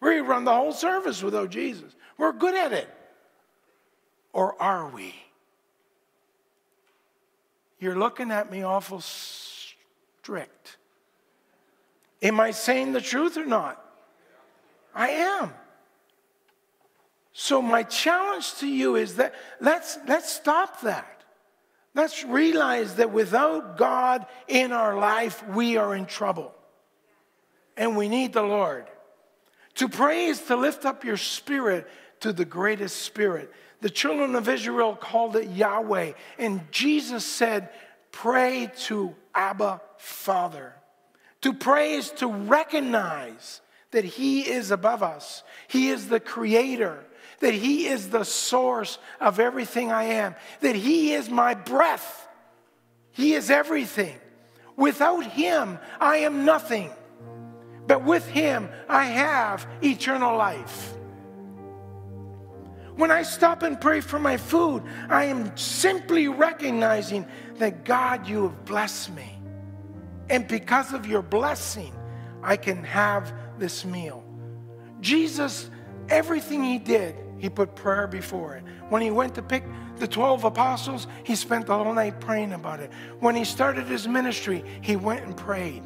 We 0.00 0.18
run 0.18 0.44
the 0.44 0.52
whole 0.52 0.72
service 0.72 1.22
without 1.22 1.50
Jesus. 1.50 1.94
We're 2.18 2.32
good 2.32 2.54
at 2.54 2.72
it. 2.72 2.88
Or 4.32 4.60
are 4.60 4.88
we? 4.88 5.14
You're 7.78 7.98
looking 7.98 8.30
at 8.30 8.50
me 8.50 8.62
awful 8.62 9.00
strict. 9.00 10.78
Am 12.22 12.40
I 12.40 12.52
saying 12.52 12.92
the 12.92 13.00
truth 13.00 13.36
or 13.36 13.46
not? 13.46 13.84
I 14.94 15.08
am. 15.08 15.52
So 17.42 17.60
my 17.60 17.82
challenge 17.82 18.54
to 18.58 18.68
you 18.68 18.94
is 18.94 19.16
that 19.16 19.34
let's 19.58 19.98
let's 20.06 20.32
stop 20.32 20.82
that. 20.82 21.24
Let's 21.92 22.22
realize 22.22 22.94
that 22.94 23.10
without 23.10 23.76
God 23.76 24.26
in 24.46 24.70
our 24.70 24.96
life, 24.96 25.44
we 25.48 25.76
are 25.76 25.92
in 25.96 26.06
trouble. 26.06 26.54
And 27.76 27.96
we 27.96 28.08
need 28.08 28.32
the 28.32 28.44
Lord. 28.44 28.86
To 29.74 29.88
pray 29.88 30.26
is 30.26 30.40
to 30.42 30.54
lift 30.54 30.84
up 30.84 31.04
your 31.04 31.16
spirit 31.16 31.88
to 32.20 32.32
the 32.32 32.44
greatest 32.44 33.02
spirit. 33.02 33.50
The 33.80 33.90
children 33.90 34.36
of 34.36 34.48
Israel 34.48 34.94
called 34.94 35.34
it 35.34 35.50
Yahweh, 35.50 36.12
and 36.38 36.60
Jesus 36.70 37.26
said, 37.26 37.70
Pray 38.12 38.70
to 38.82 39.16
Abba, 39.34 39.80
Father. 39.96 40.74
To 41.40 41.52
pray 41.52 41.94
is 41.94 42.10
to 42.12 42.28
recognize 42.28 43.62
that 43.90 44.04
He 44.04 44.42
is 44.42 44.70
above 44.70 45.02
us, 45.02 45.42
He 45.66 45.88
is 45.88 46.06
the 46.06 46.20
Creator, 46.20 47.04
that 47.42 47.54
He 47.54 47.86
is 47.86 48.08
the 48.08 48.24
source 48.24 48.98
of 49.20 49.38
everything 49.38 49.92
I 49.92 50.04
am, 50.04 50.34
that 50.60 50.74
He 50.74 51.12
is 51.12 51.28
my 51.28 51.54
breath, 51.54 52.26
He 53.12 53.34
is 53.34 53.50
everything. 53.50 54.18
Without 54.74 55.26
Him, 55.26 55.78
I 56.00 56.18
am 56.18 56.46
nothing. 56.46 56.90
But 57.86 58.04
with 58.04 58.26
him, 58.28 58.68
I 58.88 59.04
have 59.06 59.66
eternal 59.82 60.36
life. 60.36 60.94
When 62.96 63.10
I 63.10 63.22
stop 63.22 63.62
and 63.62 63.80
pray 63.80 64.00
for 64.00 64.18
my 64.18 64.36
food, 64.36 64.82
I 65.08 65.24
am 65.24 65.56
simply 65.56 66.28
recognizing 66.28 67.26
that 67.56 67.84
God, 67.84 68.28
you 68.28 68.44
have 68.44 68.64
blessed 68.64 69.14
me. 69.14 69.38
And 70.28 70.46
because 70.46 70.92
of 70.92 71.06
your 71.06 71.22
blessing, 71.22 71.92
I 72.42 72.56
can 72.56 72.84
have 72.84 73.32
this 73.58 73.84
meal. 73.84 74.22
Jesus, 75.00 75.68
everything 76.08 76.62
he 76.62 76.78
did, 76.78 77.16
he 77.42 77.50
put 77.50 77.74
prayer 77.74 78.06
before 78.06 78.54
it. 78.54 78.62
When 78.88 79.02
he 79.02 79.10
went 79.10 79.34
to 79.34 79.42
pick 79.42 79.64
the 79.96 80.06
12 80.06 80.44
apostles, 80.44 81.08
he 81.24 81.34
spent 81.34 81.66
the 81.66 81.76
whole 81.76 81.92
night 81.92 82.20
praying 82.20 82.52
about 82.52 82.78
it. 82.78 82.92
When 83.18 83.34
he 83.34 83.44
started 83.44 83.88
his 83.88 84.06
ministry, 84.06 84.62
he 84.80 84.94
went 84.94 85.24
and 85.24 85.36
prayed. 85.36 85.82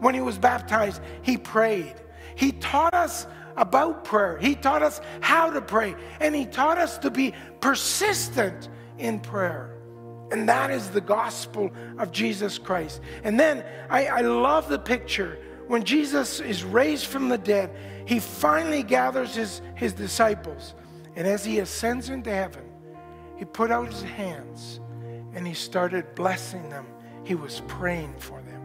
When 0.00 0.14
he 0.14 0.20
was 0.20 0.36
baptized, 0.36 1.00
he 1.22 1.36
prayed. 1.36 1.94
He 2.34 2.50
taught 2.50 2.92
us 2.92 3.28
about 3.56 4.04
prayer. 4.04 4.36
He 4.38 4.56
taught 4.56 4.82
us 4.82 5.00
how 5.20 5.48
to 5.50 5.60
pray. 5.60 5.94
And 6.18 6.34
he 6.34 6.44
taught 6.44 6.76
us 6.76 6.98
to 6.98 7.10
be 7.12 7.34
persistent 7.60 8.68
in 8.98 9.20
prayer. 9.20 9.76
And 10.32 10.48
that 10.48 10.72
is 10.72 10.90
the 10.90 11.00
gospel 11.00 11.70
of 11.98 12.10
Jesus 12.10 12.58
Christ. 12.58 13.00
And 13.22 13.38
then 13.38 13.64
I, 13.88 14.06
I 14.06 14.20
love 14.22 14.68
the 14.68 14.80
picture 14.80 15.38
when 15.68 15.84
Jesus 15.84 16.40
is 16.40 16.64
raised 16.64 17.06
from 17.06 17.28
the 17.28 17.38
dead, 17.38 17.70
he 18.06 18.20
finally 18.20 18.82
gathers 18.82 19.34
his, 19.34 19.62
his 19.74 19.92
disciples. 19.92 20.74
And 21.16 21.26
as 21.26 21.44
he 21.44 21.58
ascends 21.58 22.10
into 22.10 22.30
heaven, 22.30 22.64
he 23.36 23.44
put 23.44 23.70
out 23.70 23.88
his 23.88 24.02
hands 24.02 24.80
and 25.34 25.46
he 25.46 25.54
started 25.54 26.14
blessing 26.14 26.68
them. 26.68 26.86
He 27.24 27.34
was 27.34 27.62
praying 27.66 28.14
for 28.18 28.40
them. 28.42 28.62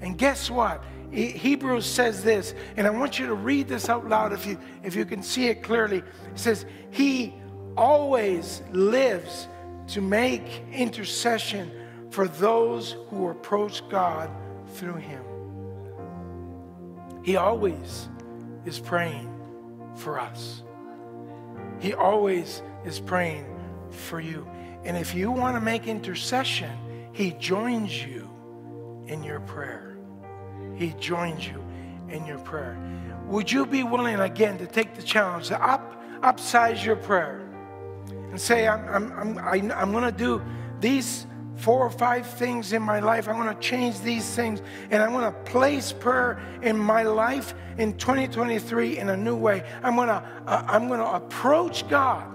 And 0.00 0.18
guess 0.18 0.50
what? 0.50 0.82
Hebrews 1.10 1.86
says 1.86 2.24
this, 2.24 2.54
and 2.76 2.86
I 2.86 2.90
want 2.90 3.18
you 3.18 3.26
to 3.26 3.34
read 3.34 3.68
this 3.68 3.88
out 3.88 4.08
loud 4.08 4.32
if 4.32 4.44
you, 4.46 4.58
if 4.82 4.96
you 4.96 5.04
can 5.04 5.22
see 5.22 5.46
it 5.46 5.62
clearly. 5.62 5.98
It 5.98 6.04
says, 6.34 6.66
He 6.90 7.34
always 7.76 8.62
lives 8.72 9.46
to 9.88 10.00
make 10.00 10.64
intercession 10.72 11.70
for 12.10 12.26
those 12.26 12.96
who 13.08 13.28
approach 13.28 13.88
God 13.88 14.28
through 14.74 14.96
Him. 14.96 15.22
He 17.22 17.36
always 17.36 18.08
is 18.64 18.80
praying 18.80 19.30
for 19.94 20.18
us. 20.18 20.62
He 21.80 21.94
always 21.94 22.62
is 22.84 23.00
praying 23.00 23.46
for 23.90 24.20
you. 24.20 24.48
And 24.84 24.96
if 24.96 25.14
you 25.14 25.30
want 25.30 25.56
to 25.56 25.60
make 25.60 25.86
intercession, 25.86 26.70
He 27.12 27.32
joins 27.32 28.04
you 28.04 28.28
in 29.06 29.22
your 29.22 29.40
prayer. 29.40 29.96
He 30.76 30.94
joins 30.98 31.46
you 31.46 31.64
in 32.08 32.26
your 32.26 32.38
prayer. 32.38 32.78
Would 33.26 33.50
you 33.50 33.66
be 33.66 33.82
willing 33.82 34.20
again 34.20 34.58
to 34.58 34.66
take 34.66 34.94
the 34.94 35.02
challenge 35.02 35.48
to 35.48 35.62
up, 35.62 36.02
upsize 36.22 36.84
your 36.84 36.96
prayer 36.96 37.40
and 38.30 38.40
say, 38.40 38.68
I'm, 38.68 39.12
I'm, 39.12 39.38
I'm, 39.38 39.72
I'm 39.72 39.92
going 39.92 40.04
to 40.04 40.12
do 40.12 40.42
these 40.80 41.26
four 41.64 41.80
or 41.80 41.90
five 41.90 42.26
things 42.26 42.72
in 42.72 42.82
my 42.82 43.00
life. 43.00 43.28
I'm 43.28 43.36
going 43.36 43.54
to 43.54 43.60
change 43.60 44.00
these 44.00 44.28
things 44.36 44.60
and 44.90 45.02
I'm 45.02 45.12
going 45.12 45.24
to 45.24 45.38
place 45.50 45.92
prayer 45.92 46.40
in 46.62 46.78
my 46.78 47.02
life 47.02 47.54
in 47.78 47.96
2023 47.96 48.98
in 48.98 49.08
a 49.08 49.16
new 49.16 49.36
way. 49.36 49.64
I'm 49.82 49.96
going 49.96 50.08
to, 50.08 50.22
uh, 50.46 50.64
I'm 50.68 50.88
going 50.88 51.00
to 51.00 51.12
approach 51.12 51.88
God 51.88 52.34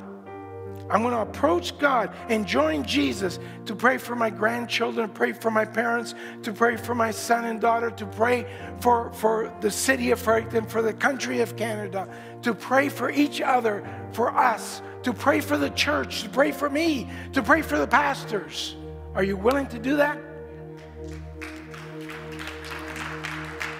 I'm 0.89 1.03
going 1.03 1.13
to 1.13 1.21
approach 1.21 1.77
God 1.77 2.11
and 2.29 2.47
join 2.47 2.83
Jesus 2.83 3.39
to 3.65 3.75
pray 3.75 3.97
for 3.97 4.15
my 4.15 4.29
grandchildren, 4.29 5.07
to 5.07 5.13
pray 5.13 5.33
for 5.33 5.51
my 5.51 5.63
parents, 5.63 6.15
to 6.41 6.51
pray 6.51 6.77
for 6.77 6.95
my 6.95 7.11
son 7.11 7.45
and 7.45 7.61
daughter, 7.61 7.91
to 7.91 8.05
pray 8.07 8.47
for, 8.81 9.13
for 9.13 9.53
the 9.61 9.69
city 9.69 10.09
of 10.11 10.19
Fredericton, 10.19 10.65
for 10.65 10.81
the 10.81 10.93
country 10.93 11.41
of 11.41 11.55
Canada, 11.55 12.09
to 12.41 12.55
pray 12.55 12.89
for 12.89 13.11
each 13.11 13.39
other, 13.39 13.87
for 14.13 14.35
us, 14.35 14.81
to 15.03 15.13
pray 15.13 15.41
for 15.41 15.57
the 15.57 15.69
church, 15.71 16.23
to 16.23 16.29
pray 16.29 16.51
for 16.51 16.69
me, 16.69 17.07
to 17.33 17.43
pray 17.43 17.61
for 17.61 17.77
the 17.77 17.87
pastors. 17.87 18.75
Are 19.15 19.23
you 19.23 19.37
willing 19.37 19.67
to 19.67 19.79
do 19.79 19.97
that? 19.97 20.19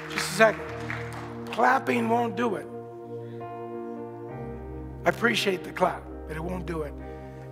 Just 0.10 0.30
a 0.30 0.34
second. 0.34 0.64
Clapping 1.52 2.10
won't 2.10 2.36
do 2.36 2.56
it. 2.56 2.68
I 5.06 5.10
appreciate 5.10 5.64
the 5.64 5.72
clap 5.72 6.04
but 6.30 6.38
it 6.38 6.44
won't 6.44 6.68
do 6.68 6.84
it. 6.84 6.94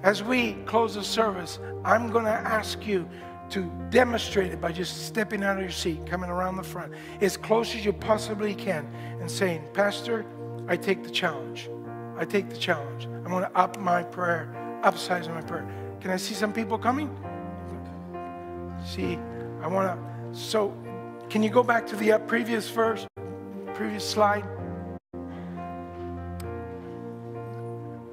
as 0.04 0.24
we 0.24 0.54
close 0.68 0.94
the 0.94 1.04
service, 1.04 1.58
I'm 1.84 2.12
going 2.12 2.26
to 2.26 2.32
ask 2.32 2.86
you 2.86 3.10
to 3.50 3.72
demonstrate 3.90 4.52
it 4.52 4.62
by 4.62 4.72
just 4.72 5.08
stepping 5.08 5.44
out 5.44 5.56
of 5.56 5.64
your 5.64 5.72
seat, 5.72 6.06
coming 6.06 6.30
around 6.30 6.58
the 6.58 6.64
front, 6.64 6.94
as 7.20 7.36
close 7.36 7.74
as 7.74 7.84
you 7.84 7.92
possibly 7.92 8.54
can, 8.54 8.88
and 9.20 9.30
saying, 9.30 9.64
Pastor, 9.74 10.26
I 10.68 10.78
take 10.78 11.02
the 11.02 11.10
challenge. 11.10 11.72
I 12.18 12.26
take 12.26 12.50
the 12.50 12.58
challenge. 12.58 13.06
I'm 13.08 13.32
going 13.32 13.44
to 13.44 13.58
up 13.58 13.80
my 13.80 14.04
prayer, 14.04 14.54
upsize 14.84 15.28
my 15.34 15.42
prayer. 15.42 15.68
Can 16.00 16.12
I 16.12 16.18
see 16.18 16.36
some 16.36 16.54
people 16.54 16.78
coming? 16.78 17.10
See, 18.86 19.20
I 19.62 19.68
want 19.68 20.00
to. 20.00 20.38
So, 20.38 20.74
can 21.30 21.44
you 21.44 21.50
go 21.50 21.64
back 21.64 21.86
to 21.88 21.96
the 21.96 22.14
uh, 22.14 22.20
previous 22.20 22.70
verse, 22.70 23.06
previous 23.74 24.08
slide? 24.08 24.46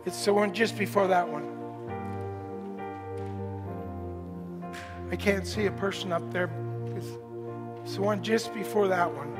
It's 0.06 0.24
the 0.24 0.34
one 0.34 0.52
just 0.52 0.76
before 0.76 1.06
that 1.08 1.26
one. 1.28 1.50
I 5.10 5.16
can't 5.16 5.46
see 5.46 5.66
a 5.66 5.70
person 5.70 6.12
up 6.12 6.30
there. 6.32 6.50
It's, 6.96 7.06
it's 7.82 7.94
the 7.96 8.02
one 8.02 8.22
just 8.22 8.52
before 8.52 8.88
that 8.88 9.12
one. 9.12 9.34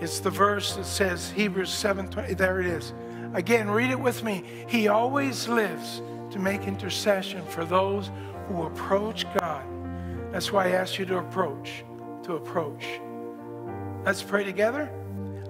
It's 0.00 0.20
the 0.20 0.30
verse 0.30 0.74
that 0.76 0.86
says 0.86 1.30
Hebrews 1.30 1.70
7:20. 1.70 2.36
There 2.36 2.60
it 2.60 2.66
is. 2.66 2.92
Again, 3.34 3.70
read 3.70 3.90
it 3.90 4.00
with 4.00 4.22
me. 4.22 4.44
He 4.68 4.88
always 4.88 5.48
lives 5.48 6.02
to 6.30 6.38
make 6.38 6.66
intercession 6.66 7.44
for 7.46 7.64
those 7.64 8.10
who 8.48 8.64
approach 8.64 9.26
God. 9.38 9.64
That's 10.32 10.50
why 10.50 10.68
I 10.68 10.70
asked 10.70 10.98
you 10.98 11.04
to 11.06 11.18
approach, 11.18 11.84
to 12.22 12.36
approach. 12.36 12.86
Let's 14.06 14.22
pray 14.22 14.44
together. 14.44 14.90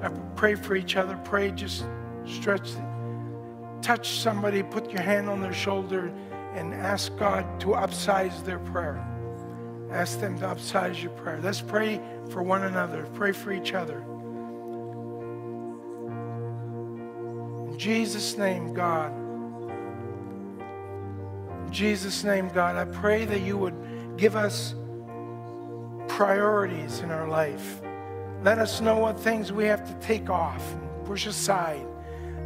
I 0.03 0.09
pray 0.35 0.57
for 0.57 0.75
each 0.75 0.97
other. 0.97 1.17
Pray, 1.25 1.53
just 1.53 1.87
stretch, 2.27 2.71
touch 3.81 4.19
somebody, 4.19 4.65
put 4.65 4.91
your 4.91 5.03
hand 5.03 5.29
on 5.29 5.41
their 5.41 5.53
shoulder, 5.53 6.13
and 6.55 6.75
ask 6.75 7.17
God 7.17 7.61
to 7.61 7.69
upsize 7.69 8.45
their 8.45 8.59
prayer. 8.59 9.07
Ask 9.93 10.19
them 10.21 10.37
to 10.41 10.47
upsize 10.47 11.01
your 11.01 11.13
prayer. 11.13 11.39
Let's 11.41 11.61
pray 11.61 12.01
for 12.31 12.43
one 12.43 12.65
another, 12.65 13.07
pray 13.15 13.31
for 13.31 13.53
each 13.53 13.75
other. 13.75 14.03
In 17.71 17.79
Jesus' 17.79 18.37
name, 18.37 18.75
God. 18.75 19.13
In 21.67 21.73
Jesus' 21.73 22.25
name, 22.25 22.49
God, 22.49 22.77
I 22.77 22.85
pray 22.85 23.25
that 23.27 23.41
you 23.43 23.57
would 23.57 23.75
give 24.17 24.37
us 24.37 24.75
priorities 26.09 27.01
in 27.01 27.11
our 27.11 27.29
life. 27.29 27.81
Let 28.43 28.59
us 28.59 28.81
know 28.81 28.99
what 28.99 29.19
things 29.19 29.53
we 29.53 29.65
have 29.65 29.87
to 29.87 30.07
take 30.07 30.29
off 30.29 30.73
and 30.73 31.05
push 31.07 31.27
aside. 31.27 31.87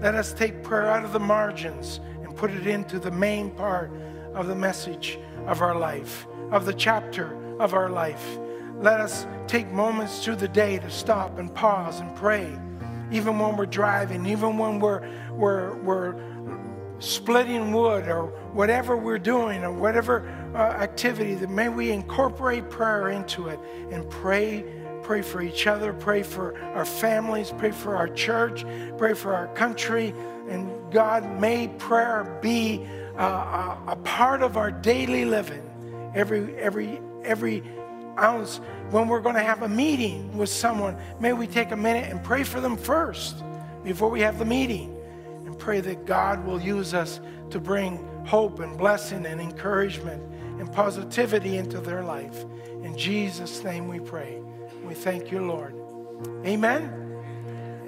Let 0.01 0.14
us 0.14 0.33
take 0.33 0.62
prayer 0.62 0.87
out 0.87 1.05
of 1.05 1.12
the 1.12 1.21
margins 1.21 2.01
and 2.23 2.37
put 2.37 2.51
it 2.51 2.67
into 2.67 2.99
the 2.99 3.11
main 3.11 3.51
part 3.51 3.91
of 4.35 4.47
the 4.47 4.55
message 4.55 5.19
of 5.47 5.62
our 5.62 5.75
life, 5.75 6.27
of 6.51 6.67
the 6.67 6.75
chapter 6.75 7.37
of 7.59 7.73
our 7.73 7.89
life. 7.89 8.39
Let 8.79 9.01
us 9.01 9.27
take 9.47 9.71
moments 9.73 10.23
through 10.23 10.37
the 10.37 10.49
day 10.49 10.79
to 10.79 10.91
stop 10.91 11.39
and 11.39 11.53
pause 11.55 12.01
and 12.01 12.14
pray, 12.14 12.59
even 13.11 13.39
when 13.39 13.57
we're 13.57 13.64
driving, 13.64 14.27
even 14.27 14.59
when 14.59 14.81
we're, 14.81 15.09
we're, 15.33 15.77
we're 15.77 16.14
splitting 16.99 17.73
wood 17.73 18.07
or 18.09 18.27
whatever 18.53 18.97
we're 18.97 19.19
doing 19.19 19.64
or 19.64 19.73
whatever 19.73 20.29
uh, 20.57 20.77
activity 20.81 21.35
that 21.35 21.51
may 21.51 21.69
we 21.69 21.91
incorporate 21.91 22.71
prayer 22.71 23.11
into 23.11 23.49
it 23.49 23.61
and 23.91 24.09
pray 24.09 24.65
pray 25.03 25.23
for 25.23 25.41
each 25.43 25.67
other 25.67 25.93
pray 25.93 26.23
for 26.23 26.59
our 26.75 26.85
families 26.85 27.53
pray 27.59 27.71
for 27.71 27.95
our 27.95 28.09
church 28.09 28.65
pray 28.97 29.15
for 29.15 29.35
our 29.35 29.49
country. 29.49 30.15
And 30.49 30.71
god 30.93 31.41
may 31.41 31.69
prayer 31.69 32.39
be 32.41 32.87
uh, 33.19 33.79
a, 33.87 33.93
a 33.93 33.97
part 33.97 34.43
of 34.43 34.57
our 34.57 34.71
daily 34.71 35.25
living. 35.25 35.63
Every 36.15 36.55
every 36.57 37.01
every 37.25 37.63
ounce 38.19 38.61
when 38.91 39.09
we're 39.09 39.21
going 39.21 39.35
to 39.35 39.43
have 39.43 39.63
a 39.63 39.69
meeting 39.69 40.37
with 40.37 40.49
someone 40.49 40.97
may 41.21 41.33
we 41.33 41.47
take 41.47 41.73
a 41.73 41.77
minute 41.77 42.11
and 42.11 42.23
pray 42.23 42.45
for 42.45 42.61
them 42.61 42.77
first 42.77 43.43
before 43.85 44.09
we 44.09 44.21
have 44.21 44.39
the 44.39 44.45
meeting. 44.45 44.97
And 45.45 45.59
pray 45.59 45.81
that 45.81 46.07
God 46.07 46.45
will 46.45 46.61
use 46.61 46.95
us 46.95 47.21
to 47.51 47.61
bring 47.61 48.05
hope 48.27 48.61
and 48.61 48.77
blessing 48.77 49.27
and 49.27 49.41
encouragement 49.41 50.23
and 50.59 50.73
positivity 50.73 51.57
into 51.57 51.81
their 51.81 52.03
life. 52.03 52.45
In 52.83 52.97
Jesus' 52.97 53.63
name 53.65 53.89
we 53.89 54.01
pray. 54.01 54.39
We 54.85 54.95
thank 54.95 55.31
you, 55.31 55.45
Lord. 55.47 55.75
Amen. 56.45 56.93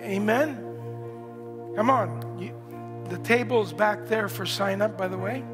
Amen. 0.03 0.57
Come 1.77 1.91
on. 1.91 2.39
You, 2.39 2.55
the 3.09 3.19
table's 3.19 3.73
back 3.73 4.07
there 4.07 4.29
for 4.29 4.45
sign 4.45 4.83
up, 4.83 4.99
by 4.99 5.09
the 5.09 5.19
way. 5.19 5.45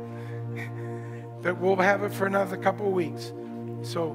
But 1.43 1.61
we'll 1.61 1.77
have 1.77 2.03
it 2.03 2.13
for 2.13 2.27
another 2.27 2.57
couple 2.57 2.87
of 2.87 2.93
weeks. 2.93 3.33
So 3.83 4.13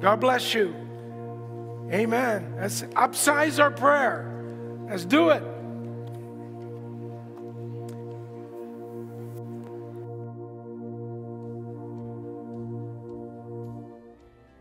God 0.00 0.20
bless 0.20 0.54
you. 0.54 0.74
Amen. 1.90 2.54
Let's 2.60 2.82
upsize 2.82 3.58
our 3.58 3.70
prayer. 3.70 4.32
Let's 4.88 5.04
do 5.04 5.30
it. 5.30 5.42